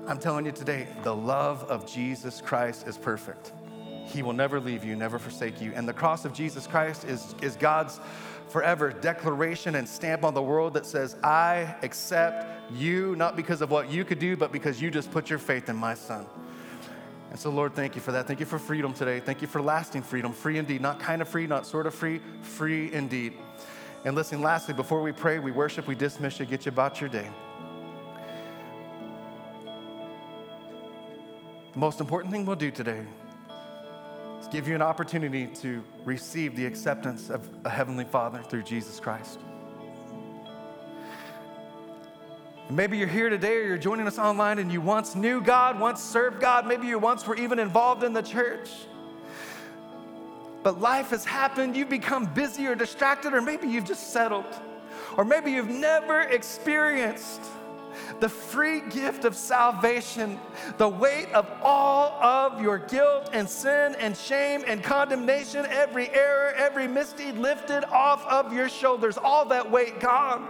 I'm 0.06 0.18
telling 0.18 0.44
you 0.44 0.52
today, 0.52 0.86
the 1.02 1.16
love 1.16 1.64
of 1.64 1.86
Jesus 1.86 2.42
Christ 2.42 2.86
is 2.86 2.98
perfect. 2.98 3.52
He 4.04 4.22
will 4.22 4.34
never 4.34 4.60
leave 4.60 4.84
you, 4.84 4.96
never 4.96 5.18
forsake 5.18 5.62
you. 5.62 5.72
And 5.74 5.88
the 5.88 5.94
cross 5.94 6.26
of 6.26 6.34
Jesus 6.34 6.66
Christ 6.66 7.04
is, 7.04 7.34
is 7.40 7.56
God's 7.56 8.00
forever 8.48 8.92
declaration 8.92 9.76
and 9.76 9.88
stamp 9.88 10.22
on 10.22 10.34
the 10.34 10.42
world 10.42 10.74
that 10.74 10.84
says, 10.84 11.16
I 11.24 11.74
accept 11.82 12.70
you, 12.74 13.16
not 13.16 13.34
because 13.34 13.62
of 13.62 13.70
what 13.70 13.90
you 13.90 14.04
could 14.04 14.18
do, 14.18 14.36
but 14.36 14.52
because 14.52 14.80
you 14.80 14.90
just 14.90 15.10
put 15.10 15.30
your 15.30 15.38
faith 15.38 15.70
in 15.70 15.76
my 15.76 15.94
son. 15.94 16.26
And 17.30 17.40
so, 17.40 17.48
Lord, 17.48 17.74
thank 17.74 17.94
you 17.94 18.02
for 18.02 18.12
that. 18.12 18.26
Thank 18.26 18.40
you 18.40 18.46
for 18.46 18.58
freedom 18.58 18.92
today. 18.92 19.20
Thank 19.20 19.40
you 19.40 19.48
for 19.48 19.62
lasting 19.62 20.02
freedom, 20.02 20.34
free 20.34 20.58
indeed, 20.58 20.82
not 20.82 21.00
kind 21.00 21.22
of 21.22 21.28
free, 21.28 21.46
not 21.46 21.66
sort 21.66 21.86
of 21.86 21.94
free, 21.94 22.20
free 22.42 22.92
indeed. 22.92 23.32
And 24.04 24.14
listen, 24.14 24.42
lastly, 24.42 24.74
before 24.74 25.00
we 25.00 25.12
pray, 25.12 25.38
we 25.38 25.50
worship, 25.50 25.86
we 25.86 25.94
dismiss 25.94 26.38
you, 26.38 26.44
get 26.44 26.66
you 26.66 26.72
about 26.72 27.00
your 27.00 27.08
day. 27.08 27.30
The 31.74 31.80
most 31.80 31.98
important 31.98 32.32
thing 32.32 32.46
we'll 32.46 32.54
do 32.54 32.70
today 32.70 33.02
is 34.40 34.46
give 34.46 34.68
you 34.68 34.76
an 34.76 34.82
opportunity 34.82 35.48
to 35.48 35.82
receive 36.04 36.54
the 36.54 36.64
acceptance 36.66 37.30
of 37.30 37.48
a 37.64 37.68
Heavenly 37.68 38.04
Father 38.04 38.40
through 38.44 38.62
Jesus 38.62 39.00
Christ. 39.00 39.40
Maybe 42.70 42.96
you're 42.96 43.08
here 43.08 43.28
today 43.28 43.56
or 43.56 43.64
you're 43.64 43.76
joining 43.76 44.06
us 44.06 44.20
online 44.20 44.60
and 44.60 44.70
you 44.70 44.80
once 44.80 45.16
knew 45.16 45.40
God, 45.40 45.80
once 45.80 46.00
served 46.00 46.40
God, 46.40 46.64
maybe 46.64 46.86
you 46.86 47.00
once 47.00 47.26
were 47.26 47.36
even 47.36 47.58
involved 47.58 48.04
in 48.04 48.12
the 48.12 48.22
church. 48.22 48.70
But 50.62 50.80
life 50.80 51.10
has 51.10 51.24
happened, 51.24 51.74
you've 51.74 51.90
become 51.90 52.32
busy 52.32 52.68
or 52.68 52.76
distracted, 52.76 53.34
or 53.34 53.40
maybe 53.40 53.66
you've 53.66 53.84
just 53.84 54.12
settled, 54.12 54.46
or 55.16 55.24
maybe 55.24 55.50
you've 55.50 55.68
never 55.68 56.20
experienced 56.20 57.42
the 58.20 58.28
free 58.28 58.80
gift 58.80 59.24
of 59.24 59.36
salvation, 59.36 60.38
the 60.78 60.88
weight 60.88 61.32
of 61.32 61.50
all 61.62 62.12
of 62.22 62.60
your 62.60 62.78
guilt 62.78 63.30
and 63.32 63.48
sin 63.48 63.94
and 63.98 64.16
shame 64.16 64.64
and 64.66 64.82
condemnation, 64.82 65.66
every 65.66 66.08
error, 66.10 66.52
every 66.56 66.88
misdeed 66.88 67.36
lifted 67.36 67.84
off 67.84 68.24
of 68.26 68.52
your 68.52 68.68
shoulders, 68.68 69.18
all 69.18 69.44
that 69.46 69.70
weight 69.70 70.00
gone 70.00 70.48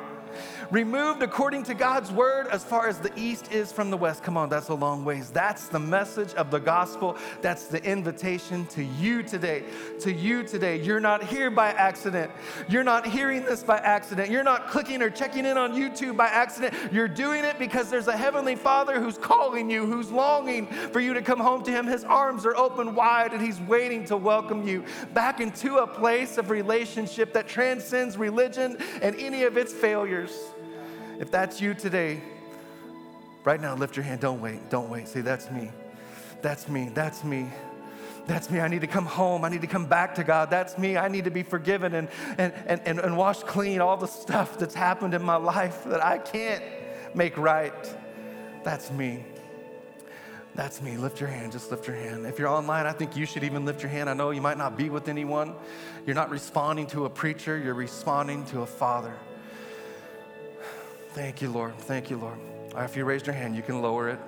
removed 0.70 1.22
according 1.22 1.62
to 1.64 1.74
God's 1.74 2.10
word 2.10 2.46
as 2.48 2.64
far 2.64 2.88
as 2.88 2.98
the 2.98 3.12
east 3.18 3.52
is 3.52 3.72
from 3.72 3.90
the 3.90 3.96
west. 3.96 4.22
Come 4.22 4.36
on, 4.36 4.48
that's 4.48 4.68
a 4.68 4.74
long 4.74 5.04
ways. 5.04 5.30
That's 5.30 5.68
the 5.68 5.78
message 5.78 6.34
of 6.34 6.50
the 6.50 6.58
gospel. 6.58 7.16
That's 7.42 7.66
the 7.66 7.82
invitation 7.84 8.66
to 8.66 8.84
you 8.84 9.22
today. 9.22 9.64
To 10.00 10.12
you 10.12 10.42
today. 10.42 10.80
You're 10.80 11.00
not 11.00 11.22
here 11.24 11.50
by 11.50 11.68
accident. 11.70 12.30
You're 12.68 12.84
not 12.84 13.06
hearing 13.06 13.44
this 13.44 13.62
by 13.62 13.78
accident. 13.78 14.30
You're 14.30 14.44
not 14.44 14.68
clicking 14.68 15.02
or 15.02 15.10
checking 15.10 15.46
in 15.46 15.56
on 15.56 15.72
YouTube 15.72 16.16
by 16.16 16.26
accident. 16.26 16.74
You're 16.92 17.08
doing 17.08 17.44
it 17.44 17.58
because 17.58 17.90
there's 17.90 18.08
a 18.08 18.16
heavenly 18.16 18.56
Father 18.56 19.00
who's 19.00 19.18
calling 19.18 19.70
you, 19.70 19.86
who's 19.86 20.10
longing 20.10 20.66
for 20.66 21.00
you 21.00 21.14
to 21.14 21.22
come 21.22 21.40
home 21.40 21.62
to 21.64 21.70
him. 21.70 21.86
His 21.86 22.04
arms 22.04 22.46
are 22.46 22.56
open 22.56 22.94
wide 22.94 23.32
and 23.32 23.42
he's 23.42 23.60
waiting 23.60 24.04
to 24.06 24.16
welcome 24.16 24.66
you 24.66 24.84
back 25.12 25.40
into 25.40 25.76
a 25.76 25.86
place 25.86 26.38
of 26.38 26.50
relationship 26.50 27.32
that 27.32 27.48
transcends 27.48 28.16
religion 28.16 28.76
and 29.02 29.14
any 29.16 29.44
of 29.44 29.56
its 29.56 29.72
failures. 29.72 30.32
If 31.20 31.30
that's 31.30 31.60
you 31.60 31.74
today, 31.74 32.22
right 33.44 33.60
now, 33.60 33.74
lift 33.74 33.96
your 33.96 34.04
hand. 34.04 34.20
Don't 34.20 34.40
wait. 34.40 34.70
Don't 34.70 34.90
wait. 34.90 35.08
Say, 35.08 35.20
that's 35.20 35.50
me. 35.50 35.70
That's 36.42 36.68
me. 36.68 36.90
That's 36.92 37.24
me. 37.24 37.48
That's 38.26 38.50
me. 38.50 38.60
I 38.60 38.68
need 38.68 38.80
to 38.80 38.86
come 38.86 39.06
home. 39.06 39.44
I 39.44 39.48
need 39.48 39.60
to 39.60 39.66
come 39.66 39.86
back 39.86 40.14
to 40.16 40.24
God. 40.24 40.50
That's 40.50 40.78
me. 40.78 40.96
I 40.96 41.08
need 41.08 41.24
to 41.24 41.30
be 41.30 41.42
forgiven 41.42 41.94
and, 41.94 42.08
and, 42.38 42.52
and, 42.66 42.80
and, 42.84 42.98
and 42.98 43.16
washed 43.16 43.46
clean. 43.46 43.80
All 43.80 43.96
the 43.96 44.06
stuff 44.06 44.58
that's 44.58 44.74
happened 44.74 45.14
in 45.14 45.22
my 45.22 45.36
life 45.36 45.84
that 45.84 46.02
I 46.02 46.18
can't 46.18 46.62
make 47.14 47.36
right. 47.36 47.96
That's 48.64 48.90
me. 48.90 49.24
That's 50.54 50.80
me. 50.80 50.96
Lift 50.96 51.20
your 51.20 51.28
hand. 51.28 51.52
Just 51.52 51.70
lift 51.70 51.86
your 51.86 51.96
hand. 51.96 52.26
If 52.26 52.38
you're 52.38 52.48
online, 52.48 52.86
I 52.86 52.92
think 52.92 53.16
you 53.16 53.26
should 53.26 53.44
even 53.44 53.64
lift 53.64 53.82
your 53.82 53.90
hand. 53.90 54.08
I 54.08 54.14
know 54.14 54.30
you 54.30 54.40
might 54.40 54.56
not 54.56 54.76
be 54.76 54.88
with 54.88 55.08
anyone. 55.08 55.54
You're 56.06 56.14
not 56.14 56.30
responding 56.30 56.86
to 56.88 57.04
a 57.06 57.10
preacher, 57.10 57.58
you're 57.58 57.74
responding 57.74 58.44
to 58.46 58.62
a 58.62 58.66
father. 58.66 59.14
Thank 61.14 61.40
you, 61.40 61.48
Lord. 61.48 61.78
Thank 61.78 62.10
you, 62.10 62.16
Lord. 62.16 62.36
Right, 62.74 62.84
if 62.84 62.96
you 62.96 63.04
raised 63.04 63.26
your 63.26 63.36
hand, 63.36 63.54
you 63.54 63.62
can 63.62 63.80
lower 63.80 64.08
it. 64.08 64.18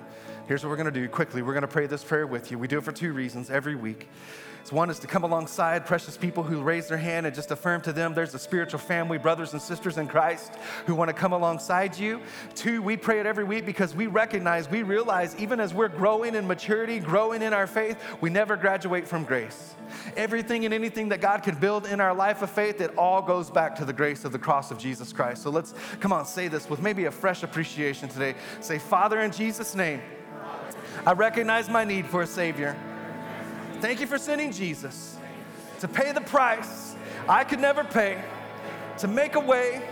Here's 0.47 0.63
what 0.63 0.69
we're 0.69 0.77
going 0.77 0.93
to 0.93 0.99
do 0.99 1.09
quickly. 1.09 1.41
We're 1.41 1.53
going 1.53 1.61
to 1.63 1.67
pray 1.67 1.87
this 1.87 2.05
prayer 2.05 2.25
with 2.25 2.51
you. 2.51 2.57
We 2.57 2.69
do 2.69 2.77
it 2.77 2.83
for 2.83 2.93
two 2.93 3.11
reasons 3.11 3.49
every 3.49 3.75
week. 3.75 4.07
One 4.71 4.89
is 4.89 4.99
to 4.99 5.07
come 5.07 5.23
alongside 5.23 5.85
precious 5.85 6.17
people 6.17 6.43
who 6.43 6.61
raise 6.61 6.87
their 6.87 6.97
hand 6.97 7.25
and 7.25 7.33
just 7.33 7.51
affirm 7.51 7.81
to 7.81 7.93
them 7.93 8.13
there's 8.13 8.33
a 8.33 8.39
spiritual 8.39 8.79
family, 8.79 9.17
brothers 9.17 9.53
and 9.53 9.61
sisters 9.61 9.97
in 9.97 10.07
Christ 10.07 10.53
who 10.85 10.95
want 10.95 11.09
to 11.09 11.13
come 11.13 11.31
alongside 11.31 11.97
you. 11.97 12.19
Two, 12.53 12.81
we 12.81 12.97
pray 12.97 13.19
it 13.21 13.25
every 13.25 13.45
week 13.45 13.65
because 13.65 13.95
we 13.95 14.07
recognize, 14.07 14.69
we 14.69 14.83
realize, 14.83 15.35
even 15.37 15.59
as 15.61 15.73
we're 15.73 15.87
growing 15.87 16.35
in 16.35 16.45
maturity, 16.47 16.99
growing 16.99 17.41
in 17.41 17.53
our 17.53 17.67
faith, 17.67 17.97
we 18.19 18.29
never 18.29 18.57
graduate 18.57 19.07
from 19.07 19.23
grace. 19.23 19.75
Everything 20.17 20.65
and 20.65 20.73
anything 20.73 21.09
that 21.09 21.21
God 21.21 21.43
can 21.43 21.55
build 21.55 21.85
in 21.85 22.01
our 22.01 22.13
life 22.13 22.41
of 22.41 22.49
faith, 22.49 22.81
it 22.81 22.93
all 22.97 23.21
goes 23.21 23.49
back 23.49 23.75
to 23.77 23.85
the 23.85 23.93
grace 23.93 24.25
of 24.25 24.33
the 24.33 24.39
cross 24.39 24.69
of 24.69 24.77
Jesus 24.77 25.13
Christ. 25.13 25.43
So 25.43 25.49
let's 25.49 25.73
come 26.01 26.11
on, 26.11 26.25
say 26.25 26.49
this 26.49 26.69
with 26.69 26.81
maybe 26.81 27.05
a 27.05 27.11
fresh 27.11 27.43
appreciation 27.43 28.09
today. 28.09 28.35
Say, 28.59 28.79
Father, 28.79 29.21
in 29.21 29.31
Jesus' 29.31 29.75
name, 29.75 30.01
I 31.07 31.13
recognize 31.13 31.69
my 31.69 31.85
need 31.85 32.05
for 32.05 32.23
a 32.23 32.27
Savior. 32.27 32.75
Thank 33.79 34.01
you 34.01 34.07
for 34.07 34.17
sending 34.17 34.51
Jesus 34.51 35.17
to 35.79 35.87
pay 35.87 36.11
the 36.11 36.19
price 36.19 36.97
I 37.29 37.45
could 37.45 37.61
never 37.61 37.85
pay, 37.85 38.21
to 38.97 39.07
make 39.07 39.35
a 39.35 39.39
way 39.39 39.87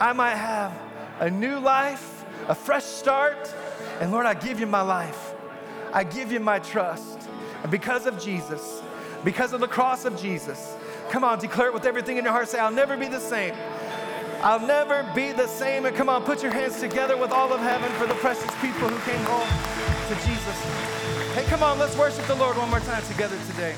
I 0.00 0.14
might 0.14 0.36
have 0.36 0.72
a 1.20 1.28
new 1.28 1.58
life, 1.58 2.24
a 2.48 2.54
fresh 2.54 2.84
start. 2.84 3.54
And 4.00 4.10
Lord, 4.10 4.24
I 4.24 4.32
give 4.32 4.58
you 4.58 4.66
my 4.66 4.80
life. 4.80 5.34
I 5.92 6.02
give 6.02 6.32
you 6.32 6.40
my 6.40 6.60
trust. 6.60 7.28
And 7.60 7.70
because 7.70 8.06
of 8.06 8.18
Jesus, 8.18 8.80
because 9.22 9.52
of 9.52 9.60
the 9.60 9.68
cross 9.68 10.06
of 10.06 10.18
Jesus. 10.18 10.78
Come 11.10 11.24
on, 11.24 11.40
declare 11.40 11.68
it 11.68 11.74
with 11.74 11.84
everything 11.84 12.16
in 12.16 12.24
your 12.24 12.32
heart. 12.32 12.48
Say, 12.48 12.58
I'll 12.58 12.72
never 12.72 12.96
be 12.96 13.08
the 13.08 13.20
same. 13.20 13.54
I'll 14.42 14.66
never 14.66 15.06
be 15.14 15.32
the 15.32 15.46
same. 15.46 15.84
And 15.84 15.94
come 15.94 16.08
on, 16.08 16.22
put 16.22 16.42
your 16.42 16.52
hands 16.52 16.80
together 16.80 17.18
with 17.18 17.32
all 17.32 17.52
of 17.52 17.60
heaven 17.60 17.92
for 17.98 18.06
the 18.06 18.14
precious 18.14 18.50
people 18.62 18.88
who 18.88 19.10
came 19.10 19.22
home 19.26 19.83
to 20.08 20.14
Jesus. 20.16 20.58
Hey, 21.34 21.44
come 21.44 21.62
on, 21.62 21.78
let's 21.78 21.96
worship 21.96 22.26
the 22.26 22.34
Lord 22.34 22.58
one 22.58 22.68
more 22.68 22.80
time 22.80 23.02
together 23.04 23.38
today. 23.50 23.74